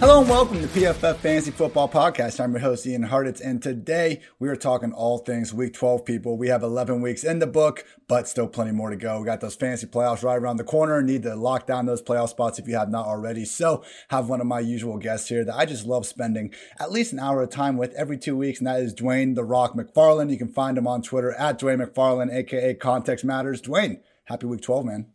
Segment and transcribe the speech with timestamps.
[0.00, 2.38] Hello and welcome to PFF Fantasy Football Podcast.
[2.38, 6.38] I'm your host, Ian Hartitz, and today we are talking all things Week 12 people.
[6.38, 9.18] We have 11 weeks in the book, but still plenty more to go.
[9.18, 11.02] We got those fantasy playoffs right around the corner.
[11.02, 13.44] Need to lock down those playoff spots if you have not already.
[13.44, 17.12] So, have one of my usual guests here that I just love spending at least
[17.12, 20.30] an hour of time with every two weeks, and that is Dwain The Rock McFarland.
[20.30, 23.60] You can find him on Twitter at Dwain McFarland, aka Context Matters.
[23.60, 25.06] Dwain, happy Week 12, man.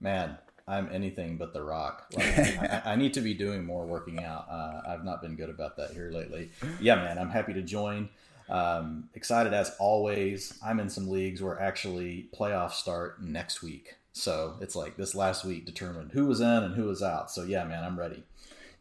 [0.00, 0.38] Man,
[0.70, 2.06] I'm anything but the rock.
[2.16, 4.46] Like, I, I, need to be doing more working out.
[4.48, 6.50] Uh, I've not been good about that here lately.
[6.80, 8.08] Yeah, man, I'm happy to join.
[8.48, 10.58] Um, excited as always.
[10.64, 13.96] I'm in some leagues where actually playoffs start next week.
[14.12, 17.30] So it's like this last week determined who was in and who was out.
[17.30, 18.22] So yeah, man, I'm ready.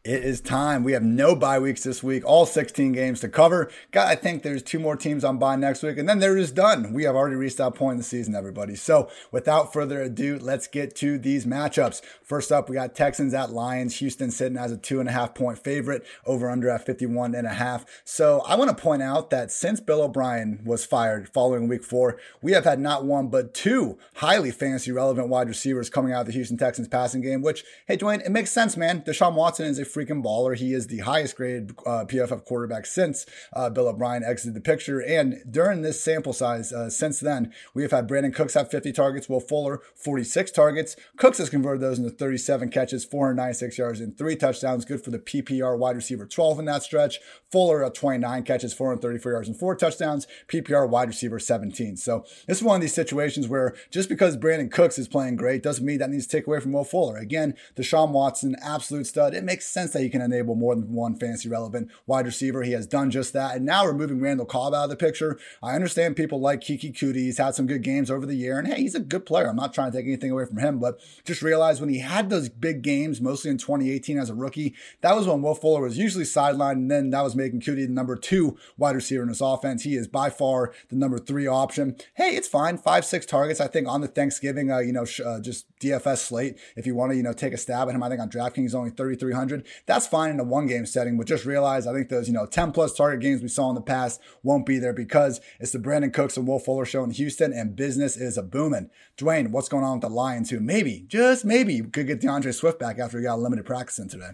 [0.06, 0.86] It is time.
[0.86, 3.70] We have no bye weeks this week, all 16 games to cover.
[3.92, 6.56] God, I think there's two more teams on bye next week, and then they're just
[6.56, 6.94] done.
[6.94, 8.76] We have already reached that point in the season, everybody.
[8.76, 12.02] So without further ado, let's get to these matchups.
[12.24, 13.98] First up, we got Texans at Lions.
[13.98, 17.46] Houston sitting as a two and a half point favorite, over under at 51 and
[17.46, 17.84] a half.
[18.06, 22.18] So I want to point out that since Bill O'Brien was fired following week four,
[22.42, 26.28] we have had not one, but two highly fantasy relevant wide receivers coming out of
[26.28, 29.02] the Houston Texans passing game, which, hey, Dwain, it makes sense, man.
[29.02, 30.56] Deshaun Watson is a freaking baller.
[30.56, 35.02] He is the highest graded uh, PFF quarterback since uh, Bill O'Brien exited the picture.
[35.02, 38.92] And during this sample size, uh, since then, we have had Brandin Cooks have 50
[38.92, 40.96] targets, Will Fuller 46 targets.
[41.18, 44.86] Cooks has converted those into 37 catches, 496 yards, and three touchdowns.
[44.86, 47.20] Good for the PPR wide receiver 12 in that stretch.
[47.52, 50.28] Fuller at 29 catches, 434 yards, and four touchdowns.
[50.48, 51.98] PPR wide receiver 17.
[51.98, 55.64] So this is one of these situations where just because Brandin Cooks is playing great
[55.64, 57.18] doesn't mean that needs to take away from Will Fuller.
[57.18, 59.34] Again, Deshaun Watson, absolute stud.
[59.34, 62.64] It makes sense that he can enable more than one fantasy relevant wide receiver.
[62.64, 63.56] He has done just that.
[63.56, 67.16] And now removing Randall Cobb out of the picture, I understand people like Keke Coutee.
[67.16, 68.60] He's had some good games over the year.
[68.60, 69.48] And hey, he's a good player.
[69.48, 72.30] I'm not trying to take anything away from him, but just realize when he had
[72.30, 75.98] those big games, mostly in 2018 as a rookie, that was when Will Fuller was
[75.98, 76.74] usually sidelined.
[76.74, 79.84] And then that was making Coutee the number two wide receiver in his offense.
[79.84, 81.96] He is by far the number three option.
[82.16, 82.78] Hey, it's fine.
[82.78, 86.18] Five, six targets, I think, on the Thanksgiving, uh, you know, sh- uh, just DFS
[86.18, 86.58] slate.
[86.76, 88.76] If you want to, you know, take a stab at him, I think on DraftKings
[88.76, 89.66] only 3,300.
[89.86, 92.46] That's fine in a one game setting, but just realize I think those, you know,
[92.46, 95.80] 10 plus target games we saw in the past won't be there because it's the
[95.80, 98.90] Brandin Cooks and Will Fuller show in Houston and business is a booming.
[99.18, 102.80] Dwain, what's going on with the Lions who maybe, just maybe, could get D'Andre Swift
[102.80, 104.32] back after he got limited practice in today?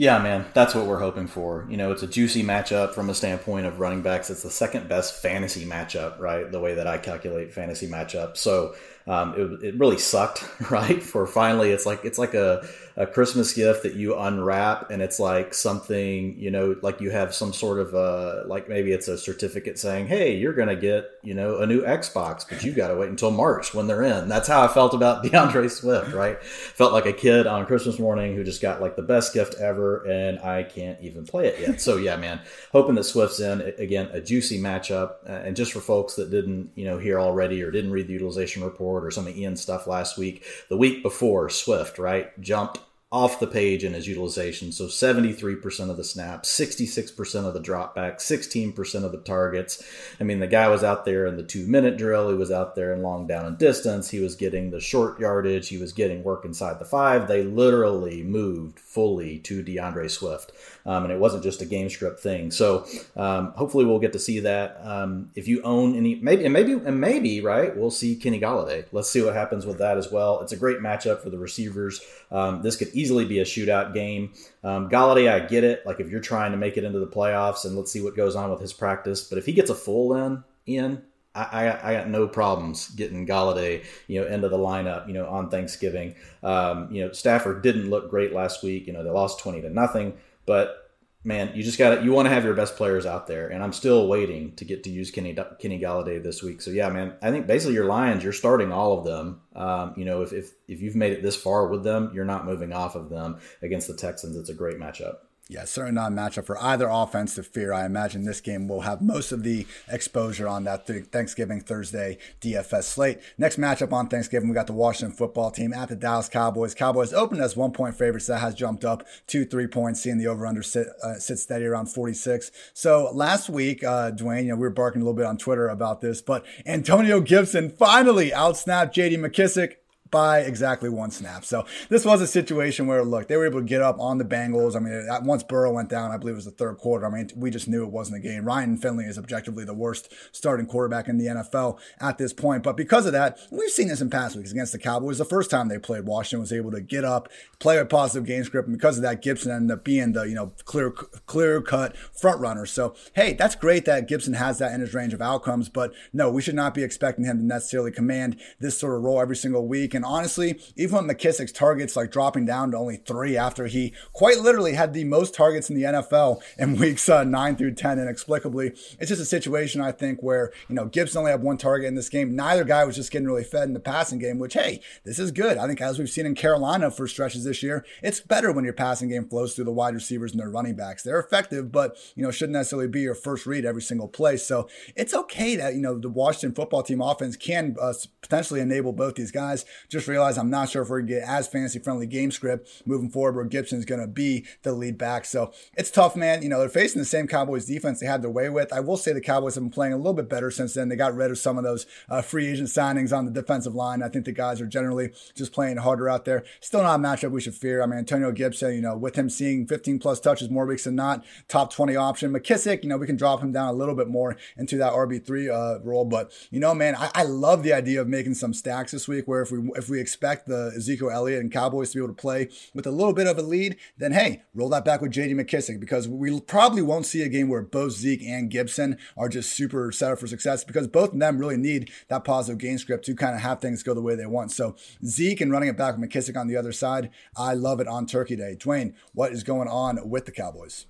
[0.00, 1.66] Yeah, man, that's what we're hoping for.
[1.68, 4.30] You know, it's a juicy matchup from a standpoint of running backs.
[4.30, 6.50] It's the second best fantasy matchup, right?
[6.50, 8.38] The way that I calculate fantasy matchup.
[8.38, 8.74] So
[9.10, 11.02] um, it, it really sucked, right?
[11.02, 12.64] For finally, it's like it's like a
[12.96, 17.34] a Christmas gift that you unwrap and it's like something, you know, like you have
[17.34, 21.34] some sort of uh like maybe it's a certificate saying, "Hey, you're to get, you
[21.34, 24.46] know, a new Xbox, but you got to wait until March when they're in." That's
[24.46, 26.42] how I felt about D'Andre Swift, right?
[26.44, 30.04] Felt like a kid on Christmas morning who just got like the best gift ever
[30.04, 31.80] and I can't even play it yet.
[31.80, 32.40] So, yeah, man,
[32.70, 36.84] hoping that Swift's in again a juicy matchup and just for folks that didn't, you
[36.84, 40.16] know, hear already or didn't read the utilization report or some of Ian's stuff last
[40.16, 42.38] week, the week before Swift, right?
[42.40, 42.78] Jumped
[43.12, 44.70] off the page in his utilization.
[44.70, 49.82] So 73% of the snaps, 66% of the dropbacks, 16% of the targets.
[50.20, 52.28] I mean, the guy was out there in the two minute drill.
[52.28, 54.10] He was out there in long down and distance.
[54.10, 55.68] He was getting the short yardage.
[55.68, 57.26] He was getting work inside the five.
[57.26, 60.52] They literally moved fully to D'Andre Swift.
[60.86, 62.50] Um, and it wasn't just a game script thing.
[62.50, 62.86] So
[63.16, 64.80] um, hopefully we'll get to see that.
[64.82, 68.86] Um, if you own any, maybe and maybe and maybe right, we'll see Kenny Golladay.
[68.92, 70.40] Let's see what happens with that as well.
[70.40, 72.00] It's a great matchup for the receivers.
[72.30, 74.32] Um, this could easily be a shootout game.
[74.64, 75.84] Um, Golladay, I get it.
[75.84, 78.36] Like if you're trying to make it into the playoffs, and let's see what goes
[78.36, 79.24] on with his practice.
[79.24, 81.02] But if he gets a full in, in
[81.34, 85.48] I, I, got no problems getting Golladay, you know, into the lineup, you know, on
[85.48, 86.16] Thanksgiving.
[86.42, 88.88] Um, you know, Stafford didn't look great last week.
[88.88, 90.14] You know, they lost twenty to nothing.
[90.50, 90.90] But
[91.22, 93.62] man, you just got to you want to have your best players out there, and
[93.62, 96.60] I'm still waiting to get to use Kenny Kenny Golladay this week.
[96.60, 99.42] So yeah, man, I think basically your Lions, you're starting all of them.
[99.54, 102.46] Um, you know, if, if if you've made it this far with them, you're not
[102.46, 104.36] moving off of them against the Texans.
[104.36, 105.18] It's a great matchup.
[105.50, 107.72] Yeah, certainly not a matchup for either offense to fear.
[107.72, 112.18] I imagine this game will have most of the exposure on that th- Thanksgiving Thursday
[112.40, 113.18] DFS slate.
[113.36, 116.72] Next matchup on Thanksgiving, we got the Washington football team at the Dallas Cowboys.
[116.72, 118.28] Cowboys opened as one point favorites.
[118.28, 121.64] That has jumped up to three points, seeing the over under sit, uh, sit steady
[121.64, 122.52] around 46.
[122.72, 125.68] So last week, uh, Dwain, you know, we were barking a little bit on Twitter
[125.68, 129.78] about this, but Antonio Gibson finally outsnapped JD McKissic
[130.10, 131.44] by exactly one snap.
[131.44, 134.24] So this was a situation where, look, they were able to get up on the
[134.24, 134.76] Bengals.
[134.76, 137.06] I mean, once Burrow went down, I believe it was the third quarter.
[137.06, 138.44] I mean, we just knew it wasn't a game.
[138.44, 142.62] Ryan Finley is objectively the worst starting quarterback in the NFL at this point.
[142.62, 145.18] But because of that, we've seen this in past weeks against the Cowboys.
[145.18, 147.28] The first time they played, Washington was able to get up,
[147.58, 150.34] play a positive game script, and because of that, Gibson ended up being the you
[150.34, 152.66] know clear clear cut front runner.
[152.66, 155.68] So hey, that's great that Gibson has that in his range of outcomes.
[155.68, 159.20] But no, we should not be expecting him to necessarily command this sort of role
[159.20, 159.94] every single week.
[159.94, 164.38] And honestly, even with McKissic's targets like dropping down to only three after he quite
[164.38, 168.68] literally had the most targets in the NFL in weeks uh, nine through 10 inexplicably,
[168.98, 171.94] it's just a situation I think where, you know, Gibson only had one target in
[171.94, 172.34] this game.
[172.34, 175.30] Neither guy was just getting really fed in the passing game, which, hey, this is
[175.30, 175.58] good.
[175.58, 178.72] I think as we've seen in Carolina for stretches this year, it's better when your
[178.74, 181.02] passing game flows through the wide receivers and their running backs.
[181.02, 184.36] They're effective, but, you know, shouldn't necessarily be your first read every single play.
[184.36, 187.92] So it's okay that, you know, the Washington football team offense can uh,
[188.22, 189.64] potentially enable both these guys.
[189.90, 192.82] Just realize I'm not sure if we're going to get as fantasy friendly game script
[192.86, 195.24] moving forward where Gibson's going to be the lead back.
[195.24, 196.42] So it's tough, man.
[196.42, 198.72] You know, they're facing the same Cowboys defense they had their way with.
[198.72, 200.88] I will say the Cowboys have been playing a little bit better since then.
[200.88, 204.02] They got rid of some of those uh, free agent signings on the defensive line.
[204.02, 206.44] I think the guys are generally just playing harder out there.
[206.60, 207.82] Still not a matchup we should fear.
[207.82, 210.94] I mean, Antonio Gibson, you know, with him seeing 15 plus touches more weeks than
[210.94, 212.32] not, top 20 option.
[212.32, 215.50] McKissic, you know, we can drop him down a little bit more into that RB3
[215.50, 216.04] uh, role.
[216.04, 219.26] But, you know, man, I, I love the idea of making some stacks this week
[219.26, 222.20] where if we if we expect the Ezekiel Elliott and Cowboys to be able to
[222.20, 225.34] play with a little bit of a lead, then hey, roll that back with JD
[225.34, 229.52] McKissic because we probably won't see a game where both Zeke and Gibson are just
[229.52, 233.04] super set up for success because both of them really need that positive game script
[233.06, 234.52] to kind of have things go the way they want.
[234.52, 237.88] So Zeke and running it back with McKissic on the other side, I love it
[237.88, 238.56] on Turkey Day.
[238.58, 240.86] Dwain, what is going on with the Cowboys?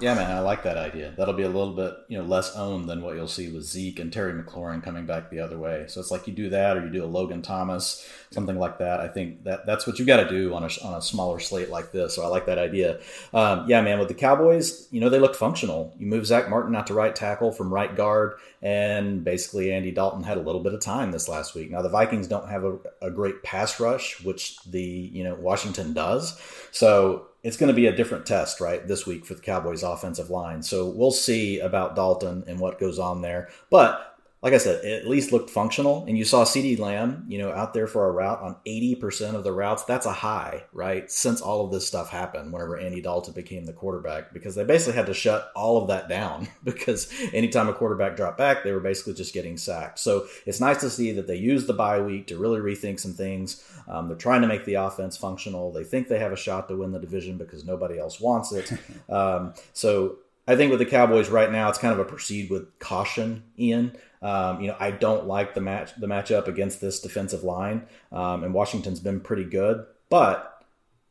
[0.00, 1.12] Yeah, man, I like that idea.
[1.14, 4.00] That'll be a little bit, you know, less owned than what you'll see with Zeke
[4.00, 5.84] and Terry McLaurin coming back the other way.
[5.88, 9.00] So it's like you do that, or you do a Logan Thomas, something like that.
[9.00, 11.68] I think that that's what you got to do on a on a smaller slate
[11.68, 12.14] like this.
[12.14, 13.00] So I like that idea.
[13.34, 15.94] Um, yeah, man, with the Cowboys, you know, they look functional.
[15.98, 20.22] You move Zack Martin out to right tackle from right guard, and basically Andy Dalton
[20.22, 21.70] had a little bit of time this last week.
[21.70, 25.92] Now the Vikings don't have a, a great pass rush, which the you know Washington
[25.92, 26.40] does.
[26.70, 30.30] So it's going to be a different test, right, this week for the Cowboys offensive
[30.30, 30.62] line.
[30.62, 33.48] So we'll see about Dalton and what goes on there.
[33.70, 34.09] But
[34.42, 36.04] like I said, it at least looked functional.
[36.06, 39.44] And you saw CeeDee Lamb, you know, out there for a route on 80% of
[39.44, 39.84] the routes.
[39.84, 41.10] That's a high, right?
[41.10, 44.94] Since all of this stuff happened, whenever Andy Dalton became the quarterback, because they basically
[44.94, 48.80] had to shut all of that down because anytime a quarterback dropped back, they were
[48.80, 49.98] basically just getting sacked.
[49.98, 53.12] So it's nice to see that they used the bye week to really rethink some
[53.12, 53.62] things.
[53.88, 55.70] Um, they're trying to make the offense functional.
[55.70, 58.72] They think they have a shot to win the division because nobody else wants it.
[59.08, 62.78] Um, so I think with the Cowboys right now, it's kind of a proceed with
[62.78, 63.96] caution, Ian.
[64.22, 68.44] Um, you know, I don't like the match the matchup against this defensive line, um,
[68.44, 70.62] and Washington's been pretty good, but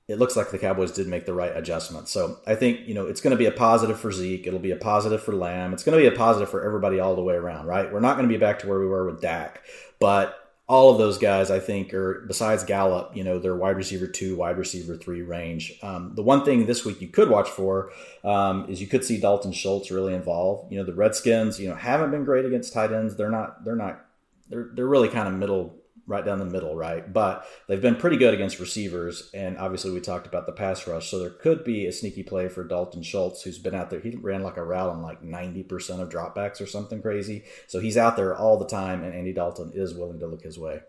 [0.07, 2.07] it looks like the Cowboys did make the right adjustment.
[2.07, 4.45] So I think you know it's going to be a positive for Zeke.
[4.45, 5.73] It'll be a positive for Lamb.
[5.73, 7.91] It's going to be a positive for everybody all the way around, right?
[7.91, 9.63] We're not going to be back to where we were with Dak,
[9.99, 10.38] but
[10.69, 14.35] all of those guys, I think, are besides Gallup, you know, they're wide receiver two,
[14.35, 15.73] wide receiver three range.
[15.81, 17.91] Um, the one thing this week you could watch for
[18.23, 20.71] um, is you could see Dalton Schultz really involved.
[20.71, 23.15] You know, the Redskins, you know, haven't been great against tight ends.
[23.15, 23.65] They're not.
[23.65, 24.05] They're not.
[24.47, 25.78] They're they're really kind of middle
[26.09, 27.13] right down the middle, right?
[27.13, 31.09] But they've been pretty good against receivers, and obviously we talked about the pass rush,
[31.09, 33.99] so there could be a sneaky play for Dalton Schultz, who's been out there.
[33.99, 37.79] He ran like a route on like ninety percent of dropbacks or something crazy, so
[37.79, 40.81] he's out there all the time, and Andy Dalton is willing to look his way.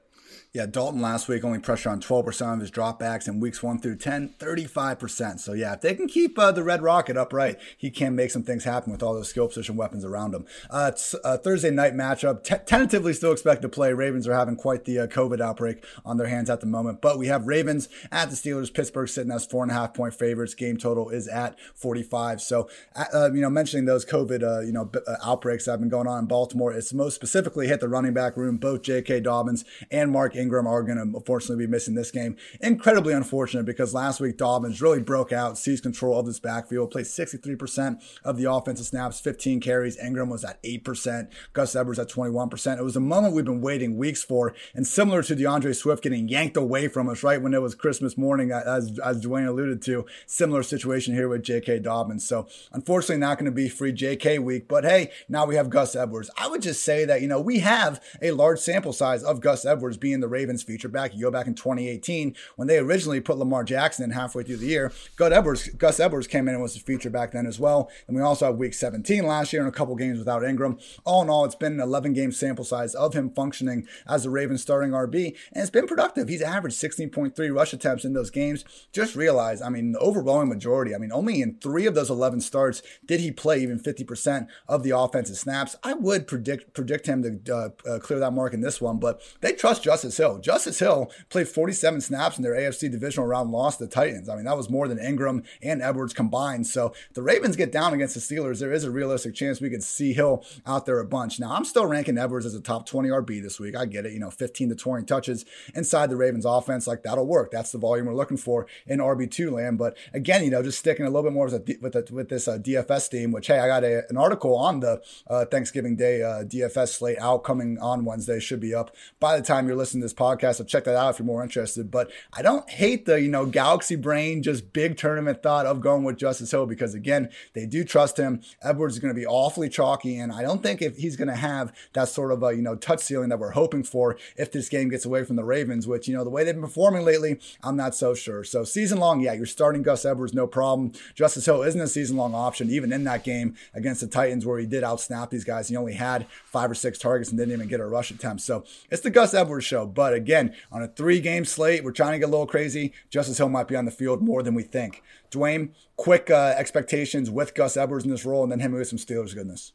[0.52, 3.98] Yeah, Dalton last week only pressure on 12% of his dropbacks in weeks 1 through
[3.98, 5.38] 10, 35%.
[5.38, 8.42] So, yeah, if they can keep uh, the Red Rocket upright, he can make some
[8.42, 10.46] things happen with all those skill position weapons around him.
[10.68, 12.42] Uh, it's a Thursday night matchup.
[12.42, 13.92] T- tentatively still expect to play.
[13.92, 17.00] Ravens are having quite the uh, COVID outbreak on their hands at the moment.
[17.00, 18.74] But we have Ravens at the Steelers.
[18.74, 20.54] Pittsburgh sitting as four and a half point favorites.
[20.54, 22.40] Game total is at 45.
[22.40, 25.80] So, uh, you know, mentioning those COVID, uh, you know, b- uh, outbreaks that have
[25.80, 28.56] been going on in Baltimore, it's most specifically hit the running back room.
[28.56, 29.20] Both J.K.
[29.20, 32.36] Dobbins and Mark Ingram are going to unfortunately be missing this game.
[32.60, 37.06] Incredibly unfortunate because last week Dobbins really broke out, seized control of this backfield, played
[37.06, 39.98] 63% of the offensive snaps, 15 carries.
[39.98, 42.78] Ingram was at 8%, Gus Edwards at 21%.
[42.78, 46.28] It was a moment we've been waiting weeks for, and similar to D'Andre Swift getting
[46.28, 50.06] yanked away from us right when it was Christmas morning, as, as Dwain alluded to.
[50.26, 51.80] Similar situation here with J.K.
[51.80, 52.26] Dobbins.
[52.26, 54.38] So unfortunately, not going to be free J.K.
[54.38, 56.30] week, but hey, now we have Gus Edwards.
[56.36, 59.64] I would just say that, you know, we have a large sample size of Gus
[59.64, 61.14] Edwards being the Ravens feature back.
[61.14, 64.66] You go back in 2018 when they originally put Lamar Jackson in halfway through the
[64.66, 64.92] year.
[65.16, 67.90] Gus Edwards, Gus Edwards came in and was the feature back then as well.
[68.06, 70.78] And we also have week 17 last year and a couple games without Ingram.
[71.04, 74.30] All in all, it's been an 11 game sample size of him functioning as the
[74.30, 76.28] Ravens starting RB, and it's been productive.
[76.28, 78.64] He's averaged 16.3 rush attempts in those games.
[78.92, 82.40] Just realize, I mean, the overwhelming majority, I mean, only in three of those 11
[82.40, 85.76] starts did he play even 50% of the offensive snaps.
[85.82, 89.22] I would predict predict him to uh, uh, clear that mark in this one, but
[89.40, 90.38] they trust Justice Hill.
[90.38, 94.28] Justice Hill played 47 snaps in their AFC divisional round loss to the Titans.
[94.28, 96.66] I mean, that was more than Ingram and Edwards combined.
[96.66, 98.60] So the Ravens get down against the Steelers.
[98.60, 101.40] There is a realistic chance we could see Hill out there a bunch.
[101.40, 103.76] Now, I'm still ranking Edwards as a top 20 RB this week.
[103.76, 104.12] I get it.
[104.12, 106.86] You know, 15 to 20 touches inside the Ravens offense.
[106.86, 107.50] Like that'll work.
[107.50, 109.78] That's the volume we're looking for in RB2 land.
[109.78, 112.28] But again, you know, just sticking a little bit more with, a, with, a, with
[112.28, 115.96] this uh, DFS theme, which, hey, I got a, an article on the uh, Thanksgiving
[115.96, 118.38] Day uh, DFS slate out coming on Wednesday.
[118.38, 120.56] Should be up by the time you're listening to this podcast.
[120.56, 121.90] So check that out if you're more interested.
[121.90, 126.04] But I don't hate the, you know, galaxy brain, just big tournament thought of going
[126.04, 128.42] with Justice Hill because, again, they do trust him.
[128.62, 130.18] Edwards is going to be awfully chalky.
[130.18, 132.74] And I don't think if he's going to have that sort of a, you know,
[132.74, 136.08] touch ceiling that we're hoping for if this game gets away from the Ravens, which,
[136.08, 138.44] you know, the way they've been performing lately, I'm not so sure.
[138.44, 140.92] So season long, yeah, you're starting Gus Edwards, no problem.
[141.14, 144.58] Justice Hill isn't a season long option, even in that game against the Titans where
[144.58, 145.68] he did outsnap these guys.
[145.68, 148.42] He only had five or six targets and didn't even get a rush attempt.
[148.42, 149.86] So it's the Gus Edwards show.
[149.86, 152.92] But again, on a three game slate, we're trying to get a little crazy.
[153.10, 155.02] Justice Hill might be on the field more than we think.
[155.30, 158.98] Dwain, quick uh, expectations with Gus Edwards in this role and then him with some
[158.98, 159.72] Steelers goodness.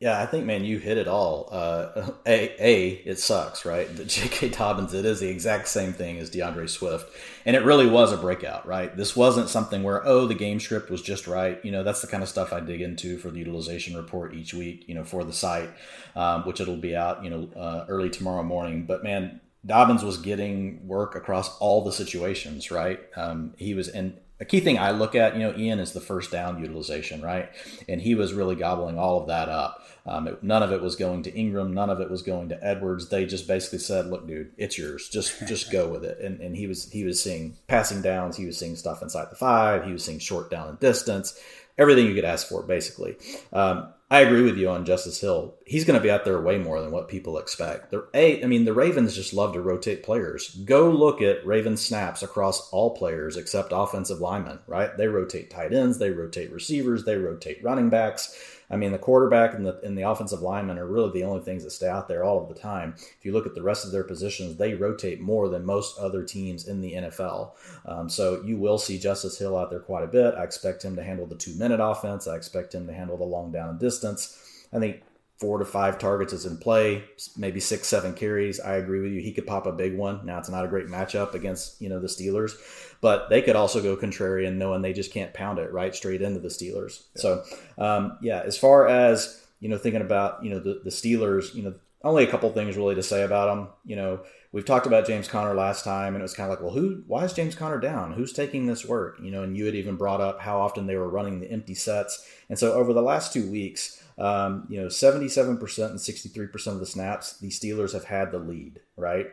[0.00, 1.48] Yeah, I think, man, you hit it all.
[1.50, 3.94] Uh, a, a, it sucks, right?
[3.96, 4.50] The J.K.
[4.50, 7.12] Dobbins, it is the exact same thing as D'Andre Swift.
[7.44, 8.96] And it really was a breakout, right?
[8.96, 11.58] This wasn't something where, oh, the game script was just right.
[11.64, 14.54] You know, that's the kind of stuff I dig into for the utilization report each
[14.54, 15.70] week, you know, for the site,
[16.14, 18.84] um, which it'll be out, you know, uh, early tomorrow morning.
[18.84, 23.00] But man, Dobbins was getting work across all the situations, right?
[23.16, 26.00] Um, he was in a key thing I look at, you know, Ian is the
[26.00, 27.50] first down utilization, right?
[27.88, 29.84] And he was really gobbling all of that up.
[30.06, 31.74] Um, it, none of it was going to Ingram.
[31.74, 33.08] None of it was going to Edwards.
[33.08, 35.08] They just basically said, "Look, dude, it's yours.
[35.08, 38.36] Just just go with it." And and he was he was seeing passing downs.
[38.36, 39.84] He was seeing stuff inside the five.
[39.84, 41.38] He was seeing short down and distance.
[41.76, 43.16] Everything you could ask for, basically.
[43.52, 45.54] Um, I agree with you on Justice Hill.
[45.66, 47.90] He's going to be out there way more than what people expect.
[47.90, 50.54] The a, I mean, the Ravens just love to rotate players.
[50.64, 54.60] Go look at Ravens snaps across all players except offensive linemen.
[54.66, 54.96] Right?
[54.96, 58.34] They rotate tight ends, they rotate receivers, they rotate running backs.
[58.70, 61.64] I mean, the quarterback and the and the offensive lineman are really the only things
[61.64, 62.94] that stay out there all of the time.
[62.96, 66.22] If you look at the rest of their positions, they rotate more than most other
[66.22, 67.52] teams in the NFL.
[67.86, 70.34] Um, so you will see Justice Hill out there quite a bit.
[70.34, 72.26] I expect him to handle the two minute offense.
[72.26, 74.38] I expect him to handle the long down distance.
[74.72, 75.02] I think
[75.38, 77.04] four to five targets is in play,
[77.36, 78.58] maybe six, seven carries.
[78.58, 79.20] I agree with you.
[79.20, 80.26] He could pop a big one.
[80.26, 82.52] Now it's not a great matchup against you know the Steelers,
[83.00, 86.40] but they could also go contrarian, knowing they just can't pound it right straight into
[86.40, 87.04] the Steelers.
[87.14, 87.22] Yeah.
[87.22, 87.44] So
[87.78, 91.62] um, yeah, as far as you know, thinking about you know the, the Steelers, you
[91.62, 93.68] know, only a couple things really to say about them.
[93.84, 96.64] You know, we've talked about James Conner last time, and it was kind of like,
[96.64, 97.04] well, who?
[97.06, 98.12] Why is James Conner down?
[98.12, 99.18] Who's taking this work?
[99.22, 101.74] You know, and you had even brought up how often they were running the empty
[101.74, 105.46] sets, and so over the last two weeks um, you know, 77%
[105.90, 109.28] and 63% of the snaps, the Steelers have had the lead, right?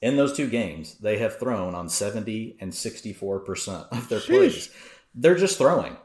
[0.00, 4.26] In those two games, they have thrown on 70 and 64% of their Sheesh.
[4.26, 4.70] plays.
[5.14, 5.96] They're just throwing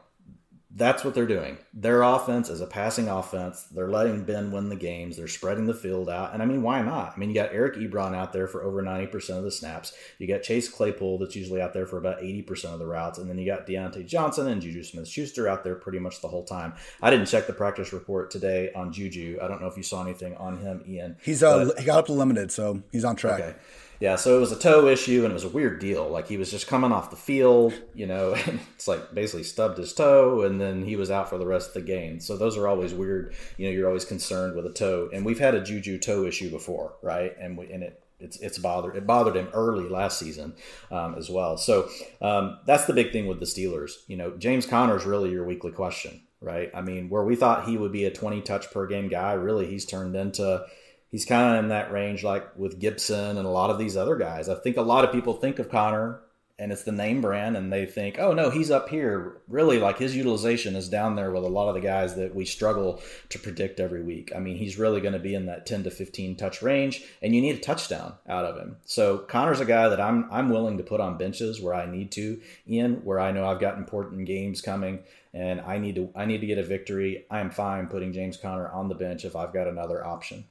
[0.76, 1.56] that's what they're doing.
[1.72, 3.62] Their offense is a passing offense.
[3.64, 5.16] They're letting Ben win the games.
[5.16, 6.34] They're spreading the field out.
[6.34, 7.14] And I mean, why not?
[7.16, 9.94] I mean, you got Eric Ebron out there for over 90% of the snaps.
[10.18, 13.18] You got Chase Claypool that's usually out there for about 80% of the routes.
[13.18, 16.28] And then you got Diontae Johnson and Juju Smith Schuster out there pretty much the
[16.28, 16.74] whole time.
[17.00, 19.38] I didn't check the practice report today on Juju.
[19.40, 21.16] I don't know if you saw anything on him, Ian.
[21.22, 23.40] He's uh, he got up to limited, so he's on track.
[23.40, 23.54] Okay.
[23.98, 26.08] Yeah, so it was a toe issue and it was a weird deal.
[26.08, 28.34] Like he was just coming off the field, you know,
[28.74, 31.74] it's like basically stubbed his toe and then he was out for the rest of
[31.74, 32.20] the game.
[32.20, 33.34] So those are always weird.
[33.56, 35.08] You know, you're always concerned with a toe.
[35.12, 37.34] And we've had a Juju toe issue before, right?
[37.40, 40.54] And we, and it it's it's bothered it bothered him early last season
[40.90, 41.56] um, as well.
[41.58, 41.88] So
[42.22, 43.92] um, that's the big thing with the Steelers.
[44.06, 46.70] You know, James Conner is really your weekly question, right?
[46.74, 49.66] I mean, where we thought he would be a 20 touch per game guy, really
[49.66, 50.64] he's turned into
[51.10, 54.16] he's kind of in that range like with Gibson and a lot of these other
[54.16, 54.48] guys.
[54.48, 56.20] I think a lot of people think of Conner
[56.58, 59.42] and it's the name brand and they think, oh no, he's up here.
[59.46, 62.46] Really, like his utilization is down there with a lot of the guys that we
[62.46, 64.32] struggle to predict every week.
[64.34, 67.34] I mean, he's really going to be in that 10 to 15 touch range and
[67.34, 68.76] you need a touchdown out of him.
[68.86, 72.10] So Conner's a guy that I'm I'm willing to put on benches where I need
[72.12, 75.00] to, Ian, where I know I've got important games coming
[75.34, 77.26] and I need to I need to get a victory.
[77.30, 80.44] I am fine putting James Conner on the bench if I've got another option.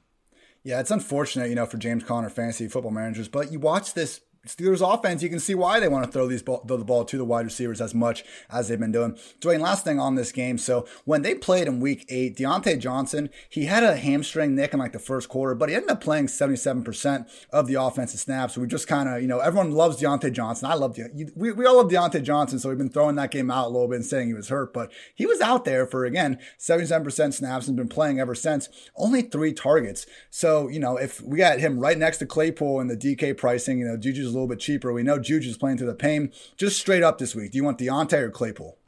[0.66, 4.20] Yeah, it's unfortunate, you know, for James Conner fantasy football managers, but you watch this
[4.46, 7.04] Steelers offense, you can see why they want to throw these ball, throw the ball
[7.04, 9.18] to the wide receivers as much as they've been doing.
[9.40, 10.58] Dwain, last thing on this game.
[10.58, 14.78] So when they played in week eight, Diontae Johnson, he had a hamstring nick in
[14.78, 18.54] like the first quarter, but he ended up playing 77% of the offensive snaps.
[18.54, 20.70] So we just kind of, you know, everyone loves Diontae Johnson.
[20.70, 22.58] I love De- we, we all love Diontae Johnson.
[22.58, 24.72] So we've been throwing that game out a little bit and saying he was hurt,
[24.72, 28.68] but he was out there for, again, 77% snaps and been playing ever since.
[28.96, 30.06] Only three targets.
[30.30, 33.78] So, you know, if we got him right next to Claypool and the DK pricing,
[33.78, 34.92] you know, Juju's little bit cheaper.
[34.92, 36.32] We know Juju's playing through the pain.
[36.56, 38.78] Just straight up this week, do you want Diontae or Claypool?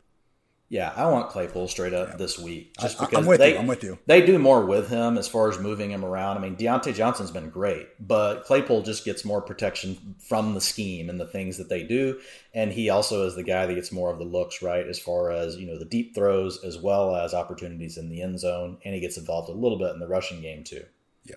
[0.70, 2.16] Yeah, I want Claypool straight up yeah.
[2.16, 2.76] this week.
[2.78, 3.58] Just because I'm with they, you.
[3.58, 3.98] I'm with you.
[4.04, 6.36] They do more with him as far as moving him around.
[6.36, 11.08] I mean, Diontae Johnson's been great, but Claypool just gets more protection from the scheme
[11.08, 12.20] and the things that they do.
[12.52, 15.30] And he also is the guy that gets more of the looks, right, as far
[15.30, 18.76] as, you know, the deep throws as well as opportunities in the end zone.
[18.84, 20.84] And he gets involved a little bit in the rushing game too.
[21.24, 21.36] Yeah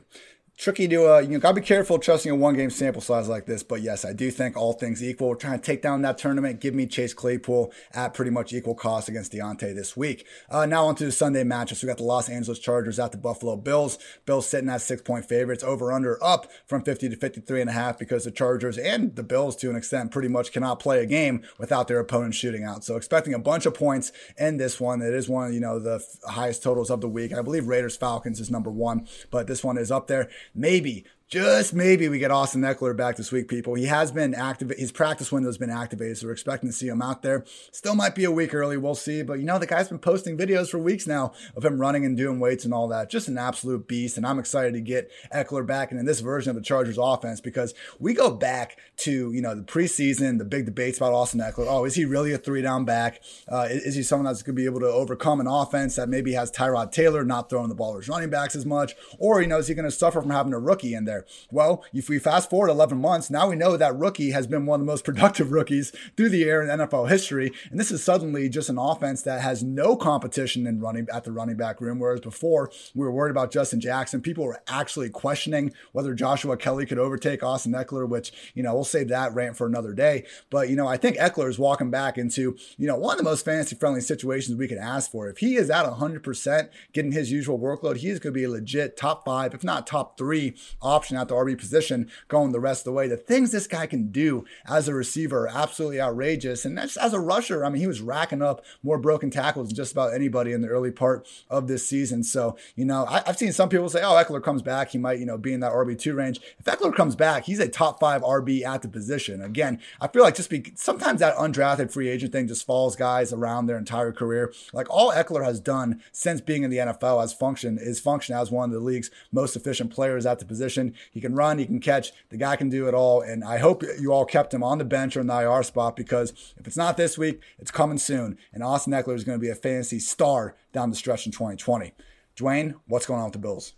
[0.62, 3.48] tricky to uh, you know gotta be careful trusting a one game sample size like
[3.48, 6.20] this but yes i do think all things equal we're trying to take down that
[6.20, 10.24] tournament give me chase claypool at pretty much equal cost against Diontae this week.
[10.52, 11.82] Uh, now on to the sunday matchups.
[11.82, 13.98] We got the los angeles chargers at the buffalo bills.
[14.28, 17.74] Bills sitting at six point favorites over under up from 50 to 53 and a
[17.74, 21.08] half because the chargers and the bills to an extent pretty much cannot play a
[21.08, 22.84] game without their opponent shooting out.
[22.84, 25.02] So expecting a bunch of points in this one.
[25.02, 27.34] It is one of you know the highest totals of the week.
[27.34, 31.74] I believe raiders falcons is number one but this one is up there maybe just
[31.74, 33.74] maybe we get Austin Ekeler back this week, people.
[33.74, 34.70] He has been active.
[34.78, 37.46] His practice window has been activated, so we're expecting to see him out there.
[37.72, 38.76] Still might be a week early.
[38.76, 39.24] We'll see.
[39.24, 42.18] But you know, the guy's been posting videos for weeks now of him running and
[42.18, 43.10] doing weights and all that.
[43.10, 44.18] Just an absolute beast.
[44.18, 47.40] And I'm excited to get Ekeler back and in this version of the Chargers offense
[47.40, 51.68] because we go back to, you know, the preseason, the big debates about Austin Ekeler.
[51.70, 53.22] Oh, is he really a three down back?
[53.48, 56.34] Uh, is he someone that's going to be able to overcome an offense that maybe
[56.34, 58.96] has Tyrod Taylor not throwing the ball as running backs as much?
[59.18, 61.21] Or, you know, is he going to suffer from having a rookie in there?
[61.52, 64.80] Well, if we fast forward 11 months, now we know that rookie has been one
[64.80, 67.52] of the most productive rookies through the air in NFL history.
[67.70, 71.32] And this is suddenly just an offense that has no competition in running at the
[71.32, 72.00] running back room.
[72.00, 76.86] Whereas before we were worried about Justin Jackson, people were actually questioning whether Joshua Kelley
[76.86, 80.26] could overtake Austin Ekeler, which, you know, we'll save that rant for another day.
[80.50, 83.30] But, you know, I think Ekeler is walking back into, you know, one of the
[83.30, 85.30] most fantasy friendly situations we can ask for.
[85.30, 88.50] If he is at 100% getting his usual workload, he is going to be a
[88.50, 92.82] legit top five, if not top three option at the RB position going the rest
[92.82, 93.08] of the way.
[93.08, 96.66] The things this guy can do as a receiver are absolutely outrageous.
[96.66, 99.76] And that's as a rusher, I mean, he was racking up more broken tackles than
[99.76, 102.24] just about anybody in the early part of this season.
[102.24, 104.90] So, you know, I, have seen some people say, oh, Ekeler comes back.
[104.90, 106.40] He might, you know, be in that RB2 range.
[106.60, 109.42] If Ekeler comes back, he's a top five RB at the position.
[109.42, 113.34] Again, I feel like just be sometimes that undrafted free agent thing just falls guys
[113.34, 114.54] around their entire career.
[114.74, 118.52] Like all Ekeler has done since being in the NFL has function is function as
[118.52, 120.94] one of the league's most efficient players at the position.
[121.12, 122.12] He can run, he can catch.
[122.30, 123.22] The guy can do it all.
[123.22, 125.96] And I hope you all kept him on the bench or in the IR spot
[125.96, 128.38] because if it's not this week, it's coming soon.
[128.54, 131.94] And Austin Ekeler is going to be a fantasy star down the stretch in 2020.
[132.36, 133.74] Dwain, what's going on with the Bills?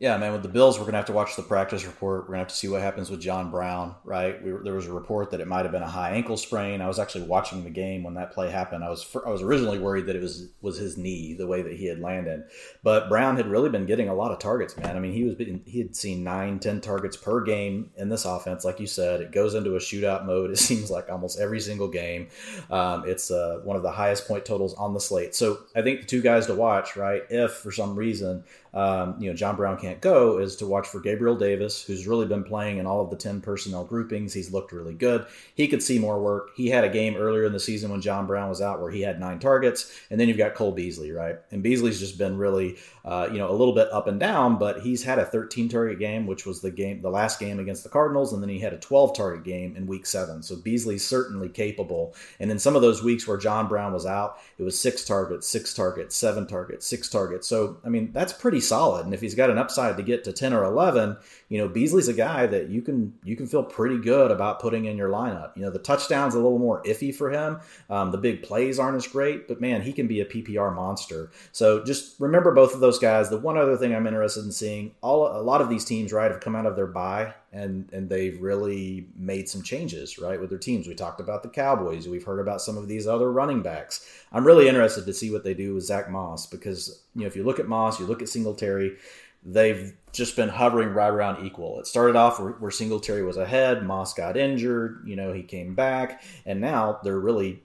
[0.00, 0.32] Yeah, man.
[0.32, 2.22] With the Bills, we're gonna have to watch the practice report.
[2.22, 3.94] We're gonna have to see what happens with John Brown.
[4.02, 4.42] Right?
[4.42, 6.80] We, there was a report that it might have been a high ankle sprain.
[6.80, 8.82] I was actually watching the game when that play happened.
[8.82, 11.74] I was I was originally worried that it was was his knee, the way that
[11.74, 12.42] he had landed.
[12.82, 14.96] But Brown had really been getting a lot of targets, man.
[14.96, 18.64] I mean, he was he had seen nine, ten targets per game in this offense.
[18.64, 20.50] Like you said, it goes into a shootout mode.
[20.54, 22.28] It seems like almost every single game.
[22.70, 25.34] Um, it's uh, one of the highest point totals on the slate.
[25.34, 27.22] So I think the two guys to watch, right?
[27.28, 28.44] If for some reason
[28.74, 32.26] um, you know, John Brown can't go is to watch for Gabriel Davis, who's really
[32.26, 34.34] been playing in all of the 10 personnel groupings.
[34.34, 35.26] He's looked really good.
[35.54, 36.50] He could see more work.
[36.56, 39.00] He had a game earlier in the season when John Brown was out where he
[39.00, 39.92] had nine targets.
[40.10, 41.36] And then you've got Cole Beasley, right?
[41.52, 44.80] And Beasley's just been really, uh, you know, a little bit up and down, but
[44.80, 47.90] he's had a 13 target game, which was the game, the last game against the
[47.90, 48.32] Cardinals.
[48.32, 50.42] And then he had a 12 target game in week seven.
[50.42, 52.16] So Beasley's certainly capable.
[52.40, 55.46] And in some of those weeks where John Brown was out, it was six targets,
[55.46, 57.46] six targets, seven targets, six targets.
[57.46, 59.04] So, I mean, that's pretty solid.
[59.04, 61.16] And if he's got an upside to get to 10 or 11,
[61.48, 64.86] you know, Beasley's a guy that you can you can feel pretty good about putting
[64.86, 65.56] in your lineup.
[65.56, 67.60] You know, the touchdown's a little more iffy for him.
[67.90, 71.30] Um, the big plays aren't as great, but man, he can be a PPR monster.
[71.52, 73.28] So just remember both of those guys.
[73.28, 76.30] The one other thing I'm interested in seeing, all a lot of these teams, right,
[76.30, 80.50] have come out of their bye and and they've really made some changes right with
[80.50, 83.62] their teams we talked about the cowboys we've heard about some of these other running
[83.62, 87.26] backs i'm really interested to see what they do with zach moss because you know
[87.26, 88.96] if you look at moss you look at singletary
[89.44, 93.84] they've just been hovering right around equal it started off where, where singletary was ahead
[93.84, 97.62] moss got injured you know he came back and now they're really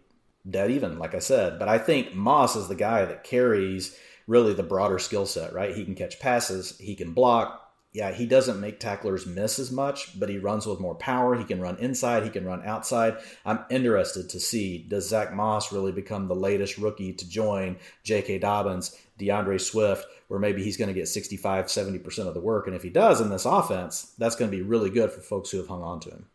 [0.49, 4.53] dead even like i said but i think moss is the guy that carries really
[4.53, 8.59] the broader skill set right he can catch passes he can block yeah, he doesn't
[8.59, 11.35] make tacklers miss as much, but he runs with more power.
[11.35, 13.17] He can run inside, he can run outside.
[13.45, 18.39] I'm interested to see does Zach Moss really become the latest rookie to join J.K.
[18.39, 22.67] Dobbins, D'Andre Swift, where maybe he's going to get 65, 70% of the work.
[22.67, 25.49] And if he does in this offense, that's going to be really good for folks
[25.49, 26.27] who have hung on to him.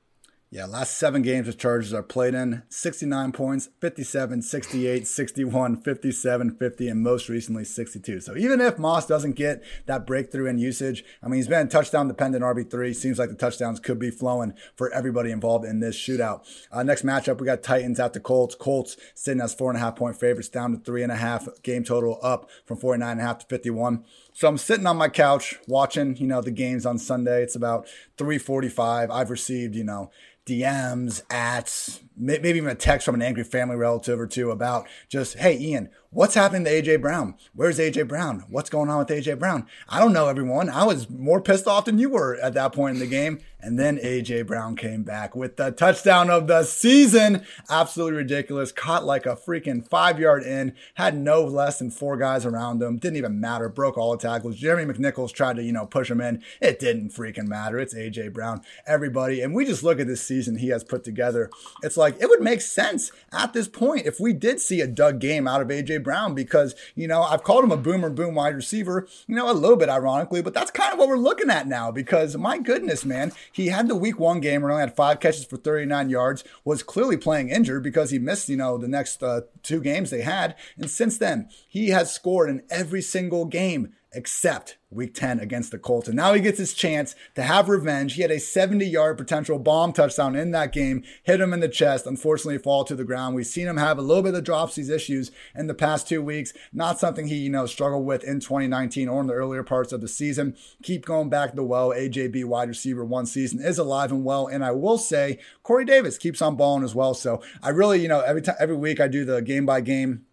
[0.55, 6.57] Yeah, last seven games the Chargers are played in 69 points, 57, 68, 61, 57,
[6.57, 8.21] 50, and most recently 62.
[8.21, 12.07] So even if Moss doesn't get that breakthrough in usage, I mean, he's been touchdown
[12.07, 12.95] dependent RB3.
[12.95, 16.47] Seems like the touchdowns could be flowing for everybody involved in this shootout.
[16.71, 18.55] Uh, next matchup, we got Titans at the Colts.
[18.55, 21.49] Colts sitting as four and a half point favorites down to three and a half
[21.65, 24.05] game total up from 49 and a half to 51.
[24.37, 27.45] So I'm sitting on my couch watching, you know, the games on Sunday.
[27.45, 27.87] It's about
[28.19, 29.09] 345.
[29.09, 30.11] I've received, you know,
[30.45, 35.39] DMs, ats, maybe even a text from an angry family relative or two about just,
[35.39, 37.37] hey, Ian, what's happening to AJ Brown?
[37.55, 38.45] Where's AJ Brown?
[38.51, 39.67] What's going on with AJ Brown?
[39.89, 40.69] I don't know, everyone.
[40.69, 43.39] I was more pissed off than you were at that point in the game.
[43.65, 47.47] And then AJ Brown came back with the touchdown of the season.
[47.71, 48.71] Absolutely ridiculous.
[48.71, 52.99] Caught like a freaking five yard in, had no less than four guys around him.
[52.99, 53.71] Didn't even matter.
[53.71, 54.57] Broke all the tackles.
[54.57, 56.43] Jeremy McNichols tried to, you know, push him in.
[56.61, 57.79] It didn't freaking matter.
[57.79, 58.61] It's AJ Brown.
[58.87, 59.41] Everybody.
[59.41, 61.49] And we just look at this season he has put together.
[61.83, 65.21] It's like it would make sense at this point if we did see a dug
[65.21, 68.57] game out of AJ Brown because, you know, I've called him a boomer boom wide
[68.57, 71.67] receiver, you know, a little bit ironically, but that's kind of what we're looking at
[71.67, 74.97] now because my goodness, man, he had the week one game where he only had
[74.97, 78.89] five catches for 39 yards, was clearly playing injured because he missed, you know, the
[78.89, 80.57] next uh, two games they had.
[80.77, 85.79] And since then, he has scored in every single game except week 10 against the
[85.79, 86.09] Colts.
[86.09, 88.15] And now he gets his chance to have revenge.
[88.15, 91.69] He had a 70 yard potential bomb touchdown in that game, hit him in the
[91.69, 93.35] chest, unfortunately fall to the ground.
[93.35, 96.23] We've seen him have a little bit of drops, these issues in the past two
[96.23, 96.53] weeks.
[96.73, 100.01] Not something he, you know, struggled with in 2019 or in the earlier parts of
[100.01, 100.57] the season.
[100.83, 101.91] Keep going back to the well.
[101.91, 104.47] AJB wide receiver one season is alive and well.
[104.47, 107.15] And I will say Corey Davis keeps on balling as well.
[107.15, 110.27] So I really, you know, every time, every week I do the game by game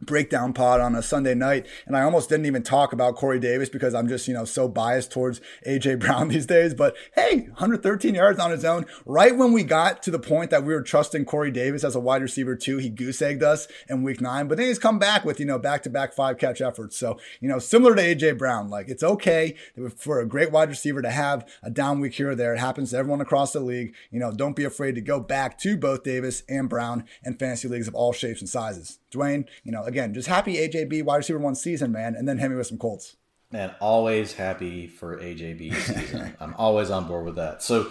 [0.00, 1.66] breakdown pod on a Sunday night.
[1.86, 4.68] And I almost didn't even talk about Corey Davis because I'm just, you know, so
[4.68, 6.74] biased towards AJ Brown these days.
[6.74, 8.86] But hey, 113 yards on his own.
[9.04, 12.00] Right when we got to the point that we were trusting Corey Davis as a
[12.00, 14.48] wide receiver too, he goose egged us in week nine.
[14.48, 16.96] But then he's come back with, you know, back to back five catch efforts.
[16.96, 19.56] So, you know, similar to AJ Brown, like it's okay
[19.96, 22.54] for a great wide receiver to have a down week here or there.
[22.54, 23.94] It happens to everyone across the league.
[24.10, 27.68] You know, don't be afraid to go back to both Davis and Brown and fantasy
[27.68, 28.98] leagues of all shapes and sizes.
[29.10, 32.50] Dwain, you know, again, just happy AJB wide receiver one season, man, and then hit
[32.50, 33.16] me with some Colts.
[33.52, 36.36] And always happy for AJB season.
[36.40, 37.62] I'm always on board with that.
[37.62, 37.88] So,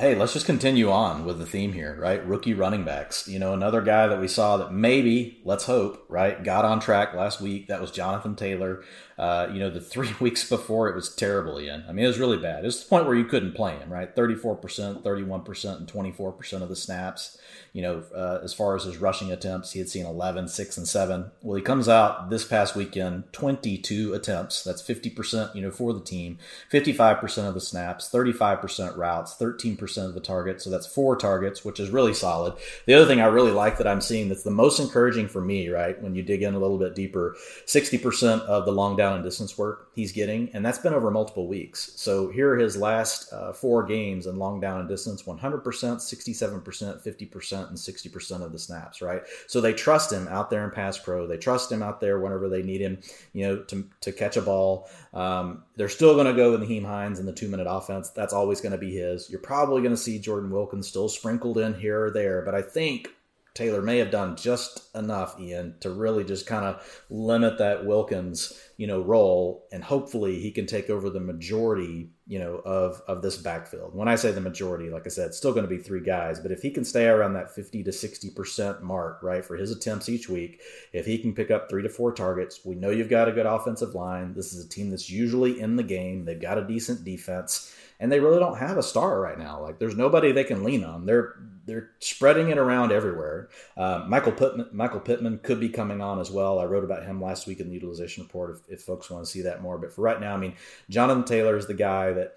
[0.00, 2.26] hey, let's just continue on with the theme here, right?
[2.26, 3.28] Rookie running backs.
[3.28, 7.12] You know, another guy that we saw that maybe, let's hope, right, got on track
[7.12, 7.66] last week.
[7.66, 8.82] That was Jonathan Taylor.
[9.18, 11.84] Uh, you know, the three weeks before it was terrible, Ian.
[11.86, 12.64] I mean, it was really bad.
[12.64, 14.16] It was the point where you couldn't play him, right?
[14.16, 17.36] 34%, 31%, and 24% of the snaps.
[17.74, 20.88] You know, uh, as far as his rushing attempts, he had seen 11, 6, and
[20.88, 21.30] 7.
[21.42, 24.64] Well, he comes out this past weekend, 22 attempts.
[24.64, 26.38] That's 50%, you know, for the team.
[26.72, 30.64] 55% of the snaps, 35% routes, 13% of the targets.
[30.64, 32.54] So that's four targets, which is really solid.
[32.86, 35.68] The other thing I really like that I'm seeing that's the most encouraging for me,
[35.68, 39.24] right, when you dig in a little bit deeper, 60% of the long down and
[39.24, 41.92] distance work he's getting, and that's been over multiple weeks.
[41.96, 46.62] So here are his last uh, four games in long down and distance 100%, 67%,
[46.62, 49.22] 50% and 60% of the snaps, right?
[49.46, 51.26] So they trust him out there in pass pro.
[51.26, 52.98] They trust him out there whenever they need him,
[53.32, 54.88] you know, to, to catch a ball.
[55.12, 58.10] Um, they're still going to go with Nyheim Hines in the two minute offense.
[58.10, 59.28] That's always going to be his.
[59.28, 62.62] You're probably going to see Jordan Wilkins still sprinkled in here or there, but I
[62.62, 63.08] think
[63.52, 68.52] Taylor may have done just enough, Ian, to really just kind of limit that Wilkins,
[68.76, 73.22] you know, role, and hopefully he can take over the majority, you know, of of
[73.22, 73.92] this backfield.
[73.92, 76.52] When I say the majority, like I said, still going to be three guys, but
[76.52, 80.08] if he can stay around that fifty to sixty percent mark, right, for his attempts
[80.08, 80.60] each week,
[80.92, 83.46] if he can pick up three to four targets, we know you've got a good
[83.46, 84.32] offensive line.
[84.32, 86.24] This is a team that's usually in the game.
[86.24, 89.60] They've got a decent defense and they really don't have a star right now.
[89.60, 91.06] Like there's nobody they can lean on.
[91.06, 91.34] They're
[91.66, 93.50] they're spreading it around everywhere.
[93.76, 96.58] Uh, Michael Pittman, Michael Pittman could be coming on as well.
[96.58, 98.56] I wrote about him last week in the utilization report.
[98.56, 100.54] If, if folks want to see that more, but for right now, I mean,
[100.88, 102.36] Jonathan Taylor is the guy that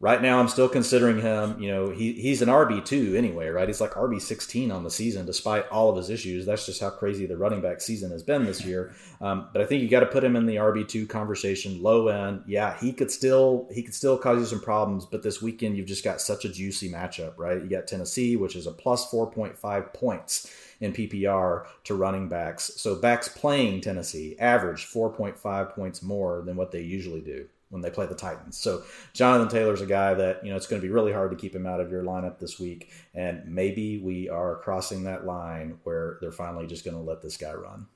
[0.00, 1.60] right now I'm still considering him.
[1.60, 3.68] You know, he he's an RB two anyway, right?
[3.68, 6.46] He's like RB sixteen on the season, despite all of his issues.
[6.46, 8.92] That's just how crazy the running back season has been this year.
[9.20, 12.08] Um, but I think you got to put him in the RB two conversation, low
[12.08, 12.44] end.
[12.46, 15.06] Yeah, he could still he could still cause you some problems.
[15.06, 17.60] But this weekend you've just got such a juicy matchup, right?
[17.60, 22.28] You got Tennessee, which is a plus four point five points in PPR to running
[22.28, 22.70] backs.
[22.76, 27.48] So backs playing Tennessee average 4.5 points more than what they usually do.
[27.70, 28.56] When they play the Titans.
[28.56, 31.36] So Jonathan Taylor's a guy that you know it's going to be really hard to
[31.36, 35.78] keep him out of your lineup this week, and maybe we are crossing that line
[35.84, 37.86] where they're finally just going to let this guy run.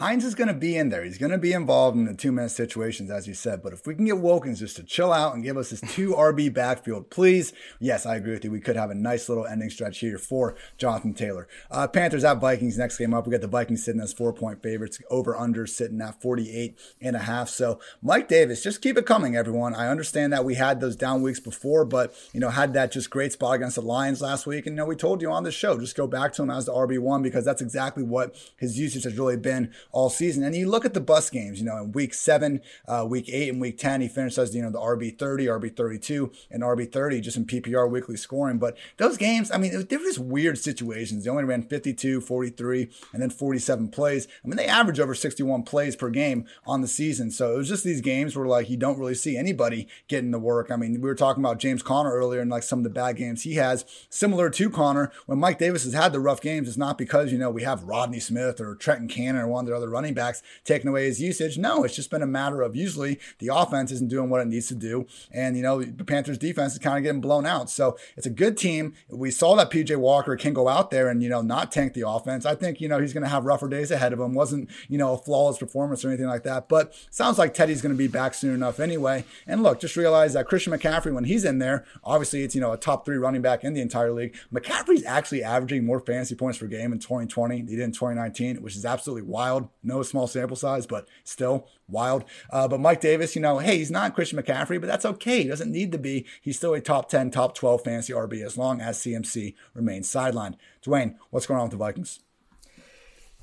[0.00, 1.04] Hines is going to be in there.
[1.04, 3.62] He's going to be involved in the two man situations, as you said.
[3.62, 6.14] But if we can get Wilkins just to chill out and give us his two
[6.14, 7.52] RB backfield, please.
[7.80, 8.50] Yes, I agree with you.
[8.50, 11.46] We could have a nice little ending stretch here for Jonathan Taylor.
[11.70, 13.26] Uh, Panthers at Vikings next game up.
[13.26, 17.14] We got the Vikings sitting as four point favorites, over under sitting at 48 and
[17.14, 17.50] a half.
[17.50, 19.74] So Mike Davis, just keep it coming, everyone.
[19.74, 23.10] I understand that we had those down weeks before, but you know, had that just
[23.10, 24.66] great spot against the Lions last week.
[24.66, 26.64] And you know, we told you on the show, just go back to him as
[26.64, 30.42] the RB1 because that's exactly what his usage has really been all season.
[30.44, 33.48] And you look at the bus games, you know, in week seven, uh, week eight,
[33.48, 36.90] and week 10, he finished as, you know, the RB 30, RB 32, and RB
[36.90, 38.58] 30 just in PPR weekly scoring.
[38.58, 41.24] But those games, I mean, they were just weird situations.
[41.24, 44.28] They only ran 52, 43, and then 47 plays.
[44.44, 47.30] I mean, they average over 61 plays per game on the season.
[47.30, 50.38] So it was just these games where, like, you don't really see anybody getting the
[50.38, 50.70] work.
[50.70, 53.16] I mean, we were talking about James Conner earlier and, like, some of the bad
[53.16, 53.84] games he has.
[54.08, 57.38] Similar to Conner, when Mike Davis has had the rough games, it's not because, you
[57.38, 60.42] know, we have Rodney Smith or Trenton Cannon or one of the other running backs
[60.64, 61.58] taking away his usage.
[61.58, 64.68] No, it's just been a matter of usually the offense isn't doing what it needs
[64.68, 65.06] to do.
[65.30, 67.70] And, you know, the Panthers defense is kind of getting blown out.
[67.70, 68.94] So it's a good team.
[69.08, 72.08] We saw that PJ Walker can go out there and, you know, not tank the
[72.08, 72.44] offense.
[72.46, 74.34] I think, you know, he's going to have rougher days ahead of him.
[74.34, 76.68] Wasn't, you know, a flawless performance or anything like that.
[76.68, 79.24] But sounds like Teddy's going to be back soon enough anyway.
[79.46, 82.72] And look, just realize that Christian McCaffrey, when he's in there, obviously it's, you know,
[82.72, 84.34] a top three running back in the entire league.
[84.52, 88.62] McCaffrey's actually averaging more fantasy points per game in 2020 than he did in 2019,
[88.62, 89.59] which is absolutely wild.
[89.82, 92.24] No small sample size, but still wild.
[92.50, 95.42] Uh, but Mike Davis, you know, hey, he's not Christian McCaffrey, but that's okay.
[95.42, 96.26] He doesn't need to be.
[96.40, 100.54] He's still a top 10, top 12 fantasy RB as long as CMC remains sidelined.
[100.84, 102.20] Dwain, what's going on with the Vikings?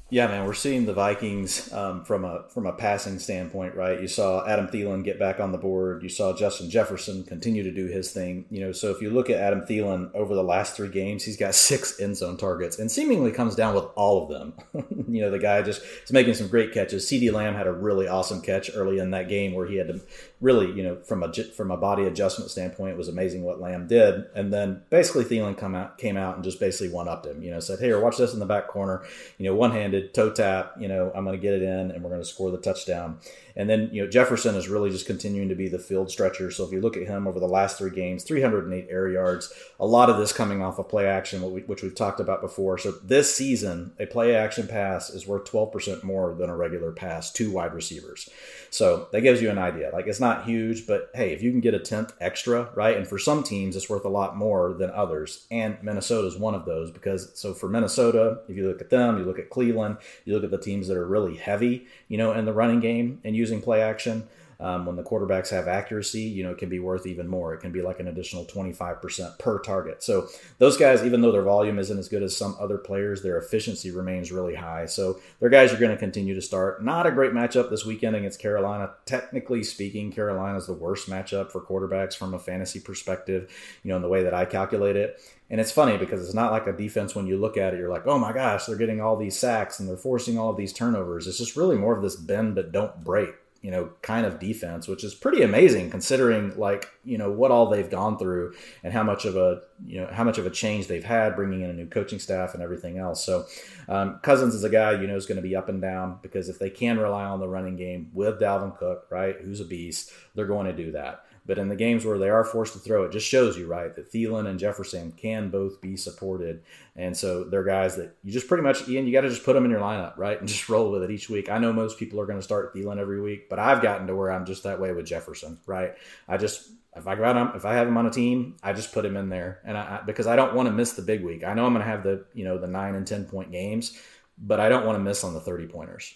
[0.09, 3.99] Yeah, man, we're seeing the Vikings um, from a from a passing standpoint, right?
[3.99, 6.01] You saw Adam Thielen get back on the board.
[6.01, 8.45] You saw Justin Jefferson continue to do his thing.
[8.49, 11.35] You know, so if you look at Adam Thielen over the last three games, he's
[11.35, 14.53] got six end zone targets and seemingly comes down with all of them.
[15.09, 17.05] you know, the guy just is making some great catches.
[17.05, 19.99] CeeDee Lamb had a really awesome catch early in that game where he had to
[20.39, 23.87] really, you know, from a from a body adjustment standpoint, it was amazing what Lamb
[23.87, 24.25] did.
[24.35, 27.41] And then basically Thielen come out came out and just basically one upped him.
[27.41, 29.03] You know, said, "Hey, watch this in the back corner."
[29.37, 32.03] You know, one handed toe tap, you know, I'm going to get it in and
[32.03, 33.19] we're going to score the touchdown.
[33.57, 36.51] And then, you know, Jefferson is really just continuing to be the field stretcher.
[36.51, 39.85] So if you look at him over the last three games, 308 air yards, a
[39.85, 42.77] lot of this coming off of play action, which we've talked about before.
[42.77, 47.31] So this season, a play action pass is worth 12% more than a regular pass
[47.33, 48.29] to wide receivers.
[48.69, 49.89] So that gives you an idea.
[49.91, 52.95] Like it's not huge, but hey, if you can get a tenth extra, right?
[52.95, 55.47] And for some teams, it's worth a lot more than others.
[55.49, 59.17] And Minnesota is one of those because so for Minnesota, if you look at them,
[59.17, 62.33] you look at Cleveland, you look at the teams that are really heavy, you know,
[62.33, 64.27] in the running game and using play action.
[64.59, 67.53] Um, when the quarterbacks have accuracy, you know, it can be worth even more.
[67.53, 70.01] It can be like an additional 25% per target.
[70.01, 73.37] So those guys, even though their volume isn't as good as some other players, their
[73.37, 74.87] efficiency remains really high.
[74.87, 76.83] So they're guys you're going to continue to start.
[76.83, 78.91] Not a great matchup this weekend against Carolina.
[79.05, 83.51] Technically speaking, Carolina is the worst matchup for quarterbacks from a fantasy perspective,
[83.83, 85.21] you know, in the way that I calculate it.
[85.49, 87.89] And it's funny because it's not like a defense when you look at it, you're
[87.89, 91.27] like, oh my gosh, they're getting all these sacks and they're forcing all these turnovers.
[91.27, 94.87] It's just really more of this bend but don't break you know, kind of defense,
[94.87, 99.03] which is pretty amazing considering like, you know, what all they've gone through and how
[99.03, 101.73] much of a, you know, how much of a change they've had bringing in a
[101.73, 103.23] new coaching staff and everything else.
[103.23, 103.45] So
[103.87, 106.49] um, Cousins is a guy, you know, is going to be up and down because
[106.49, 110.11] if they can rely on the running game with Dalvin Cook, right, who's a beast,
[110.35, 111.25] they're going to do that.
[111.47, 113.95] But in the games where they are forced to throw, it just shows you, right,
[113.95, 116.61] that Thielen and Jefferson can both be supported.
[116.97, 119.53] And so they're guys that you just pretty much, Ian, you got to just put
[119.53, 121.49] them in your lineup, right, and just roll with it each week.
[121.49, 124.15] I know most people are going to start Thielen every week, but I've gotten to
[124.15, 125.93] where I'm just that way with Jefferson, right?
[126.27, 128.93] I just, if I got him, if I have him on a team, I just
[128.93, 131.45] put him in there, and I, because I don't want to miss the big week.
[131.45, 133.97] I know I'm going to have the, you know, the nine and ten point games,
[134.37, 136.13] but I don't want to miss on the thirty pointers.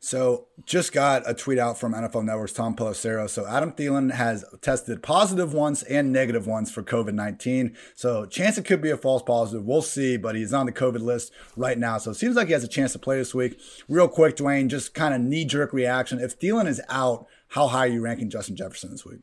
[0.00, 3.28] So just got a tweet out from NFL Network's Tom Pelissero.
[3.28, 7.74] So Adam Thielen has tested positive once and negative once for COVID-19.
[7.96, 9.64] So chance it could be a false positive.
[9.64, 11.98] We'll see, but he's on the COVID list right now.
[11.98, 13.60] So it seems like he has a chance to play this week.
[13.88, 16.20] Real quick, Dwain, just kind of knee-jerk reaction.
[16.20, 19.20] If Thielen is out, how high are you ranking Justin Jefferson this week?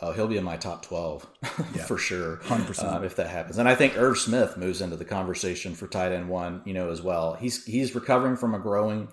[0.00, 1.30] Oh, he'll be in my top 12
[1.76, 2.38] yeah, for sure.
[2.38, 2.92] 100%.
[2.92, 3.58] Um, if that happens.
[3.58, 6.90] And I think Irv Smith moves into the conversation for tight end one, you know,
[6.90, 7.34] as well.
[7.34, 9.06] He's, he's recovering from a growing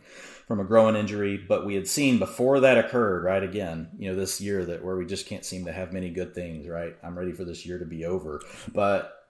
[0.49, 3.43] from a growing injury, but we had seen before that occurred, right?
[3.43, 6.33] Again, you know, this year that where we just can't seem to have many good
[6.33, 6.97] things, right?
[7.03, 8.41] I'm ready for this year to be over.
[8.73, 9.27] But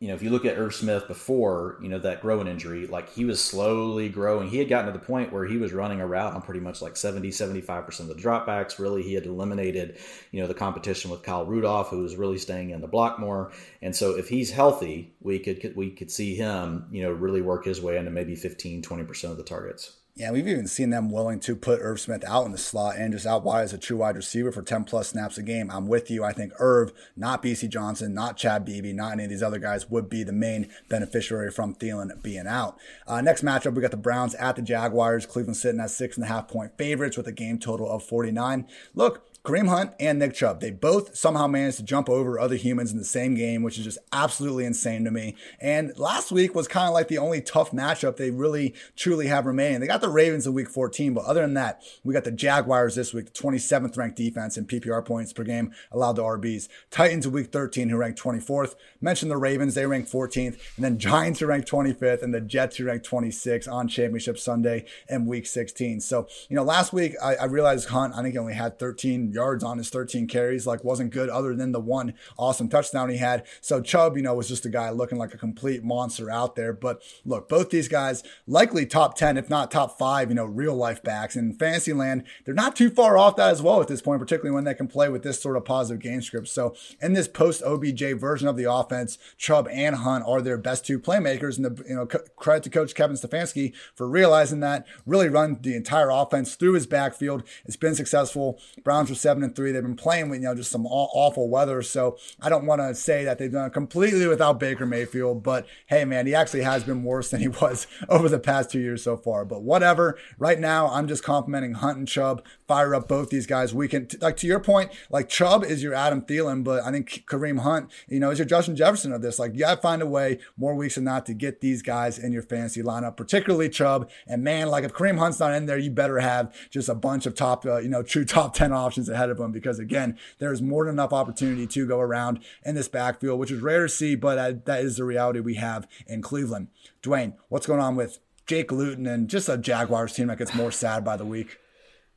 [0.00, 3.10] you know, if you look at Irv Smith before, you know, that growing injury, like
[3.10, 4.50] he was slowly growing.
[4.50, 6.82] He had gotten to the point where he was running a route on pretty much
[6.82, 8.78] like 70, 75% of the dropbacks.
[8.78, 9.98] Really, he had eliminated,
[10.30, 13.50] you know, the competition with Kyle Rudolph, who was really staying in the block more.
[13.80, 17.64] And so if he's healthy, we could, we could see him, you know, really work
[17.64, 19.99] his way into maybe 15, 20% of the targets.
[20.16, 23.12] Yeah, we've even seen them willing to put Irv Smith out in the slot and
[23.12, 25.70] just out wide as a true wide receiver for 10 plus snaps a game.
[25.70, 26.24] I'm with you.
[26.24, 29.88] I think Irv, not Bisi Johnson, not Chad Beebe, not any of these other guys
[29.88, 32.76] would be the main beneficiary from Thielen being out.
[33.06, 35.26] Uh, next matchup, we got the Browns at the Jaguars.
[35.26, 38.66] Cleveland sitting at six and a half point favorites with a game total of 49.
[38.94, 42.92] Look, Kareem Hunt and Nick Chubb, they both somehow managed to jump over other humans
[42.92, 45.34] in the same game, which is just absolutely insane to me.
[45.58, 49.46] And last week was kind of like the only tough matchup they really truly have
[49.46, 49.80] remaining.
[49.80, 52.96] They got the Ravens in week 14, but other than that, we got the Jaguars
[52.96, 56.68] this week, the 27th ranked defense in PPR points per game allowed to RBs.
[56.90, 58.74] Titans in week 13, who ranked 24th.
[59.00, 60.58] Mentioned the Ravens, they ranked 14th.
[60.76, 64.84] And then Giants, who ranked 25th, and the Jets, who ranked 26th on Championship Sunday
[65.08, 66.02] in week 16.
[66.02, 69.29] So, you know, last week I, I realized Hunt, I think he only had 13
[69.32, 73.18] yards on his 13 carries, like wasn't good other than the one awesome touchdown he
[73.18, 73.46] had.
[73.60, 76.72] So Chubb, you know, was just a guy looking like a complete monster out there.
[76.72, 80.74] But look, both these guys likely top 10, if not top five, you know, real
[80.74, 82.24] life backs in fantasy land.
[82.44, 84.88] They're not too far off that as well at this point, particularly when they can
[84.88, 86.48] play with this sort of positive game script.
[86.48, 90.86] So in this post OBJ version of the offense, Chubb and Hunt are their best
[90.86, 91.56] two playmakers.
[91.56, 95.74] And the, you know, credit to coach Kevin Stefanski for realizing that, really run the
[95.74, 97.42] entire offense through his backfield.
[97.64, 98.58] It's been successful.
[98.82, 99.72] Browns seven and three.
[99.72, 101.82] They've been playing with, you know, just some awful weather.
[101.82, 105.66] So I don't want to say that they've done it completely without Baker Mayfield, but
[105.86, 109.02] hey, man, he actually has been worse than he was over the past two years
[109.02, 109.44] so far.
[109.44, 110.18] But whatever.
[110.38, 112.42] Right now, I'm just complimenting Hunt and Chubb.
[112.70, 113.74] Fire up both these guys.
[113.74, 117.24] We can, like, to your point, like, Chubb is your Adam Thielen, but I think
[117.26, 119.40] Kareem Hunt, you know, is your Justin Jefferson of this.
[119.40, 122.16] Like, you got to find a way more weeks than not to get these guys
[122.16, 124.08] in your fantasy lineup, particularly Chubb.
[124.28, 127.26] And man, like, if Kareem Hunt's not in there, you better have just a bunch
[127.26, 130.62] of top, uh, you know, true top 10 options ahead of him because again, there's
[130.62, 134.14] more than enough opportunity to go around in this backfield, which is rare to see,
[134.14, 136.68] but that is the reality we have in Cleveland.
[137.02, 140.70] Dwain, what's going on with Jake Luton and just a Jaguars team that gets more
[140.70, 141.58] sad by the week?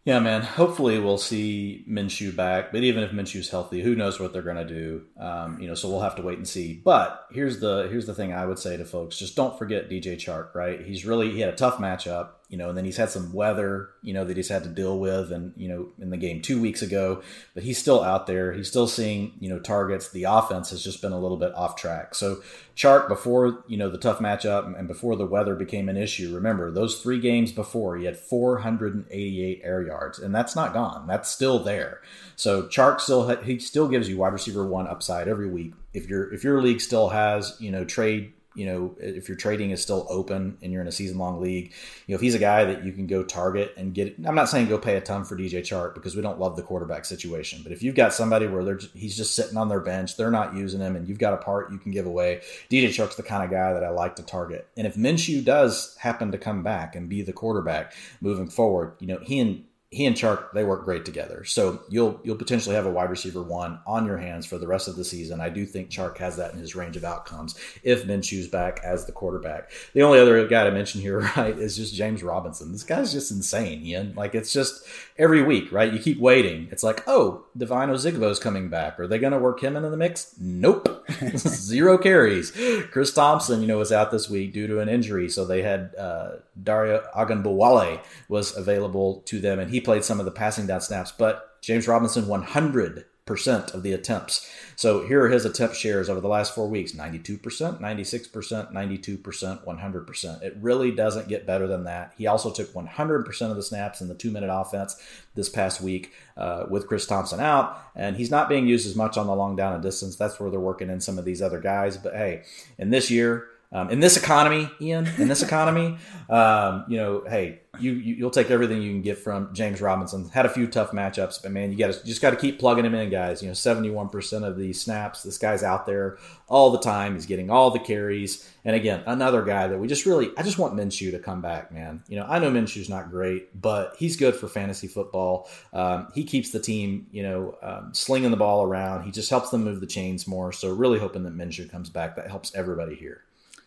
[0.05, 0.41] Yeah, man.
[0.41, 2.73] Hopefully, we'll see Minshew back.
[2.73, 5.05] But even if Minshew's healthy, who knows what they're going to do?
[5.17, 6.73] Um, you know, so we'll have to wait and see.
[6.73, 10.15] But here's the here's the thing I would say to folks: just don't forget DJ
[10.17, 10.53] Chark.
[10.55, 10.81] Right?
[10.81, 13.89] He's really he had a tough matchup you know, and then he's had some weather,
[14.03, 16.61] you know, that he's had to deal with, and you know, in the game two
[16.61, 17.23] weeks ago,
[17.55, 18.53] but he's still out there.
[18.53, 20.11] He's still seeing, you know, targets.
[20.11, 22.13] The offense has just been a little bit off track.
[22.13, 22.43] So,
[22.75, 26.35] Chark before you know the tough matchup and before the weather became an issue.
[26.35, 31.07] Remember those three games before he had 488 air yards, and that's not gone.
[31.07, 32.01] That's still there.
[32.35, 35.73] So Chark still he still gives you wide receiver one upside every week.
[35.91, 39.71] If your if your league still has you know trade you know, if your trading
[39.71, 41.73] is still open and you're in a season long league,
[42.07, 44.49] you know, if he's a guy that you can go target and get, I'm not
[44.49, 47.61] saying go pay a ton for DJ Chark because we don't love the quarterback situation,
[47.63, 50.55] but if you've got somebody where they're he's just sitting on their bench, they're not
[50.55, 53.43] using him, and you've got a part you can give away, DJ Chark's the kind
[53.43, 54.67] of guy that I like to target.
[54.77, 59.07] And if Minshew does happen to come back and be the quarterback moving forward, you
[59.07, 61.43] know, he and he and Chark they work great together.
[61.43, 64.87] So you'll you'll potentially have a wide receiver one on your hands for the rest
[64.87, 65.39] of the season.
[65.39, 69.05] I do think Chark has that in his range of outcomes if Minshew's back as
[69.05, 69.71] the quarterback.
[69.93, 72.71] The only other guy to mention here, right, is just James Robinson.
[72.71, 74.13] This guy's just insane, Ian.
[74.15, 74.85] Like it's just
[75.17, 75.91] every week, right?
[75.91, 76.67] You keep waiting.
[76.71, 78.99] It's like, oh, Devine Ozigbo's coming back.
[78.99, 80.35] Are they going to work him into the mix?
[80.39, 81.05] Nope,
[81.37, 82.51] zero carries.
[82.91, 85.95] Chris Thompson, you know, was out this week due to an injury, so they had
[85.97, 90.81] uh, Dare Ogunbowale was available to them, and he played some of the passing down
[90.81, 91.11] snaps.
[91.11, 94.49] But James Robinson, 100 percent of the attempts.
[94.75, 97.39] So here are his attempt shares over the last four weeks 92%,
[97.79, 100.41] 96%, 92%, 100%.
[100.43, 102.13] It really doesn't get better than that.
[102.17, 105.01] He also took 100% of the snaps in the two minute offense
[105.35, 109.17] this past week uh, with Chris Thompson out, and he's not being used as much
[109.17, 110.15] on the long down and distance.
[110.15, 111.97] That's where they're working in some of these other guys.
[111.97, 112.43] But hey,
[112.77, 115.97] in this year, um, in this economy, Ian, in this economy,
[116.29, 120.29] um, you know, hey, you, you will take everything you can get from James Robinson.
[120.29, 122.85] Had a few tough matchups, but man, you got to just got to keep plugging
[122.85, 123.41] him in, guys.
[123.41, 127.15] You know, seventy one percent of the snaps, this guy's out there all the time.
[127.15, 130.59] He's getting all the carries, and again, another guy that we just really, I just
[130.59, 132.03] want Minshew to come back, man.
[132.07, 135.49] You know, I know Minshew's not great, but he's good for fantasy football.
[135.73, 139.03] Um, he keeps the team, you know, um, slinging the ball around.
[139.03, 140.51] He just helps them move the chains more.
[140.51, 142.17] So really hoping that Minshew comes back.
[142.17, 143.21] That helps everybody here.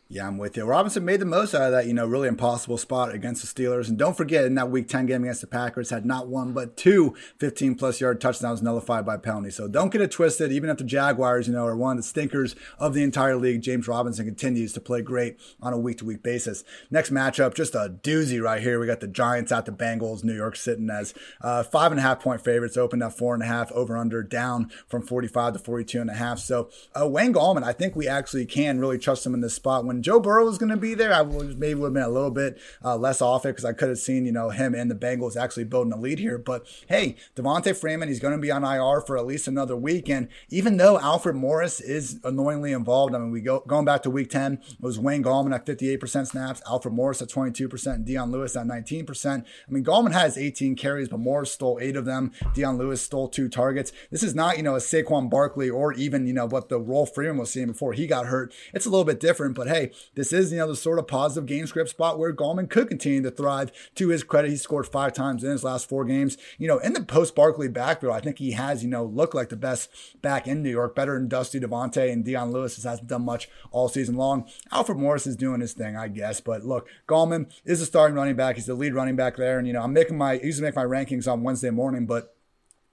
[0.09, 0.65] Yeah, I'm with you.
[0.65, 3.89] Robinson made the most out of that, you know, really impossible spot against the Steelers.
[3.89, 6.77] And don't forget, in that Week 10 game against the Packers, had not one but
[6.77, 9.51] two 15 plus yard touchdowns nullified by penalty.
[9.51, 10.53] So don't get it twisted.
[10.53, 13.63] Even if the Jaguars, you know, are one of the stinkers of the entire league,
[13.63, 16.63] James Robinson continues to play great on a week to week basis.
[16.89, 18.79] Next matchup, just a doozy right here.
[18.79, 20.23] We got the Giants at the Bengals.
[20.23, 23.43] New York sitting as uh, five and a half point favorites, opened up four and
[23.43, 26.39] a half, over under down from 45 to 42 and a half.
[26.39, 29.85] So uh, Wayne Gallman, I think we actually can really trust him in this spot
[29.85, 32.03] when when Joe Burrow was going to be there, I would, maybe would have been
[32.03, 34.75] a little bit uh, less off it because I could have seen, you know, him
[34.75, 36.37] and the Bengals actually building a lead here.
[36.37, 40.11] But hey, Devonta Freeman, he's going to be on IR for at least another week.
[40.11, 44.11] And even though Alfred Morris is annoyingly involved, I mean, we go going back to
[44.11, 48.31] week 10, it was Wayne Gallman at 58% snaps, Alfred Morris at 22%, and Dion
[48.31, 49.41] Lewis at 19%.
[49.41, 52.33] I mean, Gallman has 18 carries, but Morris stole eight of them.
[52.53, 53.93] Dion Lewis stole two targets.
[54.11, 57.15] This is not, you know, a Saquon Barkley or even, you know, what the Rolf
[57.15, 58.53] Freeman was seeing before he got hurt.
[58.75, 61.47] It's a little bit different, but hey, this is, you know, the sort of positive
[61.47, 63.73] game script spot where Gallman could continue to thrive.
[63.97, 66.37] To his credit, he scored five times in his last four games.
[66.59, 69.49] You know, in the post Barkley backfield, I think he has, you know, looked like
[69.49, 69.91] the best
[70.23, 73.89] back in New York, better than Dusty Devontae and Dion Lewis hasn't done much all
[73.89, 74.49] season long.
[74.71, 76.41] Alfred Morris is doing his thing, I guess.
[76.41, 78.57] But look, Gallman is a starting running back.
[78.57, 79.59] He's the lead running back there.
[79.59, 82.36] And, you know, I'm making my, usually make my rankings on Wednesday morning, but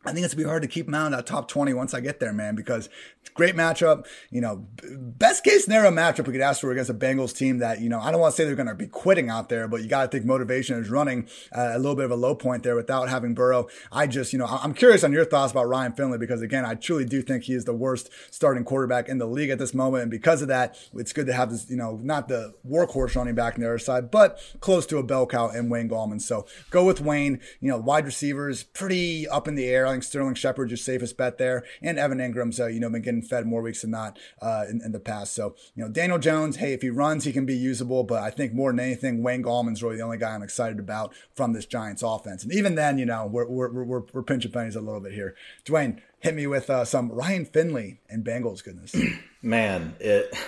[0.06, 1.94] I think it's gonna be hard to keep him out of that top 20 once
[1.94, 2.90] I get there, man, because
[3.34, 4.06] great matchup.
[4.30, 7.82] You know, best case scenario matchup we could ask for against a Bengals team that,
[7.82, 9.88] you know, I don't want to say they're to be quitting out there, but you
[9.88, 12.76] got to think motivation is running uh, a little bit of a low point there
[12.76, 13.68] without having Burrow.
[13.92, 16.76] I just, you know, I'm curious on your thoughts about Ryan Finley because, again, I
[16.76, 20.04] truly do think he is the worst starting quarterback in the league at this moment.
[20.04, 23.36] And because of that, it's good to have this, you know, not the workhorse running
[23.36, 26.22] back on the other side, but close to a bell cow in Wayne Gallman.
[26.22, 27.40] So go with Wayne.
[27.60, 29.86] You know, wide receivers pretty up in the air.
[29.94, 31.64] Think Sterling Shepard's your safest bet there.
[31.82, 34.82] And Evan Engram's, uh, you know, been getting fed more weeks than not uh, in,
[34.84, 35.36] in, the past.
[35.36, 38.04] So, you know, Daniel Jones, hey, if he runs, he can be usable.
[38.04, 41.14] But I think more than anything, Wayne Gallman's really the only guy I'm excited about
[41.36, 42.44] from this Giants offense.
[42.44, 45.36] And even then, you know, we're, we're, we're, we're pinching pennies a little bit here.
[45.64, 48.96] Dwain, hit me with uh, some Ryan Finley and Bengals goodness.
[49.44, 50.36] Man, it.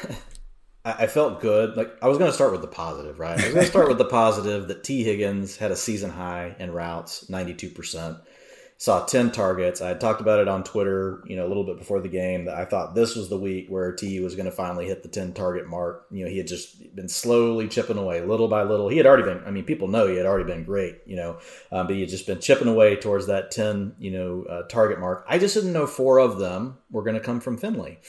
[0.87, 1.75] I felt good.
[1.75, 3.39] Like I was going to start with the positive, right?
[3.39, 6.55] I was going to start with the positive that Tee Higgins had a season high
[6.59, 8.17] in routes, ninety two percent
[8.77, 9.81] saw 10 targets.
[9.81, 12.45] I had talked about it on Twitter, you know, a little bit before the game
[12.45, 15.07] that I thought this was the week where T was going to finally hit the
[15.07, 16.05] 10 target mark.
[16.11, 18.89] You know, he had just been slowly chipping away little by little.
[18.89, 21.37] He had already been, I mean, people know he had already been great, you know,
[21.71, 24.99] um, but he had just been chipping away towards that 10, you know, uh, target
[24.99, 25.25] mark.
[25.27, 27.99] I just didn't know four of them were going to come from Finley,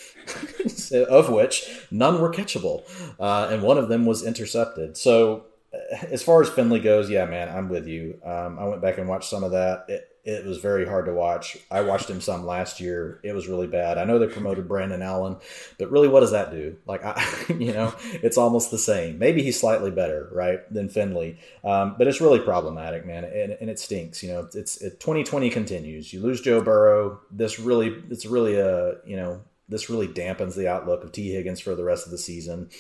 [1.09, 2.83] of which none were catchable.
[3.21, 4.97] Uh, and one of them was intercepted.
[4.97, 8.21] So, uh, as far as Finley goes, yeah, man, I'm with you.
[8.25, 9.85] Um, I went back and watched some of that.
[9.89, 11.57] It, it was very hard to watch.
[11.71, 13.21] I watched him some last year.
[13.23, 13.97] It was really bad.
[13.97, 15.37] I know they promoted Brandon Allen,
[15.79, 16.77] but really, what does that do?
[16.85, 19.21] Like, I, you know, it's almost the same.
[19.21, 23.71] Maybe he's slightly better, right, than Finley, um, but it's really problematic, man, and, and
[23.71, 24.21] it stinks.
[24.21, 26.13] You know, it's it, 2020 continues.
[26.13, 27.21] You lose Joe Burrow.
[27.31, 31.61] This really, it's really a, you know, this really dampens the outlook of Tee Higgins
[31.61, 32.71] for the rest of the season.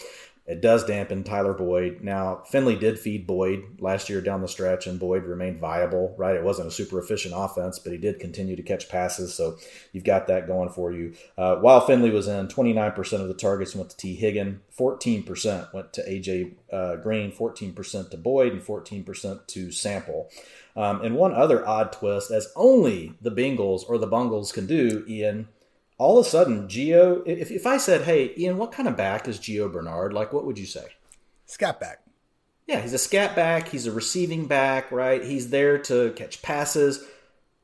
[0.46, 2.02] It does dampen Tyler Boyd.
[2.02, 6.36] Now, Finley did feed Boyd last year down the stretch, and Boyd remained viable, right?
[6.36, 9.56] It wasn't a super efficient offense, but he did continue to catch passes, so
[9.92, 11.14] you've got that going for you.
[11.36, 15.92] Uh, while Finley was in, 29% of the targets went to Tee Higgin, 14% went
[15.92, 16.52] to A.J.
[16.72, 20.30] Uh, Green, 14% to Boyd, and 14% to Sample.
[20.76, 25.04] Um, and one other odd twist, as only the Bengals or the Bungles can do,
[25.08, 25.48] Ian,
[25.98, 29.26] all of a sudden, Gio, if, if I said, hey, Ian, what kind of back
[29.28, 30.12] is Gio Bernard?
[30.12, 30.86] Like, what would you say?
[31.46, 32.00] Scat back.
[32.66, 33.68] Yeah, he's a scat back.
[33.68, 35.22] He's a receiving back, right?
[35.22, 37.04] He's there to catch passes.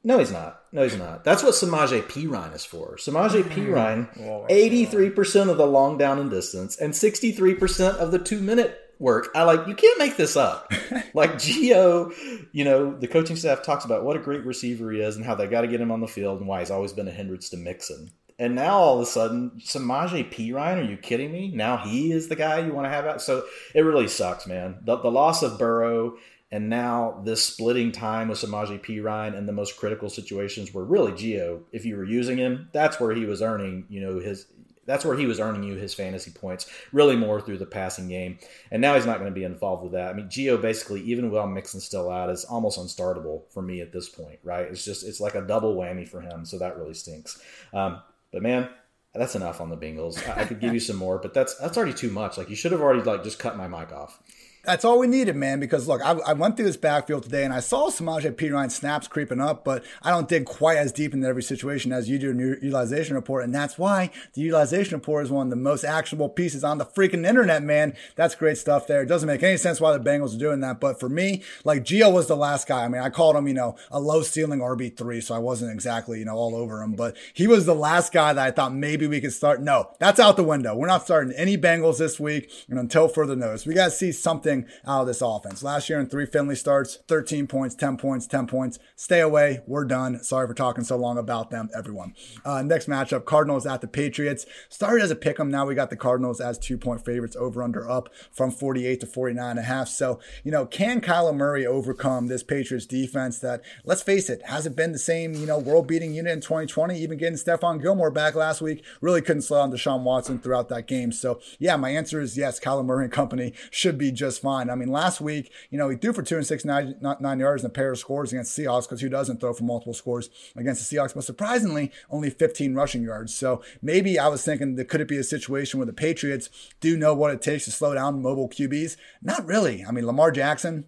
[0.05, 0.63] No, he's not.
[0.73, 1.25] No, he's not.
[1.25, 2.97] That's what Samaje Perine is for.
[2.97, 4.09] Samaje Perine,
[4.49, 9.29] 83% of the long down and distance and 63% of the two minute work.
[9.35, 10.73] I like, you can't make this up.
[11.15, 12.13] like Gio,
[12.53, 15.35] you know, the coaching staff talks about what a great receiver he is and how
[15.35, 17.51] they got to get him on the field and why he's always been a hindrance
[17.51, 18.11] to Mixon.
[18.39, 21.51] And now all of a sudden, Samaje Perine, are you kidding me?
[21.55, 23.23] Now he is the guy you want to have out.
[23.23, 24.79] So it really sucks, man.
[24.85, 26.17] The, the loss of Burrow
[26.53, 31.13] and now this splitting time with Samaje Perine and the most critical situations were really
[31.13, 31.63] Gio.
[31.73, 34.47] If you were using him, that's where he was earning, you know, his
[34.85, 38.39] that's where he was earning you his fantasy points, really more through the passing game.
[38.71, 40.11] And now he's not going to be involved with that.
[40.11, 43.93] I mean, Gio basically, even while Mixon still out, is almost unstartable for me at
[43.93, 44.67] this point, right?
[44.67, 46.45] It's just, it's like a double whammy for him.
[46.45, 47.41] So that really stinks.
[47.73, 48.03] Um,
[48.33, 48.69] but man,
[49.15, 50.27] that's enough on the Bengals.
[50.29, 52.39] I, I could give you some more, but that's that's already too much.
[52.39, 54.23] Like you should have already like just cut my mic off.
[54.65, 55.59] That's all we needed, man.
[55.59, 59.09] Because look, I, I went through this backfield today and I saw Samaje Perine snaps
[59.09, 62.31] creeping up, but I don't dig quite as deep into every situation as you do
[62.31, 63.43] in your utilization report.
[63.43, 66.87] And that's why the utilization report is one of the most actionable pieces on the
[66.87, 67.97] freaking internet, man.
[68.15, 69.03] That's great stuff there.
[69.03, 70.79] It doesn't make any sense why the Bengals are doing that.
[70.79, 72.85] But for me, like Gio was the last guy.
[72.85, 76.21] I mean, I called him, you know, a low ceiling RB3, so I wasn't exactly,
[76.21, 79.09] you know, all over him, but he was the last guy that I thought maybe
[79.09, 79.61] we could start.
[79.61, 80.77] No, that's out the window.
[80.77, 82.49] We're not starting any Bengals this week.
[82.69, 84.52] And until further notice, we got to see something
[84.87, 85.63] out of this offense.
[85.63, 88.79] Last year in three Finley starts, 13 points, 10 points, 10 points.
[88.97, 89.61] Stay away.
[89.67, 90.23] We're done.
[90.23, 92.15] Sorry for talking so long about them, everyone.
[92.45, 94.47] Uh, next matchup, Cardinals at the Patriots.
[94.69, 95.51] Started as a pick 'em.
[95.51, 99.07] Now we got the Cardinals as two point favorites over under up from 48 to
[99.07, 99.89] 49 and a half.
[99.89, 104.77] So, you know, can Kyler Murray overcome this Patriots defense that, let's face it, hasn't
[104.77, 108.35] been the same, you know, world beating unit in 2020, even getting Stephon Gilmore back
[108.35, 111.13] last week, really couldn't slow down Deshaun Watson throughout that game.
[111.13, 114.69] So, yeah, my answer is yes, Kyler Murray and company should be just fine.
[114.69, 117.65] I mean, last week, you know, he threw for two and six, nine, nine yards
[117.65, 120.29] and a pair of scores against the Seahawks because who doesn't throw for multiple scores
[120.57, 121.15] against the Seahawks?
[121.15, 123.35] But surprisingly, only 15 rushing yards.
[123.35, 126.97] So maybe I was thinking that could it be a situation where the Patriots do
[126.97, 128.97] know what it takes to slow down mobile QBs?
[129.23, 129.85] Not really.
[129.85, 130.87] I mean, Lamar Jackson,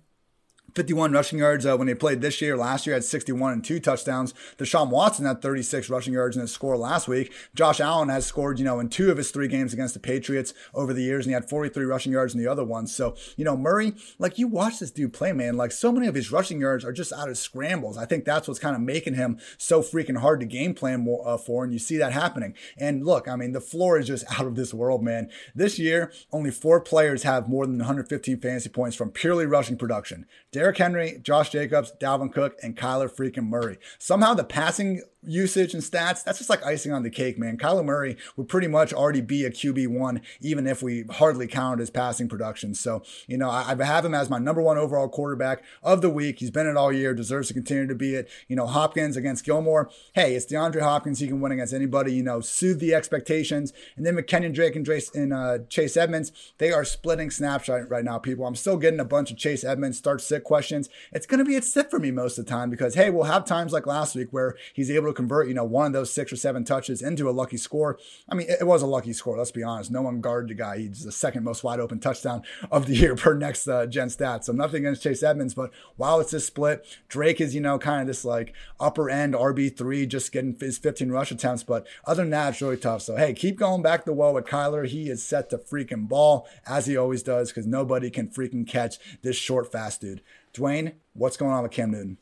[0.74, 2.56] 51 rushing yards uh, when they played this year.
[2.56, 4.34] Last year had 61 and two touchdowns.
[4.58, 7.32] Deshaun Watson had 36 rushing yards in his score last week.
[7.54, 10.52] Josh Allen has scored, you know, in two of his three games against the Patriots
[10.74, 12.86] over the years, and he had 43 rushing yards in the other one.
[12.86, 16.14] So, you know, Murray, like you watch this dude play, man, like so many of
[16.14, 17.96] his rushing yards are just out of scrambles.
[17.96, 21.36] I think that's what's kind of making him so freaking hard to game plan uh,
[21.36, 22.54] for, and you see that happening.
[22.76, 25.30] And look, I mean, the floor is just out of this world, man.
[25.54, 30.26] This year, only four players have more than 115 fantasy points from purely rushing production.
[30.54, 33.76] Derrick Henry, Josh Jacobs, Dalvin Cook, and Kyler freaking Murray.
[33.98, 37.56] Somehow the passing usage and stats, that's just like icing on the cake, man.
[37.56, 41.90] Kyler Murray would pretty much already be a QB1, even if we hardly counted his
[41.90, 42.74] passing production.
[42.74, 46.10] So, you know, I, I have him as my number one overall quarterback of the
[46.10, 46.38] week.
[46.38, 48.28] He's been it all year, deserves to continue to be it.
[48.48, 49.90] You know, Hopkins against Gilmore.
[50.14, 51.18] Hey, it's DeAndre Hopkins.
[51.18, 53.72] He can win against anybody, you know, soothe the expectations.
[53.96, 57.88] And then McKinnon Drake and, Drace, and uh, Chase Edmonds, they are splitting snaps right,
[57.88, 58.46] right now, people.
[58.46, 60.88] I'm still getting a bunch of Chase Edmonds start sit questions.
[61.12, 63.24] It's going to be a sit for me most of the time because, hey, we'll
[63.24, 66.12] have times like last week where he's able to convert, you know, one of those
[66.12, 67.98] six or seven touches into a lucky score.
[68.28, 69.38] I mean, it was a lucky score.
[69.38, 69.90] Let's be honest.
[69.90, 70.78] No one guarded the guy.
[70.78, 74.44] He's the second most wide open touchdown of the year per next uh, gen stats.
[74.44, 78.02] So nothing against Chase Edmonds, but while it's this split, Drake is, you know, kind
[78.02, 81.62] of this like upper end RB3, just getting his 15 rush attempts.
[81.62, 83.02] But other than that, it's really tough.
[83.02, 84.86] So, hey, keep going back the wall with Kyler.
[84.86, 88.98] He is set to freaking ball as he always does because nobody can freaking catch
[89.22, 90.22] this short, fast dude.
[90.52, 92.18] Dwain, what's going on with Cam Newton?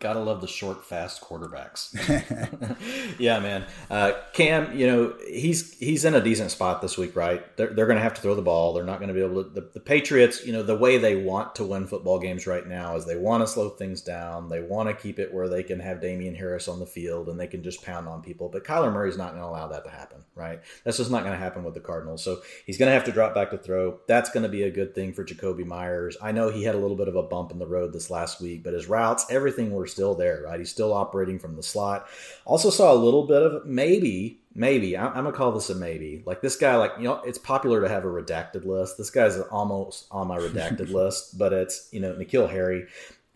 [0.00, 1.94] Gotta love the short, fast quarterbacks.
[3.18, 3.66] yeah, man.
[3.90, 7.56] Uh, Cam, you know he's he's in a decent spot this week, right?
[7.56, 8.72] They're, they're going to have to throw the ball.
[8.72, 9.50] They're not going to be able to.
[9.50, 12.96] The, the, Patriots, you know, the way they want to win football games right now
[12.96, 14.48] is they want to slow things down.
[14.48, 17.38] They want to keep it where they can have Damien Harris on the field and
[17.38, 18.48] they can just pound on people.
[18.48, 20.60] But Kyler Murray's not going to allow that to happen, right?
[20.84, 22.22] That's just not going to happen with the Cardinals.
[22.22, 23.98] So he's going to have to drop back to throw.
[24.06, 26.16] That's going to be a good thing for Jakobi Myers.
[26.22, 28.40] I know he had a little bit of a bump in the road this last
[28.40, 30.58] week, but his routes, everything were still there, right?
[30.58, 32.08] He's still operating from the slot.
[32.44, 36.22] Also saw a little bit of maybe, maybe I'm, I'm, gonna call this a maybe.
[36.26, 38.98] Like this guy, like you know, it's popular to have a redacted list.
[38.98, 42.86] This guy's almost on my redacted list, but it's you know N'Keal Harry.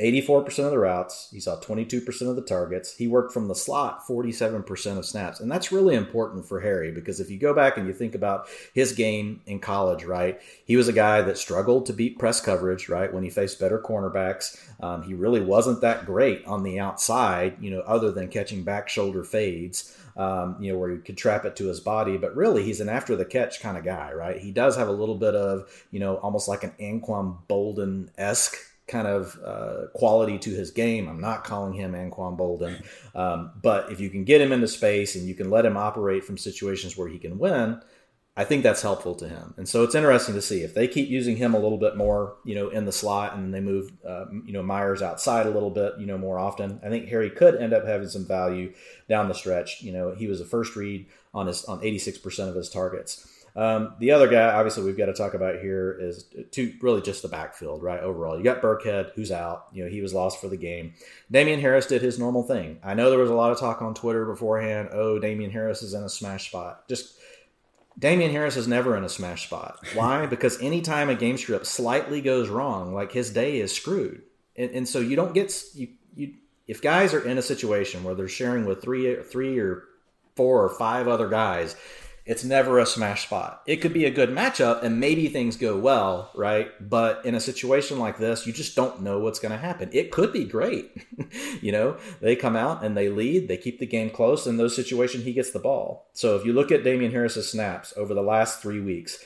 [0.00, 1.28] 84% of the routes.
[1.30, 2.96] He saw 22% of the targets.
[2.96, 5.38] He worked from the slot 47% of snaps.
[5.38, 8.48] And that's really important for Harry because if you go back and you think about
[8.72, 12.88] his game in college, right, he was a guy that struggled to beat press coverage,
[12.88, 14.60] right, when he faced better cornerbacks.
[14.82, 18.88] Um, he really wasn't that great on the outside, you know, other than catching back
[18.88, 19.96] shoulder fades.
[20.16, 22.16] Um, you know, where he could trap it to his body.
[22.16, 24.38] But really, he's an after the catch kind of guy, right?
[24.38, 28.56] He does have a little bit of, you know, almost like an Anquan Boldin esque
[28.86, 31.08] kind of uh, quality to his game.
[31.08, 35.14] I'm not calling him Anquan Boldin, um, but if you can get him into space
[35.14, 37.80] and you can let him operate from situations where he can win,
[38.36, 39.54] I think that's helpful to him.
[39.56, 42.36] And so it's interesting to see if they keep using him a little bit more,
[42.44, 45.70] you know, in the slot, and they move, uh, you know, Myers outside a little
[45.70, 46.80] bit, you know, more often.
[46.84, 48.72] I think Harry could end up having some value
[49.08, 49.82] down the stretch.
[49.82, 53.28] You know, he was a first read on his on 86% of his targets.
[53.56, 57.22] Um, the other guy, obviously, we've got to talk about here is two, really just
[57.22, 58.00] the backfield, right?
[58.00, 59.68] Overall, you got Burkhead, who's out.
[59.72, 60.94] You know, he was lost for the game.
[61.30, 62.80] Damien Harris did his normal thing.
[62.82, 64.88] I know there was a lot of talk on Twitter beforehand.
[64.92, 66.88] Oh, Damien Harris is in a smash spot.
[66.88, 67.16] Just
[67.96, 69.78] Damien Harris is never in a smash spot.
[69.94, 70.26] Why?
[70.26, 74.22] because anytime a game script slightly goes wrong, like his day is screwed.
[74.56, 76.34] And, and so you don't get you you
[76.66, 79.84] if guys are in a situation where they're sharing with three three or
[80.34, 81.76] four or five other guys
[82.26, 83.62] it's never a smash spot.
[83.66, 86.70] It could be a good matchup and maybe things go well, right?
[86.80, 89.90] But in a situation like this, you just don't know what's going to happen.
[89.92, 90.90] It could be great.
[91.60, 94.46] you know, they come out and they lead, they keep the game close.
[94.46, 96.08] In those situations, he gets the ball.
[96.14, 99.18] So if you look at Damien Harris's snaps over the last three weeks,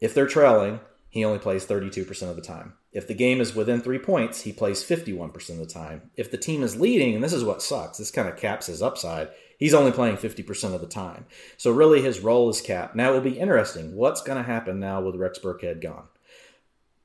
[0.00, 2.74] if they're trailing, he only plays 32% of the time.
[2.92, 6.10] If the game is within three points, he plays 51% of the time.
[6.16, 8.82] If the team is leading, and this is what sucks, this kind of caps his
[8.82, 9.30] upside
[9.64, 11.24] he's only playing 50% of the time.
[11.56, 12.94] So really his role is capped.
[12.94, 13.96] Now it will be interesting.
[13.96, 16.04] What's going to happen now with Rex Burkhead gone?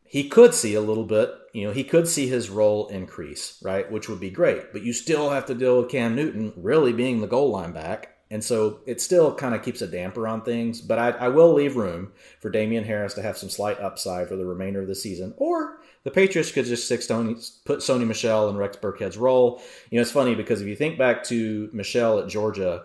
[0.03, 3.89] He could see a little bit, you know, he could see his role increase, right?
[3.89, 4.73] Which would be great.
[4.73, 8.17] But you still have to deal with Cam Newton really being the goal line back.
[8.29, 10.81] And so it still kind of keeps a damper on things.
[10.81, 14.35] But I, I will leave room for Damien Harris to have some slight upside for
[14.35, 15.33] the remainder of the season.
[15.37, 17.35] Or the Patriots could just stick Sony,
[17.65, 19.61] put Sony Michel in Rex Burkhead's role.
[19.89, 22.83] You know, it's funny because if you think back to Michel at Georgia,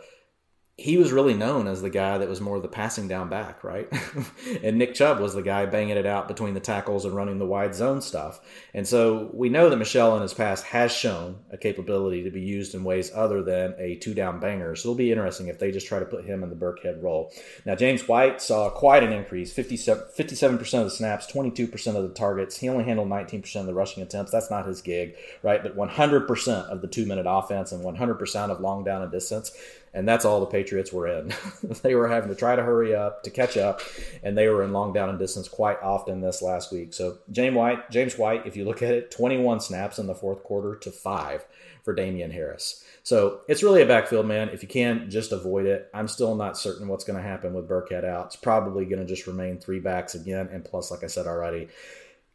[0.77, 3.89] he was really known as the guy that was more the passing down back, right?
[4.63, 7.47] and Nick Chubb was the guy banging it out between the tackles and running the
[7.47, 8.41] wide zone stuff.
[8.75, 12.41] And so we know that Michel in his past has shown a capability to be
[12.41, 14.75] used in ways other than a two down banger.
[14.75, 17.33] So it'll be interesting if they just try to put him in the Burkhead role.
[17.65, 22.15] Now, James White saw quite an increase 57, 57% of the snaps, 22% of the
[22.15, 22.57] targets.
[22.57, 24.33] He only handled 19% of the rushing attempts.
[24.33, 25.15] That's not his gig,
[25.45, 25.63] right?
[25.63, 29.57] But 100% of the two minute offense and 100% of long down and distance
[29.95, 31.33] and that's all the Patriots were in.
[31.83, 33.81] they were having to try to hurry up to catch up,
[34.23, 36.93] and they were in long down and distance quite often this last week.
[36.93, 40.43] So James White, James White, if you look at it, 21 snaps in the fourth
[40.43, 41.47] quarter to five
[41.85, 42.83] for Damien Harris.
[43.05, 44.49] So it's really a backfield, man.
[44.49, 45.91] If you can, just avoid it.
[45.95, 48.27] I'm still not certain what's going to happen with Burkhead out.
[48.27, 51.69] It's probably going to just remain three backs again, and plus, like I said already,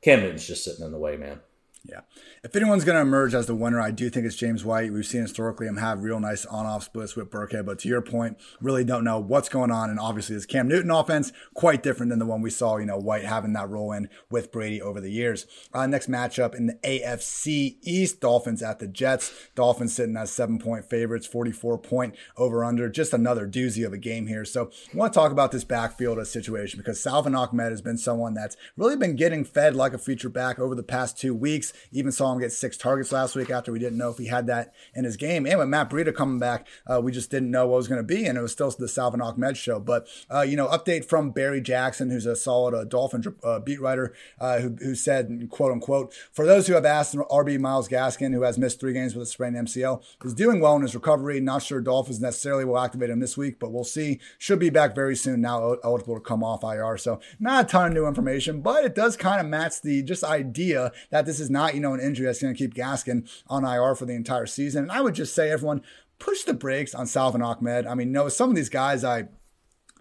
[0.01, 1.41] Cam Newton's just sitting in the way, man.
[1.85, 2.01] Yeah.
[2.43, 4.91] If anyone's going to emerge as the winner, I do think it's James White.
[4.91, 7.65] We've seen historically him have real nice on off splits with Burkhead.
[7.65, 9.89] But to your point, really don't know what's going on.
[9.89, 12.97] And obviously, this Cam Newton offense, quite different than the one we saw, you know,
[12.97, 15.47] White having that role in with Brady over the years.
[15.73, 19.49] Uh, next matchup in the AFC East Dolphins at the Jets.
[19.55, 22.89] Dolphins sitting as seven point favorites, 44 point over under.
[22.89, 24.43] Just another doozy of a game here.
[24.43, 28.33] So I want to talk about this backfield situation because Salvon Ahmed has been someone
[28.33, 31.68] that's really been getting fed like a feature back over the past two weeks.
[31.91, 34.47] Even saw him get six targets last week after we didn't know if he had
[34.47, 35.45] that in his game.
[35.45, 38.03] And with Matt Breida coming back, uh, we just didn't know what was going to
[38.03, 39.79] be, and it was still the Salvon Ahmed show.
[39.79, 43.81] But uh, you know, update from Barry Jackson, who's a solid uh, Dolphin uh, beat
[43.81, 48.33] writer, uh, who, who said, "quote unquote," for those who have asked, RB Myles Gaskin,
[48.33, 51.39] who has missed three games with a sprained MCL, is doing well in his recovery.
[51.39, 54.19] Not sure Dolphins necessarily will activate him this week, but we'll see.
[54.37, 55.41] Should be back very soon.
[55.41, 58.95] Now eligible to come off IR, so not a ton of new information, but it
[58.95, 61.99] does kind of match the just idea that this is not not, you know, an
[61.99, 64.83] injury that's going to keep Gaskin on IR for the entire season.
[64.83, 65.81] And I would just say, everyone,
[66.17, 67.85] push the brakes on Salvon Ahmed.
[67.85, 69.27] I mean, no, some of these guys I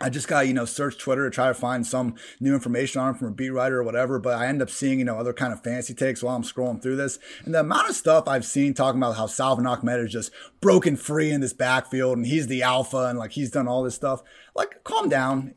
[0.01, 3.11] I just got, you know, search Twitter to try to find some new information on
[3.11, 5.33] him from a beat writer or whatever, but I end up seeing, you know, other
[5.33, 7.19] kind of fancy takes while I'm scrolling through this.
[7.45, 10.31] And the amount of stuff I've seen talking about how Salvon Ahmed is just
[10.61, 13.95] broken free in this backfield and he's the alpha and like he's done all this
[13.97, 14.23] stuff
[14.59, 15.55] like calm down.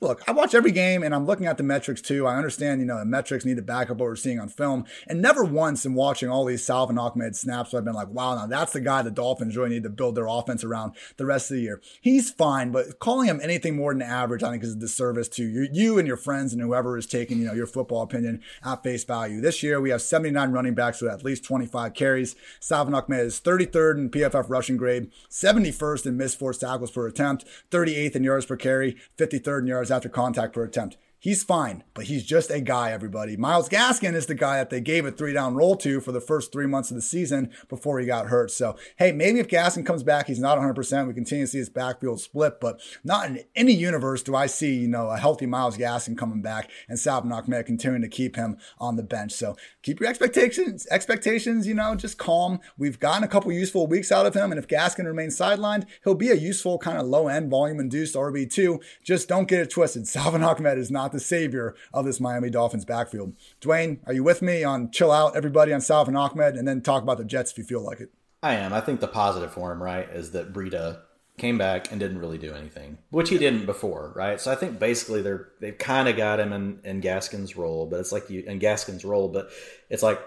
[0.00, 2.26] Look, I watch every game and I'm looking at the metrics too.
[2.26, 4.84] I understand, you know, the metrics need to back up what we're seeing on film.
[5.06, 8.46] And never once in watching all these Salvon Ahmed snaps, I've been like, wow, now
[8.46, 11.56] that's the guy the Dolphins really need to build their offense around the rest of
[11.56, 11.80] the year.
[12.02, 15.44] He's fine, but calling him anything more than average, I think is a disservice to
[15.44, 18.82] you, you and your friends and whoever is taking, you know, your football opinion at
[18.82, 19.40] face value.
[19.40, 22.36] This year we have 79 running backs with at least 25 carries.
[22.60, 27.44] Salvon Ahmed is 33rd in PFF rushing grade, 71st in missed forced tackles per attempt,
[27.70, 30.96] 38th in yards per carry, 53rd in yards after contact per attempt.
[31.24, 33.34] He's fine, but he's just a guy, everybody.
[33.34, 36.20] Myles Gaskin is the guy that they gave a three down role to for the
[36.20, 38.50] first three months of the season before he got hurt.
[38.50, 41.06] So, hey, maybe if Gaskin comes back, he's not 100%.
[41.06, 44.74] We continue to see his backfield split, but not in any universe do I see,
[44.74, 48.58] you know, a healthy Myles Gaskin coming back and Salvon Ahmed continuing to keep him
[48.78, 49.32] on the bench.
[49.32, 52.60] So keep your expectations, expectations, you know, just calm.
[52.76, 54.52] We've gotten a couple useful weeks out of him.
[54.52, 58.14] And if Gaskin remains sidelined, he'll be a useful kind of low end volume induced
[58.14, 58.78] RB2.
[59.02, 60.06] Just don't get it twisted.
[60.14, 63.34] Salvon Ahmed is not the savior of this Miami Dolphins backfield.
[63.60, 67.02] Dwain, are you with me on chill out, everybody, on Salvon Ahmed, and then talk
[67.02, 68.10] about the Jets if you feel like it?
[68.42, 68.72] I am.
[68.74, 71.00] I think the positive for him, right, is that Breida
[71.38, 74.40] came back and didn't really do anything, which he didn't before, right?
[74.40, 78.00] So I think basically they're they've kind of got him in, in Gaskin's role, but
[78.00, 79.50] it's like you in Gaskin's role, but
[79.90, 80.20] it's like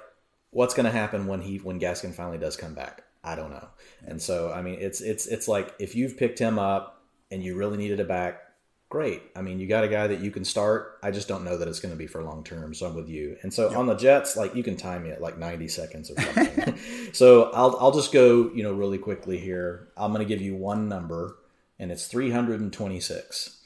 [0.52, 3.04] what's going to happen when he when Gaskin finally does come back?
[3.24, 3.68] I don't know.
[4.06, 7.56] And so I mean, it's it's it's like if you've picked him up and you
[7.56, 8.42] really needed a back,
[8.90, 9.22] great.
[9.36, 10.98] I mean, you got a guy that you can start.
[11.04, 12.74] I just don't know that it's going to be for long term.
[12.74, 13.38] So I'm with you.
[13.42, 13.78] And so yep.
[13.78, 16.78] on the Jets, like you can time me at like 90 seconds or something.
[17.14, 19.90] so I'll I'll just go, you know, really quickly here.
[19.98, 21.38] I'm going to give you one number,
[21.80, 23.62] and it's 326.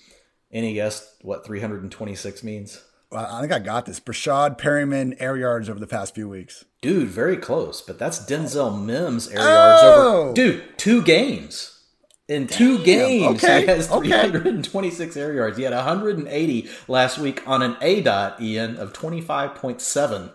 [0.52, 2.84] Any guess what 326 means?
[3.12, 4.00] Well, I think I got this.
[4.00, 6.64] Breshad Perriman air yards over the past few weeks.
[6.82, 9.50] Dude, very close, but that's Denzel Mims air oh!
[9.50, 10.20] yards oh.
[10.20, 10.34] over.
[10.34, 11.81] Dude, two games.
[12.28, 12.86] In two Damn.
[12.86, 13.62] games, okay.
[13.66, 15.22] he has 326 okay.
[15.22, 15.58] air yards.
[15.58, 20.32] He had 180 last week on an A dot, Ian, of 25.7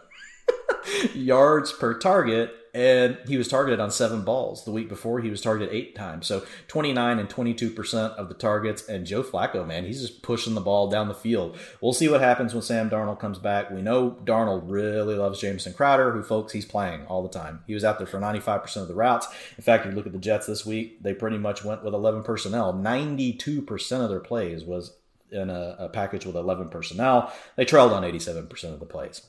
[1.14, 4.66] yards per target and he was targeted on seven balls.
[4.66, 6.27] The week before, he was targeted eight times.
[6.27, 8.87] So 29 and 22% of the targets.
[8.87, 11.57] And Joe Flacco, man, he's just pushing the ball down the field.
[11.81, 13.70] We'll see what happens when Sam Darnold comes back.
[13.70, 17.64] We know Darnold really loves Jamison Crowder, who, folks, he's playing all the time.
[17.66, 19.27] He was out there for 95% of the routes.
[19.57, 21.95] In fact, if you look at the Jets this week, they pretty much went with
[21.95, 22.74] 11 personnel.
[22.74, 24.95] 92% of their plays was
[25.33, 27.33] in a, a package with 11 personnel.
[27.57, 29.22] They trailed on 87% of the plays.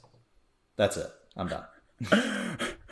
[0.75, 1.09] That's it.
[1.37, 1.63] I'm done.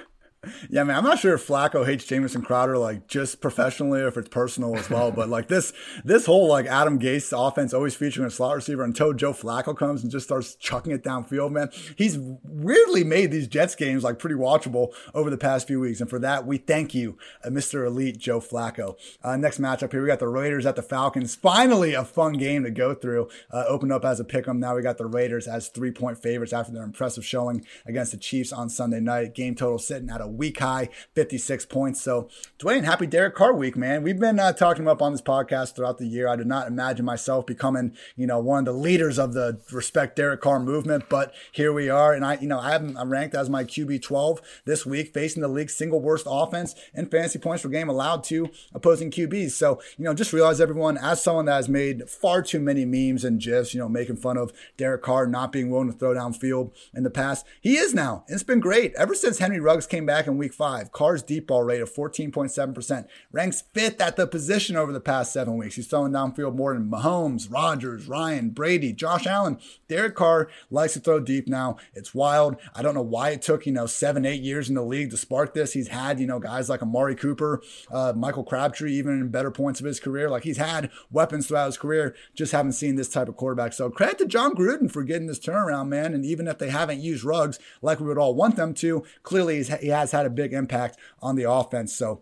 [0.69, 4.17] Yeah, man, I'm not sure if Flacco hates Jamison Crowder like just professionally or if
[4.17, 5.11] it's personal as well.
[5.11, 5.73] but like this,
[6.03, 10.03] this whole like Adam Gase offense always featuring a slot receiver until Joe Flacco comes
[10.03, 11.51] and just starts chucking it downfield.
[11.51, 16.01] Man, he's weirdly made these Jets games like pretty watchable over the past few weeks,
[16.01, 17.85] and for that we thank you, uh, Mr.
[17.85, 18.95] Elite Joe Flacco.
[19.23, 21.35] Uh, next matchup here, we got the Raiders at the Falcons.
[21.35, 23.29] Finally, a fun game to go through.
[23.51, 24.59] Uh, opened up as a pick 'em.
[24.59, 28.17] Now we got the Raiders as three point favorites after their impressive showing against the
[28.17, 29.33] Chiefs on Sunday night.
[29.35, 32.01] Game total sitting at a week high, 56 points.
[32.01, 32.29] So,
[32.59, 34.03] Dwain, happy Derek Carr week, man.
[34.03, 36.27] We've been uh, talking up on this podcast throughout the year.
[36.27, 40.15] I did not imagine myself becoming, you know, one of the leaders of the respect
[40.15, 42.13] Derek Carr movement, but here we are.
[42.13, 45.41] And I, you know, I have I'm ranked as my QB 12 this week, facing
[45.41, 49.51] the league's single worst offense and fantasy points per game allowed to opposing QBs.
[49.51, 53.23] So, you know, just realize everyone, as someone that has made far too many memes
[53.23, 56.71] and gifs, you know, making fun of Derek Carr not being willing to throw downfield
[56.93, 58.23] in the past, he is now.
[58.27, 60.91] It's been great ever since Henry Ruggs came back in week five five.
[60.91, 63.07] Carr's deep ball rate of 14.7%.
[63.31, 65.75] Ranks fifth at the position over the past seven weeks.
[65.75, 69.59] He's throwing downfield more than Mahomes, Rodgers, Ryan, Brady, Josh Allen.
[69.87, 71.77] Derek Carr likes to throw deep now.
[71.93, 72.57] It's wild.
[72.73, 75.17] I don't know why it took, you know, seven, eight years in the league to
[75.17, 75.73] spark this.
[75.73, 77.61] He's had, you know, guys like Amari Cooper,
[77.91, 80.29] uh, Michael Crabtree, even in better points of his career.
[80.29, 82.15] Like he's had weapons throughout his career.
[82.33, 83.73] Just haven't seen this type of quarterback.
[83.73, 86.15] So credit to Jon Gruden for getting this turnaround, man.
[86.15, 89.63] And even if they haven't used Ruggs like we would all want them to, clearly
[89.63, 91.93] he has had a big impact on the offense.
[91.93, 92.21] So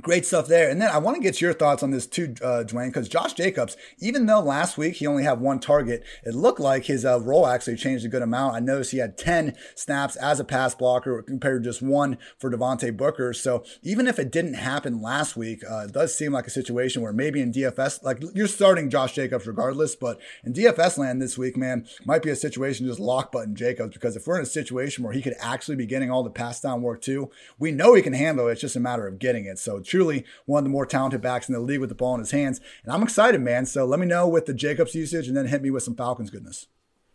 [0.00, 0.70] Great stuff there.
[0.70, 3.32] And then I want to get your thoughts on this too, uh, Dwain, because Josh
[3.32, 7.18] Jacobs, even though last week he only had one target, it looked like his uh,
[7.20, 8.54] role actually changed a good amount.
[8.54, 12.50] I noticed he had 10 snaps as a pass blocker compared to just one for
[12.50, 13.32] Devontae Booker.
[13.32, 17.02] So even if it didn't happen last week, uh, it does seem like a situation
[17.02, 21.36] where maybe in DFS, like you're starting Josh Jacobs regardless, but in DFS land this
[21.36, 24.46] week, man, might be a situation just lock button Jacobs because if we're in a
[24.46, 27.94] situation where he could actually be getting all the pass down work too, we know
[27.94, 28.52] he can handle it.
[28.52, 29.58] It's just a matter of getting it.
[29.58, 32.20] So truly one of the more talented backs in the league with the ball in
[32.20, 32.60] his hands.
[32.84, 33.66] And I'm excited, man.
[33.66, 36.30] So let me know with the Jacobs usage and then hit me with some Falcons
[36.30, 36.66] goodness.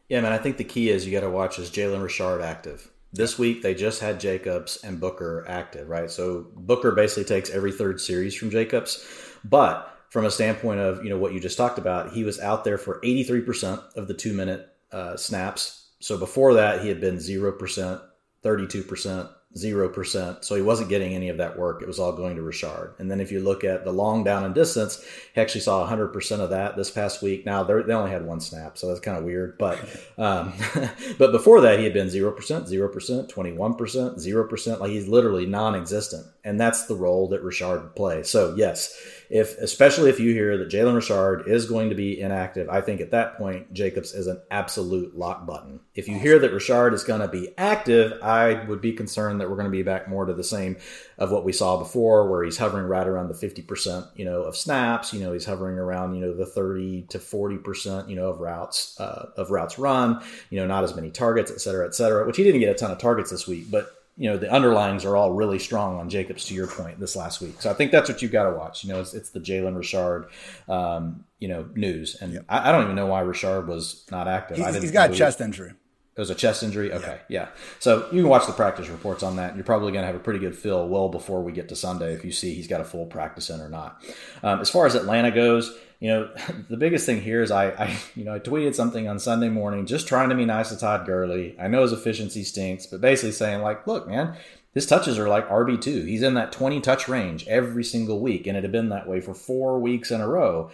[0.10, 0.34] Yeah, man.
[0.34, 2.92] I think the key is you got to watch is Jalen Richard active.
[3.14, 6.10] This week they just had Jacobs and Booker active, right?
[6.10, 9.06] So Booker basically takes every third series from Jacobs,
[9.44, 12.64] but from a standpoint of you know what you just talked about, he was out
[12.64, 15.90] there for 83% of the two minute uh, snaps.
[16.00, 18.02] So before that, he had been zero percent,
[18.44, 20.44] 32 percent, zero percent.
[20.44, 21.82] So he wasn't getting any of that work.
[21.82, 22.96] It was all going to Richard.
[22.98, 26.40] And then if you look at the long down and distance, he actually saw 100%
[26.40, 27.46] of that this past week.
[27.46, 29.58] Now they only had one snap, so that's kind of weird.
[29.58, 29.80] But
[30.18, 30.54] um,
[31.18, 34.82] but before that, he had been zero percent, zero percent, 21 percent, zero percent.
[34.82, 38.30] Like he's literally non-existent, and that's the role that Richard plays.
[38.30, 38.96] So yes,
[39.30, 43.02] if especially if you hear that Jalen Richard is going to be inactive, I think
[43.02, 45.80] at that point Jacobs is an absolute lock button.
[45.96, 49.50] If you hear that Richard is going to be active, I would be concerned that
[49.50, 50.78] we're going to be back more to the same
[51.18, 54.44] of what we saw before, where he's hovering right around the fifty percent, you know,
[54.44, 55.14] of snaps.
[55.14, 58.40] You know, he's hovering around you know the thirty to forty percent, you know, of
[58.40, 60.22] routes uh, of routes run.
[60.50, 62.28] You know, not as many targets, et cetera, et cetera.
[62.28, 65.06] Which he didn't get a ton of targets this week, but you know the underlines
[65.06, 67.62] are all really strong on Jacobs to your point this last week.
[67.62, 68.84] So I think that's what you've got to watch.
[68.84, 70.30] You know, it's, it's the Jalen Richard,
[70.70, 72.46] um, you know, news, and yep.
[72.48, 74.58] I, I, don't even know why Richard was not active.
[74.58, 75.74] He's, he's got a chest injury.
[76.16, 76.94] It was a chest injury.
[76.94, 77.42] Okay, yeah.
[77.42, 77.48] yeah.
[77.80, 79.56] So you can watch the practice reports on that.
[79.56, 82.14] You're probably going to have a pretty good feel well before we get to Sunday
[82.14, 84.04] if you see he's got a full practice in or not.
[84.44, 86.30] Um, as far as Atlanta goes, you know,
[86.70, 89.86] the biggest thing here is I, I, you know, I tweeted something on Sunday morning,
[89.86, 91.56] just trying to be nice to Todd Gurley.
[91.58, 94.36] I know his efficiency stinks, but basically saying like, look, man,
[94.74, 96.04] his touches are like RB two.
[96.04, 99.22] He's in that twenty touch range every single week, and it had been that way
[99.22, 100.72] for four weeks in a row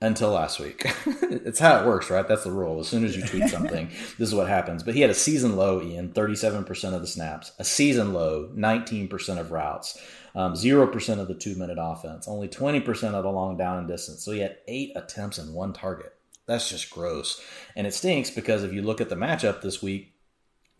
[0.00, 0.84] until last week.
[1.06, 2.28] it's how it works, right?
[2.28, 2.78] That's the rule.
[2.78, 3.88] As soon as you tweet something,
[4.18, 4.84] this is what happens.
[4.84, 9.38] But he had a season low, Ian, 37% of the snaps, a season low, 19%
[9.38, 9.98] of routes,
[10.36, 14.22] um, 0% of the two minute offense, only 20% of the long down and distance.
[14.22, 16.12] So he had eight attempts and one target.
[16.46, 17.40] that's just gross.
[17.74, 20.12] And it stinks because if you look at the matchup this week,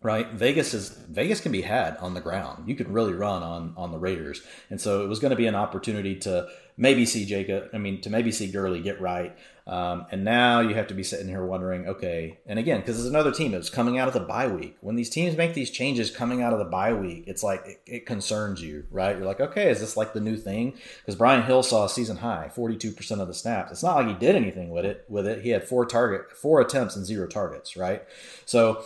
[0.01, 0.31] right?
[0.31, 2.69] Vegas is Vegas can be had on the ground.
[2.69, 5.47] You can really run on on the Raiders, and so it was going to be
[5.47, 6.47] an opportunity to
[6.77, 7.69] maybe see Jacob.
[7.73, 9.35] I mean, to maybe see Gurley get right.
[9.67, 13.09] Um, and now you have to be sitting here wondering, okay, and again, because it's
[13.09, 14.77] another team that's coming out of the bye week.
[14.79, 17.81] When these teams make these changes coming out of the bye week, it's like it,
[17.85, 19.17] it concerns you, right?
[19.17, 20.77] You're like, okay, is this like the new thing?
[20.99, 23.73] Because Brian Hill saw a season high, 42% of the snaps.
[23.73, 25.03] It's not like he did anything with it.
[25.09, 28.03] With it, he had four target, four attempts and zero targets, right?
[28.45, 28.83] So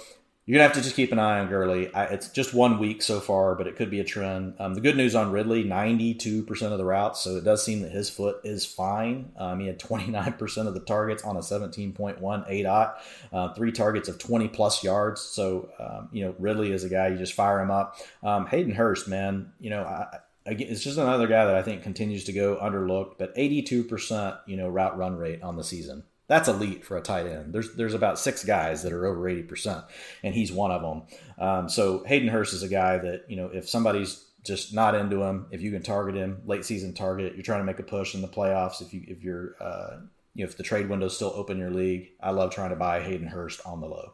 [0.51, 1.93] you're gonna have to just keep an eye on Gurley.
[1.93, 4.55] I, it's just one week so far, but it could be a trend.
[4.59, 7.83] Um, the good news on Ridley: 92 percent of the routes, so it does seem
[7.83, 9.31] that his foot is fine.
[9.37, 12.93] Um, he had 29 percent of the targets on a 17.1 ADOT,
[13.31, 15.21] uh, three targets of 20 plus yards.
[15.21, 17.95] So um, you know Ridley is a guy you just fire him up.
[18.21, 21.81] Um, Hayden Hurst, man, you know I, again, it's just another guy that I think
[21.81, 26.03] continues to go underlooked, but 82%, you know, route run rate on the season.
[26.31, 27.51] That's elite for a tight end.
[27.51, 29.83] There's there's about six guys that are over eighty percent,
[30.23, 31.03] and he's one of them.
[31.37, 35.21] Um, so Hayden Hurst is a guy that you know if somebody's just not into
[35.21, 38.15] him, if you can target him, late season target, you're trying to make a push
[38.15, 38.81] in the playoffs.
[38.81, 39.97] If you if you're uh,
[40.33, 42.77] you know, if the trade window's still open in your league, I love trying to
[42.77, 44.13] buy Hayden Hurst on the low.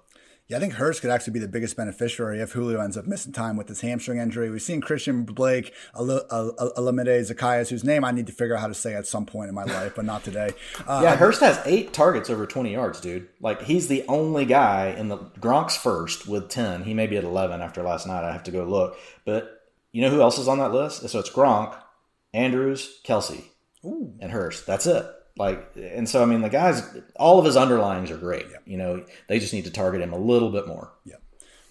[0.50, 3.34] Yeah, I think Hurst could actually be the biggest beneficiary if Julio ends up missing
[3.34, 4.50] time with his hamstring injury.
[4.50, 8.74] We've seen Christian Blake, Olamide Zaccheaus, whose name I need to figure out how to
[8.74, 10.52] say at some point in my life, but not today.
[10.88, 13.28] Uh, yeah, Hurst has eight targets over 20 yards, dude.
[13.42, 16.84] Like, he's the only guy in the Gronk's first with 10.
[16.84, 18.24] He may be at 11 after last night.
[18.24, 18.98] I have to go look.
[19.26, 21.08] But you know who else is on that list?
[21.10, 21.76] So it's Gronk,
[22.34, 23.44] Andrews, Kelce,
[23.84, 24.14] Ooh.
[24.22, 24.66] and Hurst.
[24.66, 25.06] That's it.
[25.38, 26.84] Like, and so I mean, the guys,
[27.16, 28.48] all of his underlines are great.
[28.52, 28.58] Yeah.
[28.66, 30.92] You know, they just need to target him a little bit more.
[31.06, 31.16] Yeah.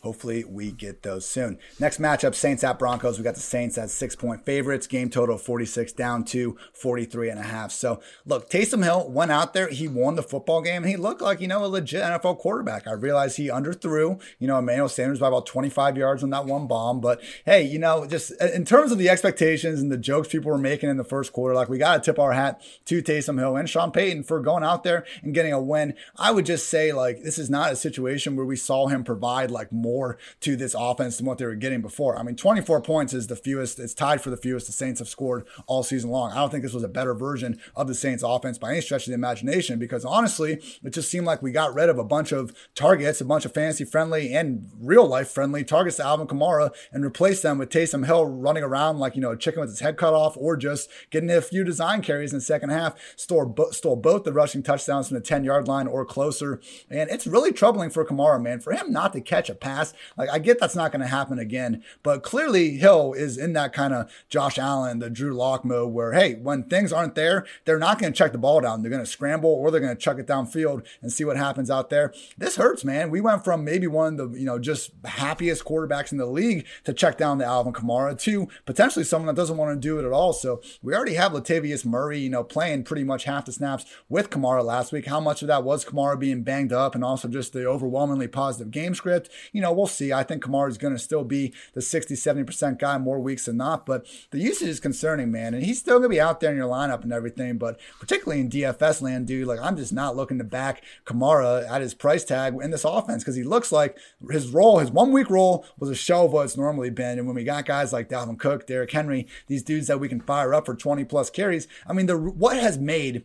[0.07, 1.59] Hopefully, we get those soon.
[1.81, 3.19] Next matchup Saints at Broncos.
[3.19, 4.87] We got the Saints as six point favorites.
[4.87, 7.73] Game total 46 down to 43 and a half.
[7.73, 9.69] So, look, Taysom Hill went out there.
[9.69, 12.87] He won the football game and he looked like, you know, a legit NFL quarterback.
[12.87, 16.69] I realized he underthrew, you know, Emmanuel Sanders by about 25 yards on that one
[16.69, 17.01] bomb.
[17.01, 20.57] But hey, you know, just in terms of the expectations and the jokes people were
[20.57, 23.57] making in the first quarter, like we got to tip our hat to Taysom Hill
[23.57, 25.95] and Sean Payton for going out there and getting a win.
[26.15, 29.51] I would just say, like, this is not a situation where we saw him provide
[29.51, 32.19] like more more to this offense than what they were getting before.
[32.19, 35.09] I mean, 24 points is the fewest, it's tied for the fewest the Saints have
[35.09, 36.33] scored all season long.
[36.33, 39.07] I don't think this was a better version of the Saints offense by any stretch
[39.07, 42.33] of the imagination because honestly, it just seemed like we got rid of a bunch
[42.33, 46.71] of targets, a bunch of fantasy friendly and real life friendly targets to Alvin Kamara
[46.93, 49.81] and replaced them with Taysom Hill running around like, you know, a chicken with its
[49.81, 53.55] head cut off or just getting a few design carries in the second half, stole,
[53.71, 56.61] stole both the rushing touchdowns from the 10 yard line or closer.
[56.91, 59.76] And it's really troubling for Kamara, man, for him not to catch a pass
[60.17, 63.73] Like I get that's not going to happen again, but clearly Hill is in that
[63.73, 67.79] kind of Josh Allen, the Drew Lock mode where hey, when things aren't there, they're
[67.79, 68.83] not going to check the ball down.
[68.83, 71.71] They're going to scramble or they're going to chuck it downfield and see what happens
[71.71, 72.13] out there.
[72.39, 73.11] This hurts, man.
[73.11, 76.67] We went from maybe one of the you know just happiest quarterbacks in the league
[76.85, 80.05] to check down the Alvin Kamara to potentially someone that doesn't want to do it
[80.05, 80.33] at all.
[80.33, 84.31] So we already have Latavius Murray, you know, playing pretty much half the snaps with
[84.31, 85.07] Kamara last week.
[85.07, 88.71] How much of that was Kamara being banged up and also just the overwhelmingly positive
[88.71, 89.29] game script?
[89.53, 90.13] You know, we'll see.
[90.13, 93.57] I think Kamara is going to still be the 60, 70% guy more weeks than
[93.57, 95.55] not, but the usage is concerning, man.
[95.55, 98.41] And he's still going to be out there in your lineup and everything, but particularly
[98.41, 102.25] in DFS land, dude, like I'm just not looking to back Kamara at his price
[102.25, 103.99] tag in this offense because he looks like
[104.31, 107.19] his role, his one week role was a show of what it's normally been.
[107.19, 110.21] And when we got guys like Dalvin Cook, Derrick Henry, these dudes that we can
[110.21, 113.25] fire up for 20 plus carries, I mean, the what has made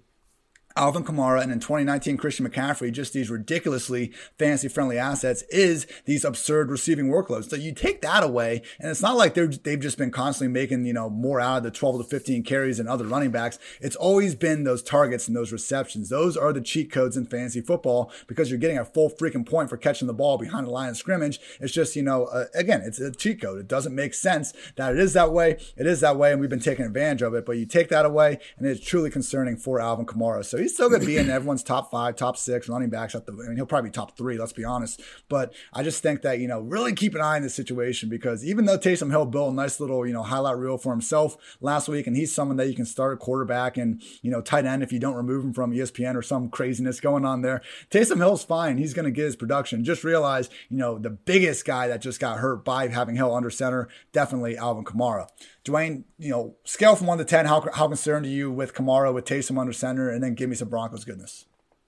[0.76, 6.24] Alvin Kamara and in 2019 Christian McCaffrey, just these ridiculously fantasy friendly assets, is these
[6.24, 7.49] absurd receiving workloads.
[7.49, 10.86] So you take that away, and it's not like they're, they've just been constantly making,
[10.86, 13.59] you know, more out of the 12 to 15 carries and other running backs.
[13.80, 16.09] It's always been those targets and those receptions.
[16.09, 19.69] Those are the cheat codes in fantasy football because you're getting a full freaking point
[19.69, 21.39] for catching the ball behind the line of scrimmage.
[21.59, 23.59] It's just, you know, uh, again, it's a cheat code.
[23.59, 25.57] It doesn't make sense that it is that way.
[25.76, 28.05] It is that way, and we've been taking advantage of it, but you take that
[28.05, 30.45] away, and it's truly concerning for Alvin Kamara.
[30.45, 33.16] So he's still going to be in everyone's top five, top six running backs.
[33.16, 34.38] At the, I mean, he'll probably be top three.
[34.38, 35.01] Let's be honest.
[35.30, 38.45] But I just think that you know really keep an eye on this situation because
[38.45, 41.88] even though Taysom Hill built a nice little you know highlight reel for himself last
[41.88, 44.84] week, and he's someone that you can start a quarterback and you know tight end
[44.84, 47.62] if you don't remove him from ESPN or some craziness going on there.
[47.89, 48.78] Taysom Hill's fine.
[48.78, 49.84] He's going to get his production.
[49.84, 53.49] Just realize you know the biggest guy that just got hurt by having Hill under
[53.49, 55.28] center definitely Alvin Kamara.
[55.64, 59.14] Dwain, you know, scale from one to ten, how how concerned are you with Kamara
[59.14, 61.45] with Taysom under center, and then give me some Broncos goodness.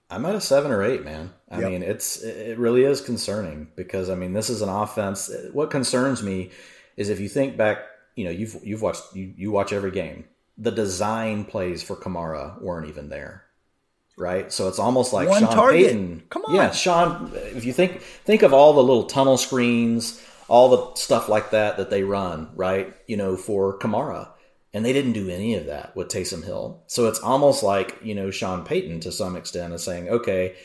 [0.10, 1.32] I'm at a seven or eight, man.
[1.50, 1.72] I yep.
[1.72, 5.32] mean, it's it really is concerning because I mean, this is an offense.
[5.54, 6.52] What concerns me
[6.98, 7.80] is if you think back,
[8.16, 10.26] you know, you've you've watched you you watch every game.
[10.56, 13.44] The design plays for Kamara weren't even there.
[14.18, 14.52] right?
[14.52, 15.86] So it's almost like One Sean target.
[15.88, 16.24] Payton.
[16.30, 16.56] Come on.
[16.56, 17.32] yeah, Sean.
[17.34, 21.78] If you think think of all the little tunnel screens, all the stuff like that
[21.78, 22.94] that they run, right?
[23.08, 24.30] You know, for Kamara,
[24.74, 26.84] and they didn't do any of that with Taysom Hill.
[26.88, 30.56] So it's almost like you know Sean Payton to some extent is saying, okay,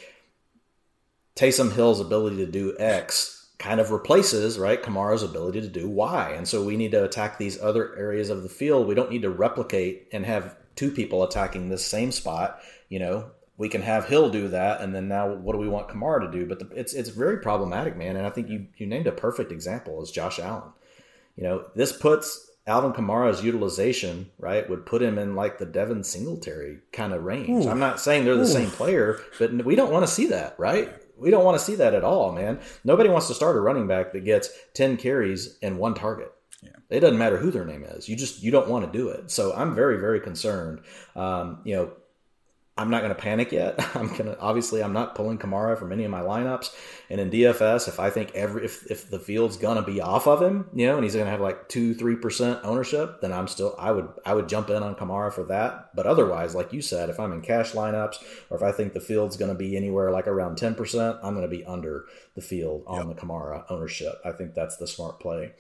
[1.37, 6.31] Taysom Hill's ability to do X kind of replaces right Kamara's ability to do Y,
[6.31, 8.87] and so we need to attack these other areas of the field.
[8.87, 12.61] We don't need to replicate and have two people attacking this same spot.
[12.89, 15.89] You know, we can have Hill do that, and then now what do we want
[15.89, 16.47] Kamara to do?
[16.47, 18.17] But the, it's it's very problematic, man.
[18.17, 20.73] And I think you you named a perfect example as Josh Allen.
[21.37, 26.05] You know, this puts Alvin Kamara's utilization, right, would put him in like the Devin
[26.05, 27.67] Singletary kind of range.
[27.67, 30.93] I'm not saying they're the same player, but we don't want to see that, right?
[31.17, 32.61] We don't want to see that at all, man.
[32.85, 36.33] Nobody wants to start a running back that gets 10 carries and one target.
[36.63, 36.71] Yeah.
[36.91, 38.09] It doesn't matter who their name is.
[38.09, 39.31] You just you don't want to do it.
[39.31, 40.81] So I'm very very concerned.
[41.17, 41.93] Um, you know,
[42.79, 43.75] I'm not going to panic yet.
[43.97, 46.75] I'm going to obviously I'm not pulling Kamara from any of my lineups.
[47.11, 50.27] And in DFS, if I think every if if the field's going to be off
[50.27, 53.33] of him, you know, and he's going to have like two three percent ownership, then
[53.33, 55.91] I'm still I would I would jump in on Kamara for that.
[55.95, 58.17] But otherwise, like you said, if I'm in cash lineups
[58.49, 61.35] or if I think the field's going to be anywhere like around ten percent, I'm
[61.35, 64.21] going to be under the field on the Kamara ownership.
[64.25, 65.53] I think that's the smart play.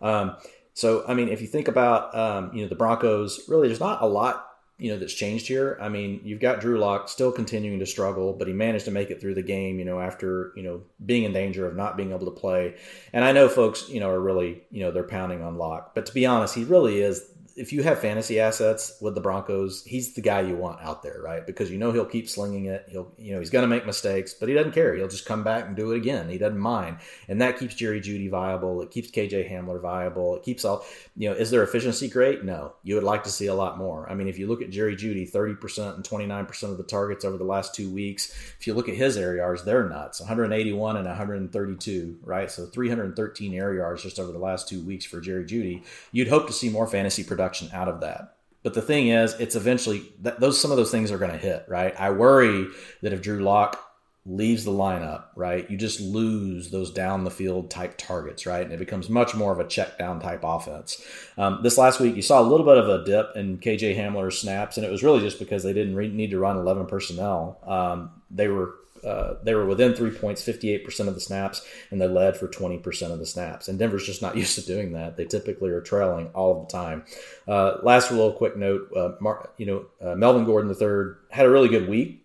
[0.00, 0.36] Um,
[0.74, 4.02] so, I mean, if you think about, um, you know, the Broncos, really, there's not
[4.02, 4.44] a lot,
[4.76, 5.78] you know, that's changed here.
[5.80, 9.10] I mean, you've got Drew Lock still continuing to struggle, but he managed to make
[9.10, 12.10] it through the game, you know, after, you know, being in danger of not being
[12.10, 12.74] able to play.
[13.12, 16.06] And I know folks, you know, are really, you know, they're pounding on Lock, but
[16.06, 17.24] to be honest, he really is
[17.56, 21.20] if you have fantasy assets with the Broncos, he's the guy you want out there,
[21.22, 21.46] right?
[21.46, 22.86] Because you know he'll keep slinging it.
[22.88, 24.94] He'll, you know, he's going to make mistakes, but he doesn't care.
[24.94, 26.28] He'll just come back and do it again.
[26.28, 26.98] He doesn't mind,
[27.28, 28.82] and that keeps Jerry Jeudy viable.
[28.82, 30.36] It keeps KJ Hamler viable.
[30.36, 30.84] It keeps all,
[31.16, 31.36] you know.
[31.36, 32.44] Is their efficiency great?
[32.44, 32.74] No.
[32.82, 34.10] You would like to see a lot more.
[34.10, 36.78] I mean, if you look at Jerry Jeudy, thirty percent and twenty nine percent of
[36.78, 38.32] the targets over the last two weeks.
[38.58, 40.20] If you look at his air yards, they're nuts.
[40.20, 42.50] One hundred eighty one and one hundred thirty two, right?
[42.50, 45.84] So three hundred thirteen air yards just over the last two weeks for Jerry Jeudy.
[46.10, 48.34] You'd hope to see more fantasy production out of that.
[48.62, 51.38] But the thing is, it's eventually that those some of those things are going to
[51.38, 51.94] hit, right?
[52.00, 52.66] I worry
[53.02, 53.78] that if Drew Lock
[54.26, 58.72] leaves the lineup, right, you just lose those down the field type targets, right, and
[58.72, 61.04] it becomes much more of a check down type offense.
[61.36, 64.38] Um, this last week, you saw a little bit of a dip in KJ Hamler's
[64.38, 67.58] snaps, and it was really just because they didn't re- need to run eleven personnel.
[67.66, 72.08] Um, they were uh, they were within three points 58% of the snaps and they
[72.08, 75.24] led for 20% of the snaps and denver's just not used to doing that they
[75.24, 77.04] typically are trailing all of the time
[77.48, 81.46] uh, last little quick note uh, Mar- you know uh, melvin gordon the third had
[81.46, 82.24] a really good week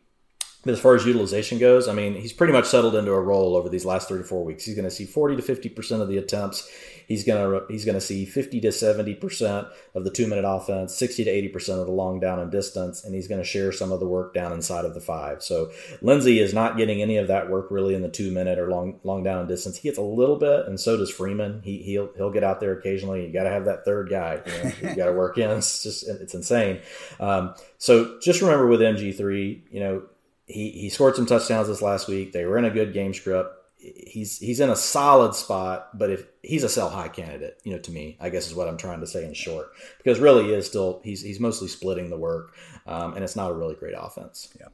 [0.64, 3.56] but as far as utilization goes, I mean, he's pretty much settled into a role
[3.56, 4.66] over these last three to four weeks.
[4.66, 6.70] He's going to see 40 to 50% of the attempts.
[7.10, 11.24] He's going to he's to see 50 to 70% of the two minute offense, 60
[11.24, 14.00] to 80% of the long down and distance, and he's going to share some of
[14.00, 15.42] the work down inside of the five.
[15.42, 15.72] So
[16.04, 19.00] Lindsay is not getting any of that work really in the two minute or long
[19.04, 19.78] long down and distance.
[19.78, 21.62] He gets a little bit, and so does Freeman.
[21.64, 23.26] He he'll he'll get out there occasionally.
[23.26, 24.42] You got to have that third guy.
[24.46, 25.50] You, know, you got to work in.
[25.50, 26.80] It's just it's insane.
[27.20, 30.04] Um, so just remember with MG3, you know
[30.46, 32.34] he he scored some touchdowns this last week.
[32.34, 33.56] They were in a good game script.
[33.82, 37.80] He's he's in a solid spot, but if he's a sell high candidate, you know,
[37.80, 40.54] to me, I guess is what I'm trying to say in short, because really he
[40.54, 42.56] is still he's he's mostly splitting the work,
[42.86, 44.54] um, and it's not a really great offense.
[44.60, 44.68] Yeah.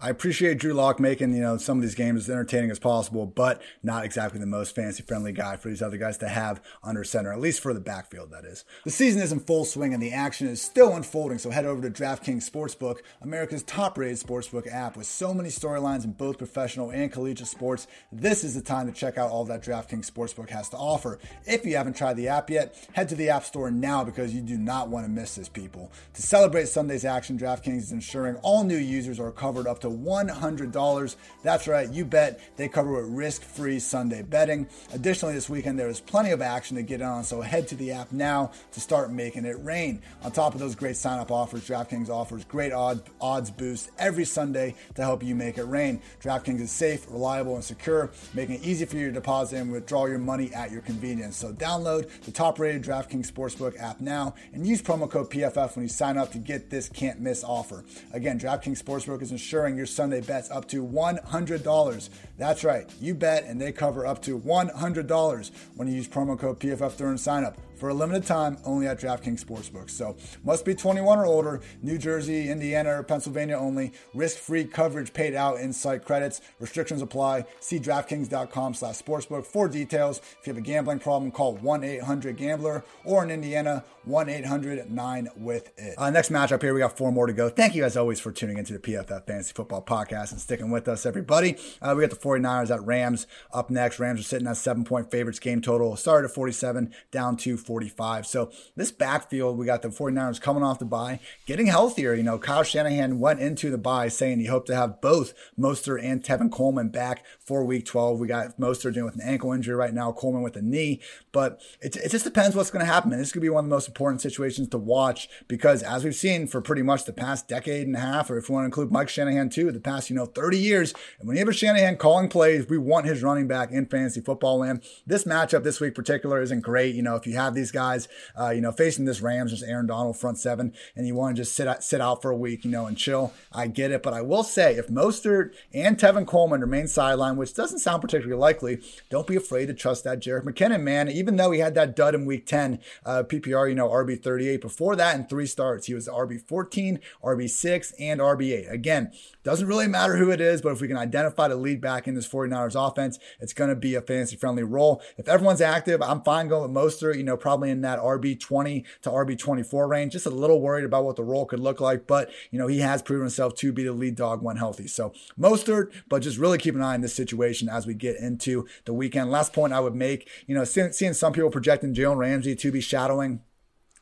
[0.00, 3.26] I appreciate Drew Lock making you know some of these games as entertaining as possible,
[3.26, 7.04] but not exactly the most fancy friendly guy for these other guys to have under
[7.04, 8.30] center, at least for the backfield.
[8.30, 8.64] That is.
[8.84, 11.38] The season is in full swing and the action is still unfolding.
[11.38, 16.12] So head over to DraftKings Sportsbook, America's top-rated sportsbook app, with so many storylines in
[16.12, 17.86] both professional and collegiate sports.
[18.10, 21.18] This is the time to check out all that DraftKings Sportsbook has to offer.
[21.46, 24.40] If you haven't tried the app yet, head to the App Store now because you
[24.40, 25.92] do not want to miss this, people.
[26.14, 31.16] To celebrate Sunday's action, DraftKings is ensuring all new users are covered up to $100.
[31.42, 34.66] That's right, you bet they cover with risk free Sunday betting.
[34.92, 37.92] Additionally, this weekend there is plenty of action to get on, so head to the
[37.92, 40.00] app now to start making it rain.
[40.22, 44.24] On top of those great sign up offers, DraftKings offers great odd, odds boosts every
[44.24, 46.00] Sunday to help you make it rain.
[46.22, 50.06] DraftKings is safe, reliable, and secure, making it easy for you to deposit and withdraw
[50.06, 51.36] your money at your convenience.
[51.36, 55.84] So download the top rated DraftKings Sportsbook app now and use promo code PFF when
[55.84, 57.84] you sign up to get this can't miss offer.
[58.12, 62.08] Again, DraftKings Sportsbook is ensuring your Sunday bets up to $100.
[62.38, 66.60] That's right, you bet and they cover up to $100 when you use promo code
[66.60, 67.56] PFF during sign up.
[67.84, 69.90] For a limited time only at DraftKings Sportsbook.
[69.90, 73.92] So must be 21 or older, New Jersey, Indiana, or Pennsylvania only.
[74.14, 76.40] Risk-free coverage paid out in site credits.
[76.60, 77.44] Restrictions apply.
[77.60, 80.22] See DraftKings.com slash sportsbook for details.
[80.40, 85.94] If you have a gambling problem, call 1-800-GAMBLER or in Indiana, 1-800-9-WITH-IT.
[85.98, 87.50] Uh, next matchup here, we got four more to go.
[87.50, 90.88] Thank you as always for tuning into the PFF Fantasy Football Podcast and sticking with
[90.88, 91.58] us, everybody.
[91.82, 93.98] Uh, we got the 49ers at Rams up next.
[93.98, 95.96] Rams are sitting at seven-point favorites game total.
[95.96, 98.24] Started at 47, down to 45.
[98.28, 102.14] So this backfield, we got the 49ers coming off the bye, getting healthier.
[102.14, 106.00] You know, Kyle Shanahan went into the bye saying he hoped to have both Mostert
[106.00, 108.20] and Tevin Coleman back for week 12.
[108.20, 111.00] We got Mostert dealing with an ankle injury right now, Coleman with a knee,
[111.32, 113.12] but it, it just depends what's going to happen.
[113.12, 116.14] And this could be one of the most important situations to watch because as we've
[116.14, 118.66] seen for pretty much the past decade and a half, or if you want to
[118.66, 121.52] include Mike Shanahan too, the past, you know, 30 years, and when you have a
[121.52, 124.84] Shanahan calling plays, we want his running back in fantasy football land.
[125.04, 126.94] This matchup this week particular isn't great.
[126.94, 129.86] You know, if you have these guys, uh, you know, facing this Rams, just Aaron
[129.86, 132.64] Donald front seven, and you want to just sit out, sit out for a week,
[132.64, 134.02] you know, and chill, I get it.
[134.02, 138.40] But I will say, if Mostert and Tevin Coleman remain sideline, which doesn't sound particularly
[138.40, 138.80] likely,
[139.10, 141.08] don't be afraid to trust that Jerick McKinnon, man.
[141.08, 144.60] Even though he had that dud in week 10, uh, PPR, you know, RB 38.
[144.60, 148.66] Before that, in three starts, he was RB 14, RB 6, and RB 8.
[148.70, 152.08] Again, doesn't really matter who it is, but if we can identify the lead back
[152.08, 155.02] in this 49ers offense, it's going to be a fantasy friendly role.
[155.18, 158.86] If everyone's active, I'm fine going with Mostert, you know, probably in that RB 20
[159.02, 160.12] to RB 24 range.
[160.14, 162.78] Just a little worried about what the role could look like, but, you know, he
[162.78, 164.86] has proven himself to be the lead dog when healthy.
[164.86, 168.66] So Mostert, but just really keep an eye on this situation as we get into
[168.86, 169.30] the weekend.
[169.30, 172.72] Last point I would make, you know, seeing, seeing some people projecting Jalen Ramsey to
[172.72, 173.42] be shadowing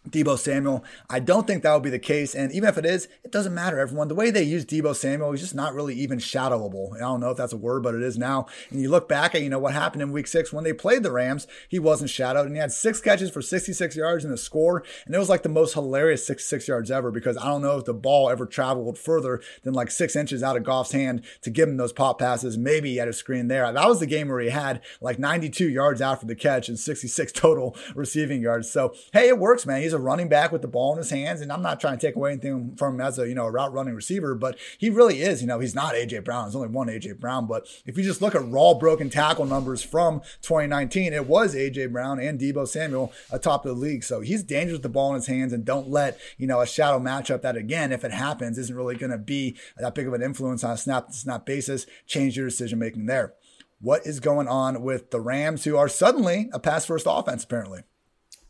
[0.09, 0.84] Deebo Samuel.
[1.09, 2.34] I don't think that would be the case.
[2.34, 4.09] And even if it is, it doesn't matter, everyone.
[4.09, 6.94] The way they use Deebo Samuel, he's just not really even shadowable.
[6.96, 8.46] I don't know if that's a word, but it is now.
[8.70, 11.03] And you look back at, you know, what happened in week six when they played
[11.03, 14.36] the Rams, he wasn't shadowed and he had six catches for 66 yards and a
[14.36, 14.84] score.
[15.07, 17.84] And it was like the most hilarious 66 yards ever because I don't know if
[17.84, 21.68] the ball ever traveled further than like six inches out of Goff's hand to give
[21.68, 22.59] him those pop passes.
[22.59, 23.70] Maybe he had a screen there.
[23.72, 27.32] That was the game where he had like 92 yards after the catch and 66
[27.42, 28.70] total receiving yards.
[28.70, 29.80] So, hey, it works, man.
[29.80, 31.40] He's a running back with the ball in his hands.
[31.40, 33.51] And I'm not trying to take away anything from him as a, you know, a
[33.51, 36.45] route running receiver, but he really is, you know, he's not AJ Brown.
[36.45, 37.47] There's only one AJ Brown.
[37.47, 41.93] But if you just look at raw broken tackle numbers from 2019, it was AJ
[41.93, 44.05] Brown and Deebo Samuel atop the league.
[44.05, 46.66] So he's dangerous with the ball in his hands and don't let, you know, a
[46.66, 50.14] shadow matchup that again, if it happens, isn't really going to be that big of
[50.14, 53.34] an influence on a snap to snap basis, change your decision making there.
[53.80, 57.82] What is going on with the Rams, who are suddenly a pass first offense, apparently?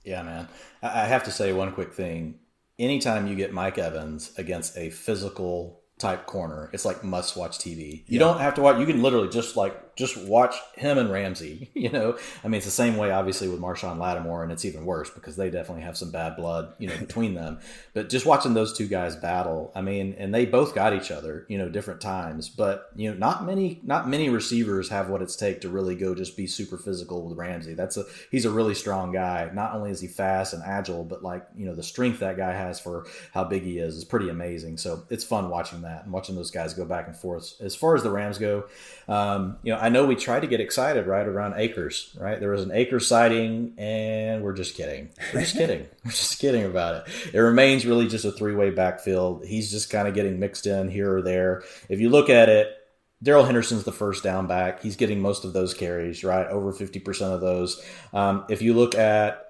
[0.05, 0.49] Yeah, man.
[0.83, 2.41] I have to say one quick thing.
[2.79, 8.05] Anytime you get Mike Evans against a physical type corner, it's like must watch TV.
[8.07, 8.19] You yeah.
[8.19, 8.79] don't have to watch.
[8.79, 11.71] You can literally just like just watch him and Ramsey.
[11.83, 14.85] You know, I mean, it's the same way, obviously, with Marshon Lattimore, and it's even
[14.85, 17.59] worse because they definitely have some bad blood, you know, between them.
[17.95, 21.45] But just watching those two guys battle, I mean, and they both got each other,
[21.49, 22.49] you know, different times.
[22.49, 26.15] But you know, not many, not many receivers have what it's take to really go
[26.15, 27.75] just be super physical with Ramsey.
[27.75, 29.51] That's a he's a really strong guy.
[29.53, 32.53] Not only is he fast and agile, but like you know, the strength that guy
[32.53, 34.79] has for how big he is is pretty amazing.
[34.79, 37.55] So it's fun watching that and watching those guys go back and forth.
[37.61, 38.65] As far as the Rams go,
[39.09, 42.39] um, you know, I know we tried to get excited right around Akers, right?
[42.39, 45.09] There was an Akers sighting, and we're just kidding.
[45.35, 45.89] We're just kidding.
[46.05, 47.35] we're just kidding about it.
[47.35, 49.45] It remains really just a three way backfield.
[49.45, 51.65] He's just kind of getting mixed in here or there.
[51.89, 52.77] If you look at it,
[53.25, 54.85] Darrell Henderson's the first down back.
[54.85, 56.47] He's getting most of those carries, right?
[56.47, 57.83] Over 50% of those.
[58.13, 59.42] Um, if you look at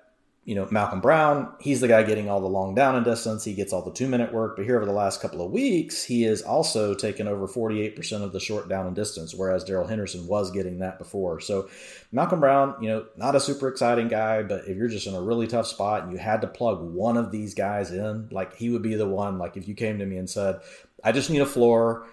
[0.44, 3.44] you know, Malcolm Brown, he's the guy getting all the long down and distance.
[3.44, 4.56] He gets all the two minute work.
[4.56, 8.32] But here over the last couple of weeks, he has also taken over 48% of
[8.32, 11.38] the short down and distance, whereas Darrell Henderson was getting that before.
[11.38, 11.68] So
[12.10, 15.22] Malcolm Brown, you know, not a super exciting guy, but if you're just in a
[15.22, 18.68] really tough spot and you had to plug one of these guys in, like he
[18.68, 20.58] would be the one, like if you came to me and said,
[21.04, 22.08] I just need a floor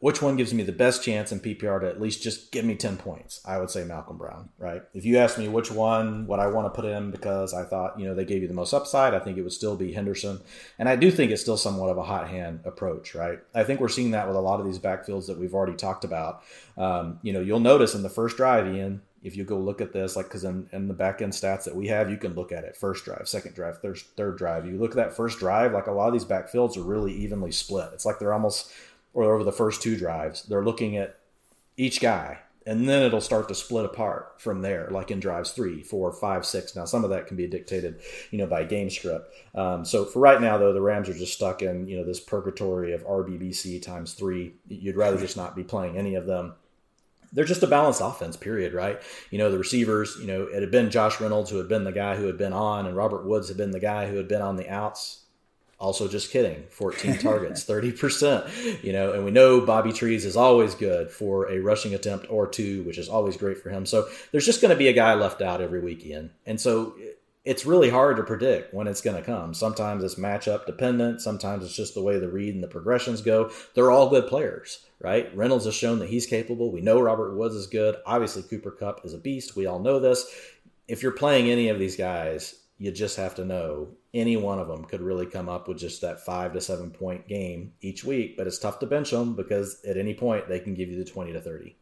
[0.00, 2.74] which one gives me the best chance in PPR to at least just give me
[2.74, 3.40] 10 points?
[3.44, 4.82] I would say Malcolm Brown, right?
[4.94, 7.98] If you ask me which one, would I want to put in because I thought,
[7.98, 10.40] you know, they gave you the most upside, I think it would still be Henderson.
[10.78, 13.40] And I do think it's still somewhat of a hot hand approach, right?
[13.54, 16.04] I think we're seeing that with a lot of these backfields that we've already talked
[16.04, 16.42] about.
[16.76, 19.92] Um, you know, you'll notice in the first drive, Ian, if you go look at
[19.92, 22.52] this, like, because in, in the back end stats that we have, you can look
[22.52, 24.64] at it first drive, second drive, third, third drive.
[24.64, 27.50] You look at that first drive, like a lot of these backfields are really evenly
[27.50, 27.90] split.
[27.92, 28.72] It's like they're almost
[29.14, 31.18] or over the first two drives, they're looking at
[31.76, 32.38] each guy
[32.68, 36.44] and then it'll start to split apart from there, like in drives three, four, five,
[36.44, 36.76] six.
[36.76, 39.32] Now, some of that can be dictated, you know, by game script.
[39.54, 42.20] Um, so for right now, though, the Rams are just stuck in, you know, this
[42.20, 44.52] purgatory of RBBC times three.
[44.68, 46.56] You'd rather just not be playing any of them.
[47.32, 49.00] they're just a balanced offense, period, right?
[49.30, 51.92] You know, the receivers, you know, it had been Josh Reynolds who had been the
[51.92, 54.42] guy who had been on, and Robert Woods had been the guy who had been
[54.42, 55.24] on the outs.
[55.80, 56.64] Also, just kidding.
[56.70, 58.82] 14 targets, 30%.
[58.82, 62.48] You know, and we know Bobby Trees is always good for a rushing attempt or
[62.48, 63.86] two, which is always great for him.
[63.86, 66.30] So there's just going to be a guy left out every weekend.
[66.46, 66.94] And so
[67.44, 69.54] it's really hard to predict when it's going to come.
[69.54, 71.20] Sometimes it's matchup dependent.
[71.20, 73.50] Sometimes it's just the way the read and the progressions go.
[73.74, 75.34] They're all good players, right?
[75.34, 76.72] Reynolds has shown that he's capable.
[76.72, 77.96] We know Robert Woods is good.
[78.04, 79.56] Obviously, Cooper Kupp is a beast.
[79.56, 80.26] We all know this.
[80.88, 84.68] If you're playing any of these guys, you just have to know any one of
[84.68, 88.36] them could really come up with just that five to seven point game each week.
[88.36, 91.10] But it's tough to bench them because at any point they can give you the
[91.10, 91.76] 20 to 30.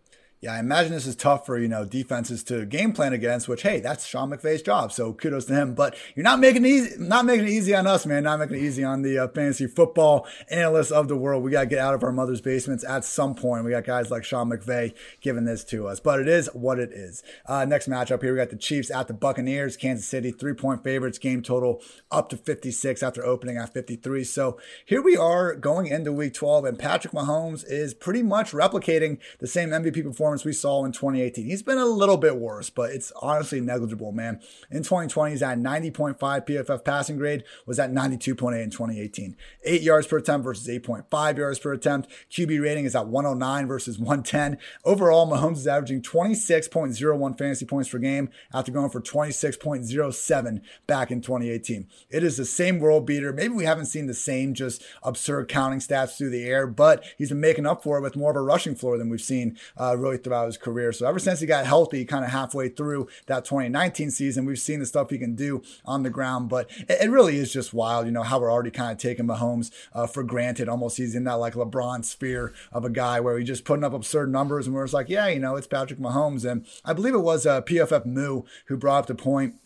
[0.46, 3.62] Yeah, I imagine this is tough for, you know, defenses to game plan against, which,
[3.62, 4.92] hey, that's Sean McVay's job.
[4.92, 5.74] So kudos to him.
[5.74, 8.22] But you're not making it easy, not making it easy on us, man.
[8.22, 11.42] Not making it easy on the uh, fantasy football analysts of the world.
[11.42, 13.64] We got to get out of our mother's basements at some point.
[13.64, 16.92] We got guys like Sean McVay giving this to us, but it is what it
[16.92, 17.24] is.
[17.46, 20.84] Uh, next matchup here, we got the Chiefs at the Buccaneers, Kansas City, three point
[20.84, 21.82] favorites, game total
[22.12, 24.22] up to 56 after opening at 53.
[24.22, 29.18] So here we are going into week 12, and Patrick Mahomes is pretty much replicating
[29.40, 31.46] the same MVP performance we saw in 2018.
[31.46, 34.40] He's been a little bit worse, but it's honestly negligible, man.
[34.70, 39.36] In 2020, he's at 90.5 PFF passing grade, was at 92.8 in 2018.
[39.64, 42.10] Eight yards per attempt versus 8.5 yards per attempt.
[42.30, 44.58] QB rating is at 109 versus 110.
[44.84, 51.20] Overall, Mahomes is averaging 26.01 fantasy points per game after going for 26.07 back in
[51.20, 51.88] 2018.
[52.10, 53.32] It is the same world beater.
[53.32, 57.30] Maybe we haven't seen the same just absurd counting stats through the air, but he's
[57.30, 59.96] been making up for it with more of a rushing floor than we've seen uh,
[59.96, 60.92] really throughout his career.
[60.92, 64.80] So ever since he got healthy, kind of halfway through that 2019 season, we've seen
[64.80, 66.48] the stuff he can do on the ground.
[66.48, 69.26] But it, it really is just wild, you know, how we're already kind of taking
[69.26, 70.68] Mahomes uh, for granted.
[70.68, 73.92] Almost he's in that like LeBron sphere of a guy where he's just putting up
[73.92, 76.50] absurd numbers, and we're just like, yeah, you know, it's Patrick Mahomes.
[76.50, 79.56] And I believe it was uh, PFF Moo who brought up the point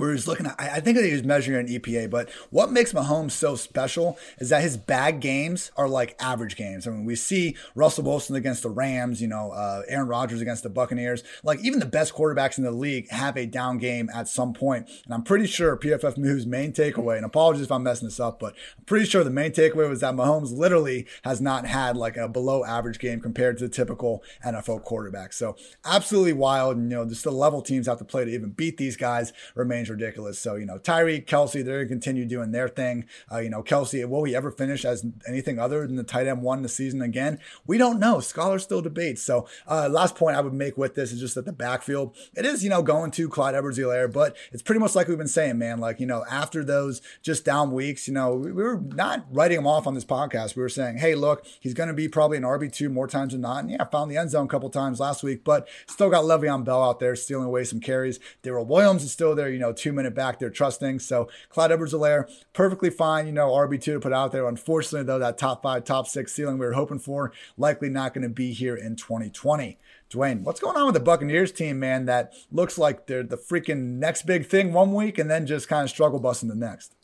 [0.00, 3.32] where he's looking at, I think he was measuring an EPA, but what makes Mahomes
[3.32, 6.86] so special is that his bad games are like average games.
[6.86, 10.62] I mean, we see Russell Wilson against the Rams, you know, uh, Aaron Rodgers against
[10.62, 11.22] the Buccaneers.
[11.42, 14.88] Like even the best quarterbacks in the league have a down game at some point.
[15.04, 18.40] And I'm pretty sure PFF Moo's main takeaway, and apologies if I'm messing this up,
[18.40, 22.16] but I'm pretty sure the main takeaway was that Mahomes literally has not had like
[22.16, 25.32] a below average game compared to the typical NFL quarterback.
[25.32, 26.76] So absolutely wild.
[26.76, 29.32] And, you know, just the level teams have to play to even beat these guys
[29.54, 30.38] remains ridiculous.
[30.38, 33.04] So, you know, Tyree, Kelce, they're going to continue doing their thing.
[33.30, 36.42] Uh, you know, Kelce, will he ever finish as anything other than the tight end
[36.42, 37.38] one the season again?
[37.66, 38.20] We don't know.
[38.20, 39.18] Scholars still debate.
[39.18, 42.46] So, uh, last point I would make with this is just that the backfield, it
[42.46, 45.28] is, you know, going to Clyde Edwards Helaire, but it's pretty much like we've been
[45.28, 45.80] saying, man.
[45.80, 49.58] Like, you know, after those just down weeks, you know, we, we were not writing
[49.58, 50.56] him off on this podcast.
[50.56, 53.42] We were saying, hey, look, he's going to be probably an RB2 more times than
[53.42, 53.64] not.
[53.64, 56.64] And yeah, found the end zone a couple times last week, but still got Le'Veon
[56.64, 58.20] Bell out there stealing away some carries.
[58.42, 60.98] Darrel Williams is still there, you know, two minute back there trusting.
[61.00, 64.46] So Clyde Edwards Helaire, perfectly fine, you know, RB2 to put out there.
[64.46, 68.22] Unfortunately, though, that top five, top six ceiling we were hoping for, likely not going
[68.22, 69.78] to be here in 2020.
[70.10, 72.04] Dwain, what's going on with the Buccaneers team, man?
[72.06, 75.84] That looks like they're the freaking next big thing one week and then just kind
[75.84, 76.94] of struggle busting the next.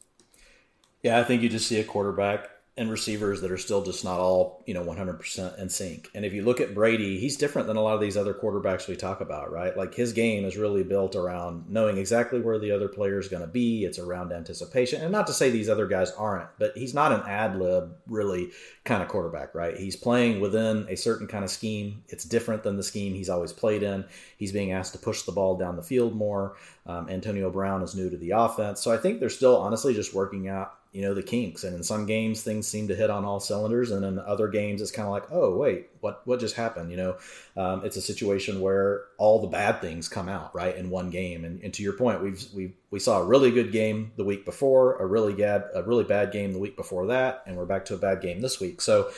[1.02, 4.20] Yeah, I think you just see a quarterback and receivers that are still just not
[4.20, 6.10] all you know 100% in sync.
[6.14, 8.86] And if you look at brady he's different than a lot of these other quarterbacks
[8.86, 9.74] we talk about right?
[9.76, 13.42] Like his game is really built around knowing exactly where the other player is going
[13.42, 13.84] to be.
[13.84, 15.00] It's around anticipation.
[15.00, 18.50] And not to say these other guys aren't but he's not an ad lib really
[18.84, 19.76] kind of quarterback right?
[19.76, 22.04] He's playing within a certain kind of scheme.
[22.08, 24.04] It's different than the scheme he's always played in.
[24.36, 26.56] He's being asked to push the ball down the field more.
[26.84, 28.82] Um, antonio brown is new to the offense.
[28.82, 31.62] So i think they're still honestly just working out you know the kinks.
[31.62, 33.90] And in some games things seem to hit on all cylinders.
[33.90, 36.90] And in other games it's kind of like oh wait what what just happened?
[36.90, 37.16] You know
[37.54, 41.44] um, it's a situation where all the bad things come out right in one game.
[41.44, 44.46] And, and to your point we've we we saw a really good game the week
[44.46, 47.84] before a really bad a really bad game the week before that and we're back
[47.86, 48.80] to a bad game this week.
[48.80, 49.10] So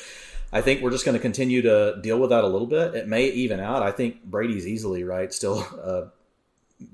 [0.52, 2.96] I think we're just going to continue to deal with that a little bit.
[2.96, 3.82] It may even out.
[3.82, 6.06] I think Brady's easily right, still uh,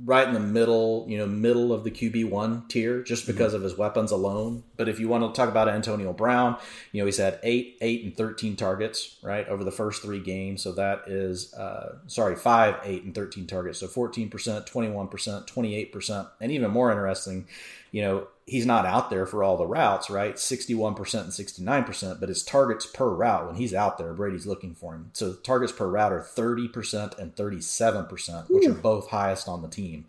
[0.04, 3.32] right in the middle, you know, middle of the QB one tier, just mm-hmm.
[3.32, 3.56] because mm-hmm.
[3.56, 4.62] of his weapons alone.
[4.76, 6.56] But if you want to talk about Antonio Brown,
[6.92, 10.62] you know, he's had eight, eight, and thirteen targets right over the first three games.
[10.62, 13.80] So that is, uh, sorry, five, eight, and thirteen targets.
[13.80, 17.46] So fourteen percent, twenty one percent, twenty eight percent, and even more interesting,
[17.94, 20.34] you know, he's not out there for all the routes, right?
[20.34, 24.94] 61% and 69%, but his targets per route when he's out there, Brady's looking for
[24.94, 25.10] him.
[25.12, 28.72] So targets per route are 30% and 37%, which Ooh.
[28.72, 30.06] are both highest on the team.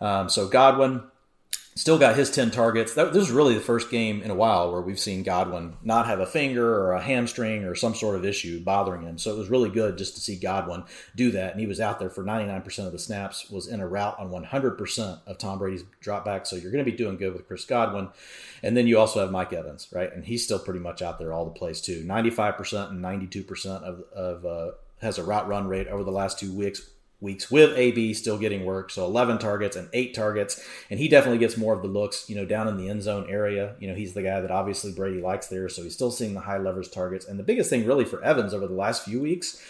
[0.00, 1.02] Um, so Godwin,
[1.76, 2.94] still got his 10 targets.
[2.94, 6.06] That, this is really the first game in a while where we've seen Godwin not
[6.06, 9.18] have a finger or a hamstring or some sort of issue bothering him.
[9.18, 10.84] So it was really good just to see Godwin
[11.14, 11.52] do that.
[11.52, 14.30] And he was out there for 99% of the snaps, was in a route on
[14.30, 16.46] 100% of Tom Brady's dropback.
[16.46, 18.08] So you're going to be doing good with Chris Godwin.
[18.62, 20.10] And then you also have Mike Evans, right?
[20.10, 22.02] And he's still pretty much out there all the plays too.
[22.04, 24.70] 95% and 92% of, of uh,
[25.02, 26.88] has a route run rate over the last two weeks
[27.20, 28.90] weeks with AB still getting work.
[28.90, 30.62] So 11 targets and eight targets.
[30.90, 33.26] And he definitely gets more of the looks, you know, down in the end zone
[33.28, 33.74] area.
[33.80, 35.68] You know, he's the guy that obviously Brady likes there.
[35.68, 37.26] So he's still seeing the high leverage targets.
[37.26, 39.62] And the biggest thing really for Evans over the last few weeks,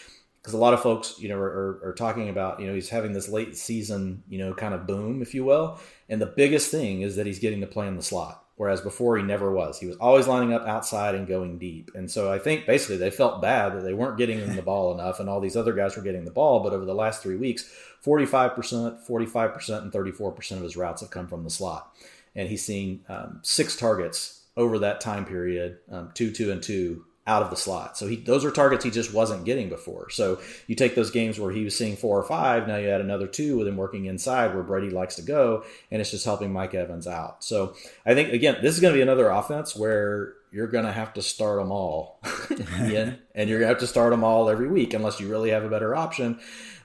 [0.43, 3.12] because a lot of folks, you know, are, are, talking about, you know, he's having
[3.12, 5.81] this late season, you know, kind of boom, if you will.
[6.09, 9.16] And the biggest thing is that he's getting to play in the slot whereas before
[9.16, 9.78] he never was.
[9.78, 11.90] He was always lining up outside and going deep.
[11.94, 14.92] And so I think basically they felt bad that they weren't getting him the ball
[14.92, 16.60] enough, and all these other guys were getting the ball.
[16.60, 17.70] But over the last three weeks,
[18.04, 21.92] 45%, 45%, and 34% of his routes have come from the slot.
[22.34, 27.04] And he's seen um, six targets over that time period, um, two, two, and two
[27.26, 27.98] out of the slot.
[27.98, 30.10] So he those are targets he just wasn't getting before.
[30.10, 33.00] So you take those games where he was seeing four or five, now you add
[33.00, 36.52] another two with him working inside where Brady likes to go, and it's just helping
[36.52, 37.42] Mike Evans out.
[37.42, 37.74] So
[38.04, 41.12] I think again, this is going to be another offense where you're going to have
[41.14, 42.20] to start them all,
[42.50, 45.64] and you're going to have to start them all every week unless you really have
[45.64, 46.38] a better option.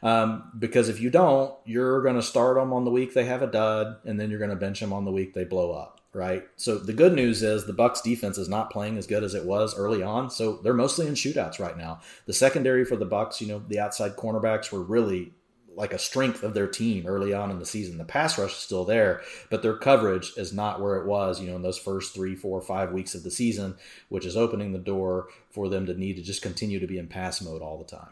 [0.03, 3.43] Um, because if you don't, you're going to start them on the week they have
[3.43, 6.01] a dud, and then you're going to bench them on the week they blow up
[6.14, 6.44] right?
[6.58, 9.46] So the good news is the Bucks defense is not playing as good as it
[9.46, 10.30] was early on.
[10.30, 12.02] So they're mostly in shootouts right now.
[12.26, 15.34] The secondary for the Bucks, you know, the outside cornerbacks were really
[15.74, 17.98] like a strength of their team early on in the season.
[17.98, 21.50] The pass rush is still there, but their coverage is not where it was, you
[21.50, 23.76] know, in those first three, four, five weeks of the season,
[24.10, 27.08] which is opening the door for them to need to just continue to be in
[27.08, 28.10] pass mode all the time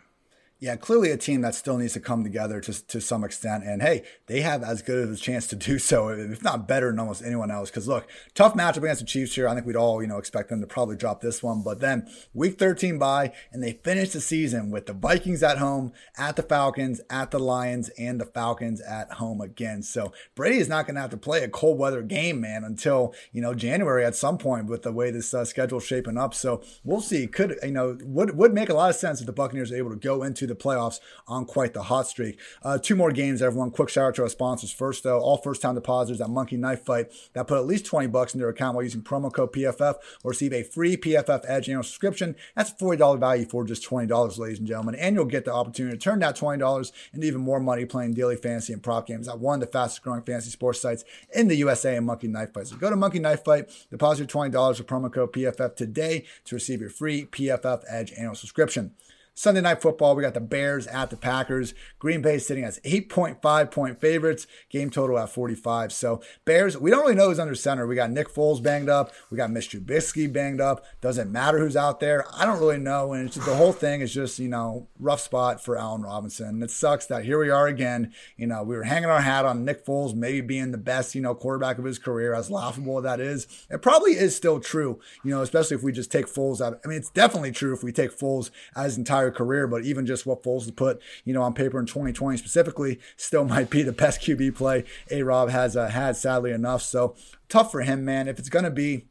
[0.62, 3.64] yeah, clearly a team that still needs to come together to, to some extent.
[3.64, 6.92] And hey, they have as good of a chance to do so, if not better
[6.92, 7.70] than almost anyone else.
[7.70, 9.48] Because look, tough matchup against the Chiefs here.
[9.48, 11.64] I think we'd all, you know, expect them to probably drop this one.
[11.64, 15.94] But then week 13 by, and they finish the season with the Vikings at home,
[16.18, 19.82] at the Falcons, at the Lions, and the Falcons at home again.
[19.82, 23.14] So Brady is not going to have to play a cold weather game, man, until,
[23.32, 26.34] you know, January at some point with the way this uh, schedule's shaping up.
[26.34, 27.28] So we'll see.
[27.28, 29.92] Could, you know, would, would make a lot of sense if the Buccaneers are able
[29.92, 32.40] to go into the playoffs on quite the hot streak.
[32.64, 33.72] Uh, two more games, everyone.
[33.72, 35.20] Quick shout out to our sponsors first, though.
[35.20, 38.40] All first time depositors at Monkey Knife Fight that put at least 20 bucks in
[38.40, 42.36] their account while using promo code PFF will receive a free PFF Edge annual subscription.
[42.56, 44.96] That's a $40 value for just $20, ladies and gentlemen.
[44.96, 48.36] And you'll get the opportunity to turn that $20 into even more money playing daily
[48.36, 51.04] fantasy and prop games at one of the fastest growing fantasy sports sites
[51.34, 52.68] in the USA and Monkey Knife Fight.
[52.68, 56.56] So go to Monkey Knife Fight, deposit your $20 with promo code PFF today to
[56.56, 58.94] receive your free PFF Edge annual subscription.
[59.40, 61.74] Sunday night football, we got the Bears at the Packers.
[61.98, 65.94] Green Bay sitting as 8.5 point favorites, game total at 45.
[65.94, 67.88] So, Bears, we don't really know who's under center.
[67.88, 69.14] We got Nick Foles banged up.
[69.32, 70.84] We got Mitch Trubisky banged up.
[71.00, 72.26] Doesn't matter who's out there.
[72.36, 73.14] I don't really know.
[73.14, 76.50] And just, the whole thing is just, you know, rough spot for Allen Robinson.
[76.50, 78.12] And It sucks that here we are again.
[78.36, 81.22] You know, we were hanging our hat on Nick Foles maybe being the best, you
[81.22, 83.48] know, quarterback of his career, as laughable that is.
[83.70, 86.82] It probably is still true, you know, especially if we just take Foles out.
[86.84, 90.06] I mean, it's definitely true if we take Foles as entire entire career, but even
[90.06, 93.92] just what Foles put, you know, on paper in 2020 specifically, still might be the
[93.92, 96.82] best QB play A Rob has uh, had, sadly enough.
[96.82, 97.16] So
[97.48, 98.28] tough for him, man.
[98.28, 99.06] If it's going to be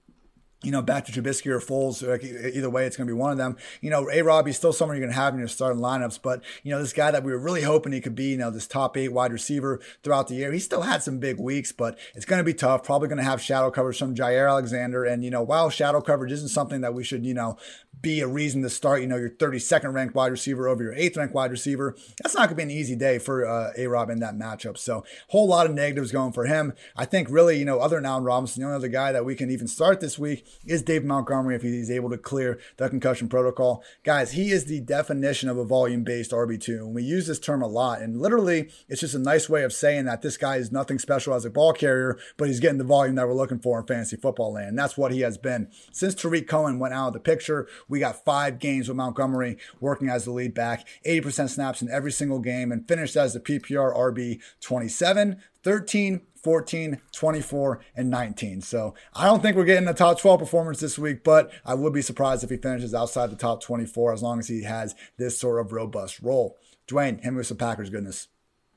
[0.63, 2.03] you know, back to Trubisky or Foles.
[2.03, 3.57] Either way, it's going to be one of them.
[3.81, 6.21] You know, A Rob, he's still someone you're going to have in your starting lineups,
[6.21, 8.51] but, you know, this guy that we were really hoping he could be, you know,
[8.51, 11.97] this top eight wide receiver throughout the year, he still had some big weeks, but
[12.17, 12.83] it's going to be tough.
[12.83, 15.05] Probably going to have shadow coverage from Jaire Alexander.
[15.05, 17.57] And, you know, while shadow coverage isn't something that we should, you know,
[18.01, 21.17] be a reason to start, you know, your 32nd ranked wide receiver over your 8th
[21.17, 21.97] ranked wide receiver.
[22.23, 24.79] That's not going to be an easy day for uh, A Rob in that matchup.
[24.79, 26.75] So, a whole lot of negatives going for him.
[26.97, 29.35] I think really, you know, other than Allen Robinson, the only other guy that we
[29.35, 33.29] can even start this week is Dave Montgomery if he's able to clear the concussion
[33.29, 33.83] protocol.
[34.05, 36.69] Guys, he is the definition of a volume based RB2.
[36.79, 38.01] And we use this term a lot.
[38.01, 41.35] And literally, it's just a nice way of saying that this guy is nothing special
[41.35, 44.17] as a ball carrier, but he's getting the volume that we're looking for in fantasy
[44.17, 44.71] football land.
[44.71, 45.71] And that's what he has been.
[45.93, 50.09] Since Tarik Cohen went out of the picture, we got five games with Montgomery working
[50.09, 53.97] as the lead back, 80% snaps in every single game, and finished as the PPR
[53.97, 58.61] RB 27, 13, 14, 24, and 19.
[58.61, 61.93] So I don't think we're getting a top 12 performance this week, but I would
[61.93, 65.39] be surprised if he finishes outside the top 24 as long as he has this
[65.39, 66.57] sort of robust role.
[66.87, 68.29] Dwain, him with some Packers goodness.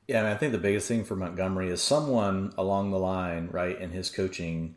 [0.08, 3.48] Yeah, I, mean, I think the biggest thing for Montgomery is someone along the line,
[3.50, 4.74] right, in his coaching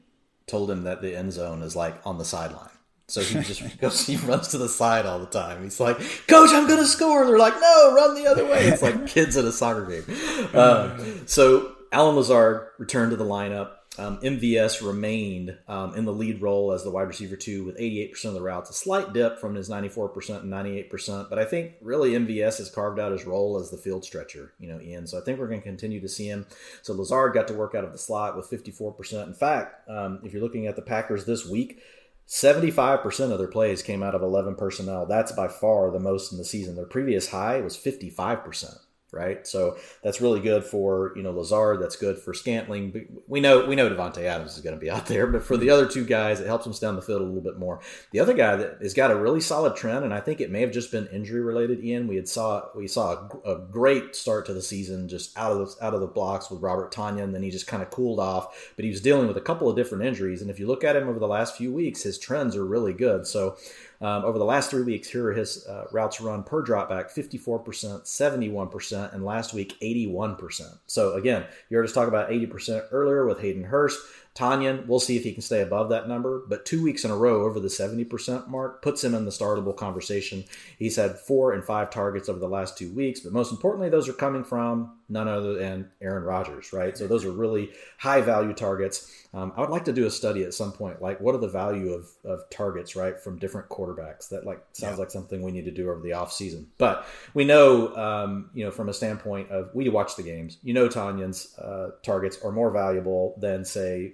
[0.48, 2.70] told him that the end zone is like on the sideline.
[3.08, 5.64] So he just goes, he runs to the side all the time.
[5.64, 5.98] He's like,
[6.28, 9.46] "Coach, I'm gonna score." They're like, "No, run the other way." It's like kids at
[9.46, 10.50] a soccer game.
[10.54, 13.72] Uh, so Allen Lazard returned to the lineup.
[13.98, 18.26] um, MVS remained um, in the lead role as the wide receiver two with 88%
[18.26, 21.30] of the routes, a slight dip from his 94% and 98%.
[21.30, 24.68] But I think really MVS has carved out his role as the field stretcher, you
[24.68, 25.08] know, Ian.
[25.08, 26.46] So I think we're going to continue to see him.
[26.82, 29.28] So Lazard got to work out of the slot with 54%.
[29.28, 31.80] In fact, um, if you're looking at the Packers this week,
[32.28, 35.06] 75% of their plays came out of 11 personnel.
[35.06, 36.76] That's by far the most in the season.
[36.76, 38.80] Their previous high was 55%
[39.16, 39.48] right?
[39.48, 41.82] So that's really good for you know Lazard.
[41.82, 43.08] That's good for Scantling.
[43.28, 45.70] We know we know Davante Adams is going to be out there, but for the
[45.70, 47.80] other two guys, it helps them down the field a little bit more.
[48.12, 50.62] The other guy that has got a really solid trend, and I think it may
[50.62, 51.84] have just been injury related.
[51.84, 55.54] Ian, we had saw we saw a, a great start to the season just out
[55.54, 57.90] of the, out of the blocks with Robert Tonyan, and then he just kind of
[57.90, 58.72] cooled off.
[58.76, 60.96] But he was dealing with a couple of different injuries, and if you look at
[60.96, 63.26] him over the last few weeks, his trends are really good.
[63.26, 63.58] So
[64.02, 68.04] um, over the last three weeks, here are his uh, routes run per dropback 54%,
[68.04, 70.78] 71%, and last week 81%.
[70.88, 74.00] So again, you heard us talk about 80% earlier with Hayden Hurst.
[74.36, 77.16] Tonyan, we'll see if he can stay above that number, but two weeks in a
[77.16, 80.44] row over the 70% mark puts him in the startable conversation.
[80.78, 84.10] He's had four and five targets over the last two weeks, but most importantly, those
[84.10, 86.98] are coming from none other than Aaron Rodgers, right?
[86.98, 89.12] So those are really high value targets.
[89.34, 91.48] Um, I would like to do a study at some point, like what are the
[91.48, 94.30] value of, of targets, right, from different quarterbacks?
[94.30, 95.02] That like sounds yeah.
[95.02, 96.68] like something we need to do over the off season.
[96.78, 100.74] But we know, um, you know, from a standpoint of we watch the games, you
[100.74, 104.14] know, Tonyan's uh, targets are more valuable than say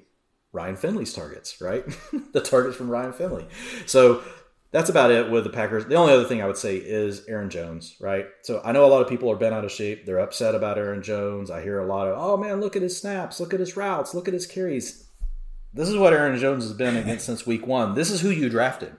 [0.54, 1.86] Ryan Finley's targets, right?
[2.34, 3.48] the targets from Ryan Finley.
[3.86, 4.22] So
[4.72, 5.86] that's about it with the Packers.
[5.86, 8.28] The only other thing I would say is Aaron Jones, right?
[8.42, 10.06] So I know a lot of people are bent out of shape.
[10.06, 11.52] They're upset about Aaron Jones.
[11.52, 14.14] I hear a lot of, oh man, look at his snaps, look at his routes,
[14.14, 15.08] look at his carries.
[15.74, 17.96] This is what Aaron Jones has been against since week one.
[17.96, 18.96] This is who you drafted.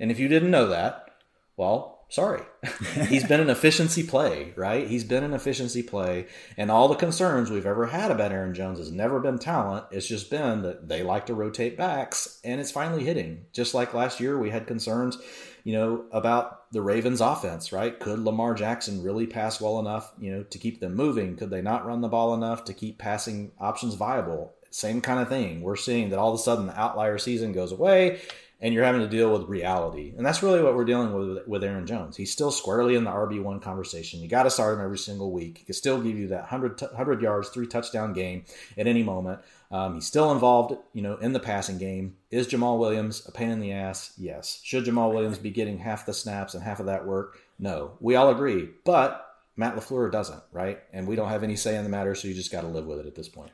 [0.00, 1.08] And if you didn't know that,
[1.56, 2.42] well, sorry.
[3.08, 4.86] he's been an efficiency play, right?
[4.86, 6.26] He's been an efficiency play.
[6.56, 9.86] And all the concerns we've ever had about Aaron Jones has never been talent.
[9.90, 13.46] It's just been that they like to rotate backs and it's finally hitting.
[13.52, 15.18] Just like last year, we had concerns,
[15.64, 17.98] you know, about the Ravens offense, right?
[17.98, 21.36] Could Lamar Jackson really pass well enough, you know, to keep them moving?
[21.36, 24.54] Could they not run the ball enough to keep passing options viable?
[24.70, 25.62] Same kind of thing.
[25.62, 28.20] We're seeing that all of a sudden the outlier season goes away
[28.60, 30.12] and you're having to deal with reality.
[30.16, 32.16] And that's really what we're dealing with with Aaron Jones.
[32.16, 34.20] He's still squarely in the RB1 conversation.
[34.20, 35.58] You got to start him every single week.
[35.58, 38.44] He can still give you that 100, 100 yards, three touchdown game
[38.76, 39.40] at any moment.
[39.70, 42.16] Um, he's still involved, you know, in the passing game.
[42.30, 44.12] Is Jamaal Williams a pain in the ass?
[44.18, 44.60] Yes.
[44.64, 47.38] Should Jamaal Williams be getting half the snaps and half of that work?
[47.58, 47.92] No.
[48.00, 48.70] We all agree.
[48.84, 49.24] But
[49.56, 50.80] Matt LaFleur doesn't, right?
[50.92, 52.86] And we don't have any say in the matter, so you just got to live
[52.86, 53.50] with it at this point.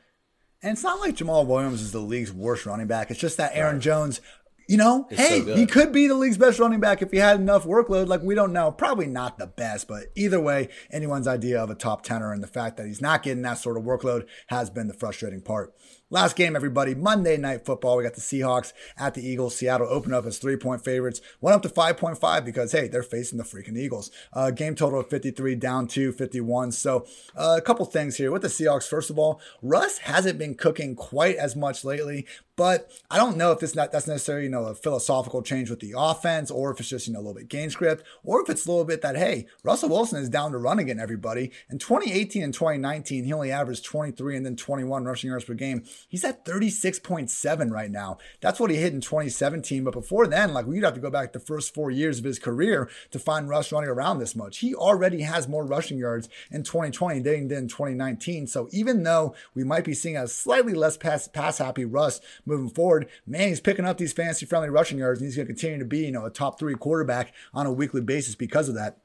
[0.63, 3.11] And it's not like Jamaal Williams is the league's worst running back.
[3.11, 3.83] It's just that Aaron right.
[3.83, 4.21] Jones
[4.67, 7.17] you know, it's hey, so he could be the league's best running back if he
[7.17, 8.07] had enough workload.
[8.07, 8.71] Like, we don't know.
[8.71, 12.47] Probably not the best, but either way, anyone's idea of a top tenor and the
[12.47, 15.73] fact that he's not getting that sort of workload has been the frustrating part.
[16.11, 17.97] Last game, everybody, Monday Night Football.
[17.97, 19.55] We got the Seahawks at the Eagles.
[19.55, 23.39] Seattle opened up as three point favorites, went up to 5.5 because, hey, they're facing
[23.39, 24.11] the freaking Eagles.
[24.31, 26.73] Uh, game total of 53, down to 51.
[26.73, 28.87] So, uh, a couple things here with the Seahawks.
[28.87, 33.51] First of all, Russ hasn't been cooking quite as much lately, but I don't know
[33.51, 36.79] if it's not that's necessarily you know a philosophical change with the offense, or if
[36.79, 39.01] it's just you know a little bit game script, or if it's a little bit
[39.01, 40.99] that hey Russell Wilson is down to run again.
[40.99, 45.53] Everybody in 2018 and 2019 he only averaged 23 and then 21 rushing yards per
[45.53, 45.83] game.
[46.07, 48.17] He's at 36.7 right now.
[48.41, 49.83] That's what he hit in 2017.
[49.83, 52.39] But before then, like we'd have to go back the first four years of his
[52.39, 54.59] career to find Russ running around this much.
[54.59, 58.47] He already has more rushing yards in 2020 than he did in 2019.
[58.47, 62.69] So even though we might be seeing a slightly less pass pass happy Russ moving
[62.69, 65.79] forward, man, he's picking up these fantasy friendly rushing yards and he's going to continue
[65.79, 68.99] to be, you know, a top three quarterback on a weekly basis because of that.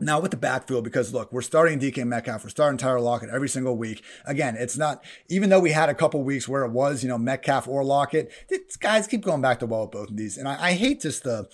[0.00, 3.48] Now with the backfield, because look, we're starting DK Metcalf, we're starting Tyler Lockett every
[3.48, 4.02] single week.
[4.24, 7.18] Again, it's not even though we had a couple weeks where it was, you know,
[7.18, 8.32] Metcalf or Lockett.
[8.48, 11.02] These guys keep going back to well with both of these, and I, I hate
[11.02, 11.48] just the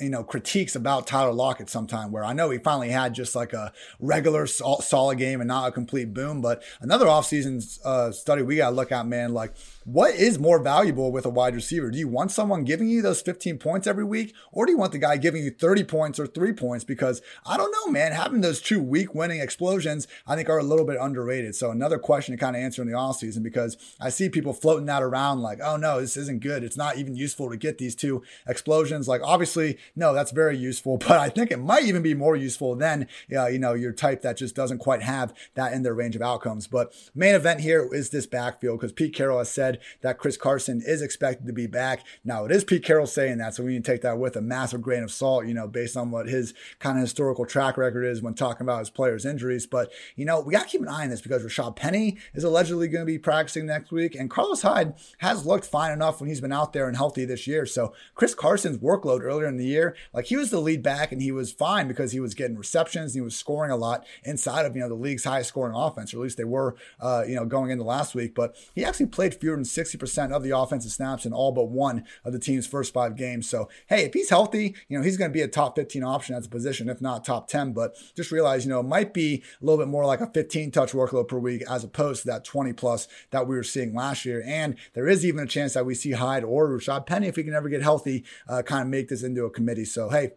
[0.00, 3.52] you know critiques about Tyler Lockett sometime where I know he finally had just like
[3.52, 8.56] a regular solid game and not a complete boom, but another offseason uh, study we
[8.56, 9.34] got to look at, man.
[9.34, 9.54] Like,
[9.92, 11.90] what is more valuable with a wide receiver?
[11.90, 14.92] Do you want someone giving you those 15 points every week, or do you want
[14.92, 16.84] the guy giving you 30 points or three points?
[16.84, 18.12] Because I don't know, man.
[18.12, 21.54] Having those two week winning explosions, I think, are a little bit underrated.
[21.54, 24.86] So another question to kind of answer in the offseason because I see people floating
[24.86, 26.62] that around like, oh no, this isn't good.
[26.62, 29.08] It's not even useful to get these two explosions.
[29.08, 32.36] Like, obviously Obviously, no, that's very useful, but I think it might even be more
[32.36, 35.94] useful than, uh, you know, your type that just doesn't quite have that in their
[35.94, 36.66] range of outcomes.
[36.66, 40.82] But main event here is this backfield because Pete Carroll has said that Chris Carson
[40.84, 42.04] is expected to be back.
[42.24, 44.40] Now, it is Pete Carroll saying that, so we need to take that with a
[44.40, 48.04] massive grain of salt, you know, based on what his kind of historical track record
[48.04, 49.66] is when talking about his players' injuries.
[49.66, 52.44] But, you know, we got to keep an eye on this because Rashaad Penny is
[52.44, 56.28] allegedly going to be practicing next week, and Carlos Hyde has looked fine enough when
[56.28, 57.66] he's been out there and healthy this year.
[57.66, 61.22] So, Chris Carson's workload earlier in the year, like he was the lead back and
[61.22, 64.66] he was fine because he was getting receptions and he was scoring a lot inside
[64.66, 67.34] of, you know, the league's highest scoring offense, or at least they were, uh, you
[67.34, 68.34] know, going into last week.
[68.34, 72.04] But he actually played fewer than 60% of the offensive snaps in all but one
[72.24, 73.48] of the team's first five games.
[73.48, 76.34] So, hey, if he's healthy, you know, he's going to be a top 15 option
[76.34, 77.72] at the position, if not top 10.
[77.72, 80.70] But just realize, you know, it might be a little bit more like a 15
[80.70, 84.24] touch workload per week as opposed to that 20 plus that we were seeing last
[84.24, 84.42] year.
[84.46, 87.44] And there is even a chance that we see Hyde or Rashaad Penny, if he
[87.44, 89.84] can ever get healthy, uh, kind of make this into a committee.
[89.84, 90.32] So, hey,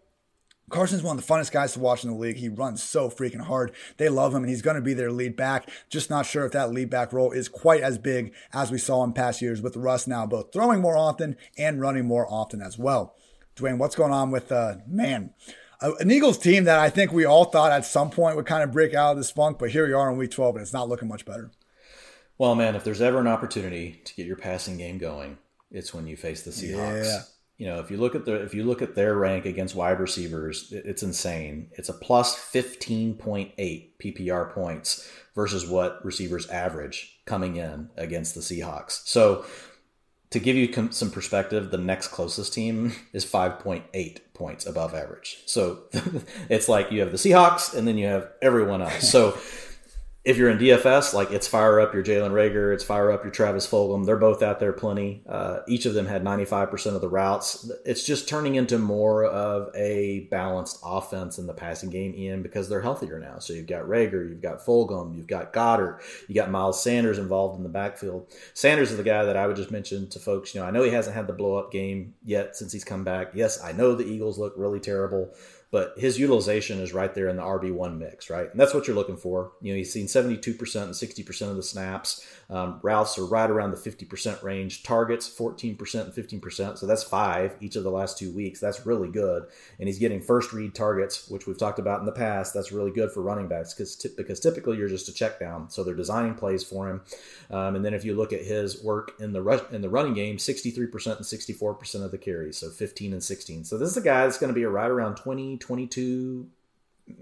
[0.71, 2.37] Carson's one of the funnest guys to watch in the league.
[2.37, 3.71] He runs so freaking hard.
[3.97, 5.69] They love him, and he's going to be their lead back.
[5.89, 9.03] Just not sure if that lead back role is quite as big as we saw
[9.03, 12.77] in past years with Russ now both throwing more often and running more often as
[12.77, 13.15] well.
[13.55, 15.33] Dwain, what's going on with, uh, man,
[15.81, 18.71] an Eagles team that I think we all thought at some point would kind of
[18.71, 20.87] break out of this funk, but here we are in week 12, and it's not
[20.87, 21.51] looking much better.
[22.37, 25.37] Well, man, if there's ever an opportunity to get your passing game going,
[25.69, 27.05] it's when you face the Seahawks.
[27.05, 27.21] Yeah
[27.61, 29.99] you know, if you look at the if you look at their rank against wide
[29.99, 31.69] receivers, it's insane.
[31.73, 33.53] It's a plus 15.8
[34.03, 39.05] PPR points versus what receivers average coming in against the Seahawks.
[39.05, 39.45] So,
[40.31, 45.43] to give you some perspective, the next closest team is 5.8 points above average.
[45.45, 45.83] So,
[46.49, 49.07] it's like you have the Seahawks and then you have everyone else.
[49.07, 49.37] So,
[50.23, 53.31] if you're in DFS, like it's fire up your Jalen Reagor, it's fire up your
[53.31, 54.05] Travis Fulgham.
[54.05, 55.23] They're both out there plenty.
[55.27, 57.71] Uh, each of them had 95% of the routes.
[57.85, 62.69] It's just turning into more of a balanced offense in the passing game, Ian, because
[62.69, 63.39] they're healthier now.
[63.39, 67.57] So you've got Reagor, you've got Fulgham, you've got Goedert, you got Miles Sanders involved
[67.57, 68.31] in the backfield.
[68.53, 70.53] Sanders is the guy that I would just mention to folks.
[70.53, 73.03] You know, I know he hasn't had the blow up game yet since he's come
[73.03, 73.31] back.
[73.33, 75.33] Yes, I know the Eagles look really terrible
[75.71, 78.51] but his utilization is right there in the RB1 mix, right?
[78.51, 79.53] And that's what you're looking for.
[79.61, 82.25] You know, he's seen 72% and 60% of the snaps.
[82.51, 84.83] Um, routes are right around the 50% range.
[84.83, 86.77] Targets 14% and 15%.
[86.77, 88.59] So that's five each of the last two weeks.
[88.59, 89.45] That's really good.
[89.79, 92.53] And he's getting first read targets, which we've talked about in the past.
[92.53, 95.69] That's really good for running backs because t- because typically you're just a check down.
[95.69, 97.01] So they're designing plays for him.
[97.49, 100.13] Um, and then if you look at his work in the rush, in the running
[100.13, 102.57] game, 63% and 64% of the carries.
[102.57, 103.63] So 15 and 16.
[103.63, 106.49] So this is a guy that's going to be right around 20, 22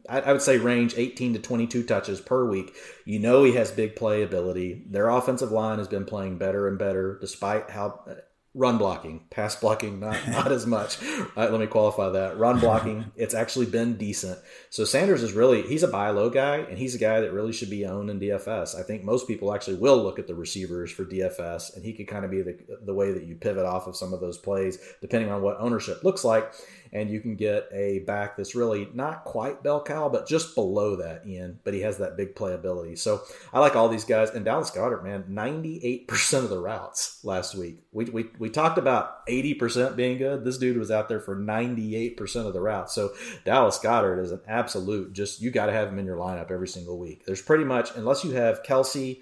[0.09, 2.75] I, would say range 18 to 22 touches per week.
[3.05, 4.85] You know he has big play ability.
[4.89, 8.15] Their offensive line has been playing better and better, despite how uh,
[8.53, 10.97] run blocking, pass blocking, not not as much.
[11.35, 12.37] Let me qualify that.
[12.37, 14.39] Run blocking, it's actually been decent.
[14.71, 17.53] So Sanders is really he's a buy low guy, and he's a guy that really
[17.53, 18.79] should be owned in DFS.
[18.79, 22.07] I think most people actually will look at the receivers for DFS, and he could
[22.07, 24.77] kind of be the the way that you pivot off of some of those plays,
[25.01, 26.53] depending on what ownership looks like
[26.91, 30.95] and you can get a back that's really not quite bell cow, but just below
[30.97, 31.59] that, Ian.
[31.63, 32.97] But he has that big playability.
[32.97, 33.21] So
[33.53, 34.29] I like all these guys.
[34.31, 37.83] And Dallas Goedert, man, 98% of the routes last week.
[37.91, 40.43] We, we, we talked about 80% being good.
[40.43, 42.93] This dude was out there for 98% of the routes.
[42.93, 43.11] So
[43.45, 46.67] Dallas Goedert is an absolute, just you got to have him in your lineup every
[46.67, 47.25] single week.
[47.25, 49.21] There's pretty much, unless you have Kelce,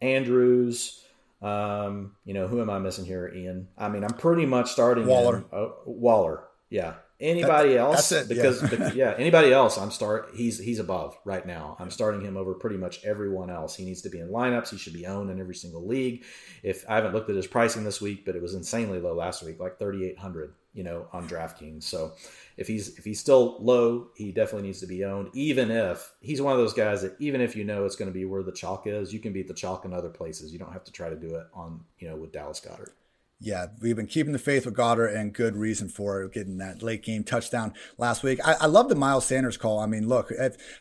[0.00, 1.02] Andrews,
[1.42, 3.68] um, you know, who am I missing here, Ian?
[3.76, 5.38] I mean, I'm pretty much starting Waller.
[5.38, 6.44] In, uh, Waller.
[6.70, 8.12] Yeah, Anybody that, else?
[8.12, 8.92] It, because yeah.
[8.94, 9.14] yeah.
[9.16, 10.32] anybody else, I'm start.
[10.34, 11.76] He's he's above right now.
[11.78, 13.74] I'm starting him over pretty much everyone else.
[13.74, 14.68] He needs to be in lineups.
[14.68, 16.24] He should be owned in every single league.
[16.62, 19.42] If I haven't looked at his pricing this week, but it was insanely low last
[19.42, 21.82] week, like 3,800, you know, on DraftKings.
[21.84, 22.12] So
[22.58, 25.30] if he's if he's still low, he definitely needs to be owned.
[25.32, 28.14] Even if he's one of those guys that even if you know it's going to
[28.14, 30.52] be where the chalk is, you can beat the chalk in other places.
[30.52, 32.92] You don't have to try to do it on you know with Dallas Goedert.
[33.38, 36.82] Yeah, we've been keeping the faith with Goedert and good reason for it, getting that
[36.82, 38.40] late game touchdown last week.
[38.42, 39.78] I, I love the Miles Sanders call.
[39.78, 40.32] I mean, look,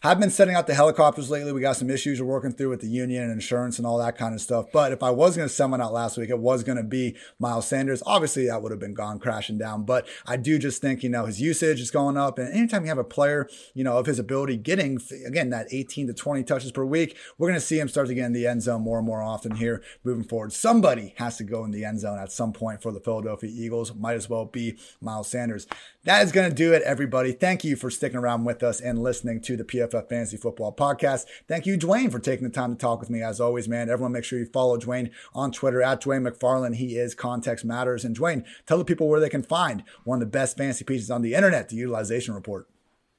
[0.01, 1.51] I've been sending out the helicopters lately.
[1.51, 4.17] We got some issues we're working through with the union and insurance and all that
[4.17, 4.67] kind of stuff.
[4.71, 6.83] But if I was going to send one out last week, it was going to
[6.83, 8.01] be Miles Sanders.
[8.05, 9.83] Obviously, that would have been gone crashing down.
[9.83, 12.39] But I do just think, you know, his usage is going up.
[12.39, 16.07] And anytime you have a player, you know, of his ability getting, again, that 18
[16.07, 18.47] to 20 touches per week, we're going to see him start to get in the
[18.47, 20.53] end zone more and more often here moving forward.
[20.53, 23.49] Somebody has to go in the end zone at some some point for the Philadelphia
[23.51, 23.93] Eagles.
[23.95, 25.65] Might as well be Miles Sanders.
[26.03, 27.31] That is going to do it, everybody.
[27.31, 31.25] Thank you for sticking around with us and listening to the PFF Fantasy Football Podcast.
[31.47, 33.23] Thank you, Dwain, for taking the time to talk with me.
[33.23, 36.75] As always, man, everyone make sure you follow Dwain on Twitter at Dwain McFarland.
[36.75, 38.05] He is Context Matters.
[38.05, 41.09] And Dwain, tell the people where they can find one of the best fantasy pieces
[41.09, 42.67] on the internet, the utilization report.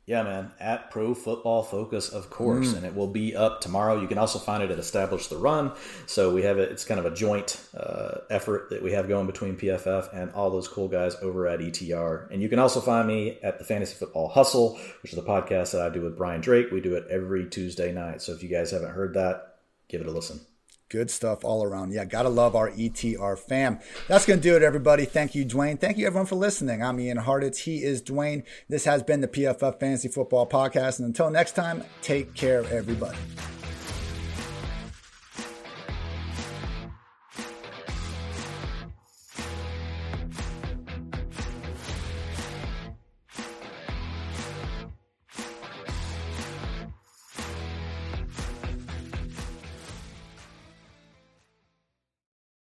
[0.06, 0.52] Yeah, man.
[0.60, 2.76] At Pro Football Focus, of course, mm.
[2.76, 4.00] and it will be up tomorrow.
[4.00, 5.72] You can also find it at Establish the Run.
[6.06, 6.70] So we have it.
[6.70, 10.50] It's kind of a joint uh, effort that we have going between PFF and all
[10.50, 12.30] those cool guys over at ETR.
[12.30, 15.72] And you can also find me at the Fantasy Football Hustle, which is the podcast
[15.72, 16.70] that I do with Brian Drake.
[16.70, 18.22] We do it every Tuesday night.
[18.22, 19.56] So if you guys haven't heard that,
[19.88, 20.38] give it a listen.
[20.88, 21.92] Good stuff all around.
[21.92, 23.80] Yeah, gotta love our ETR fam.
[24.06, 25.04] That's gonna do it, everybody.
[25.04, 25.80] Thank you, Dwain.
[25.80, 26.82] Thank you, everyone, for listening.
[26.82, 27.58] I'm Ian Hartitz.
[27.58, 28.44] He is Dwain.
[28.68, 31.00] This has been the PFF Fantasy Football Podcast.
[31.00, 33.18] And until next time, take care, everybody.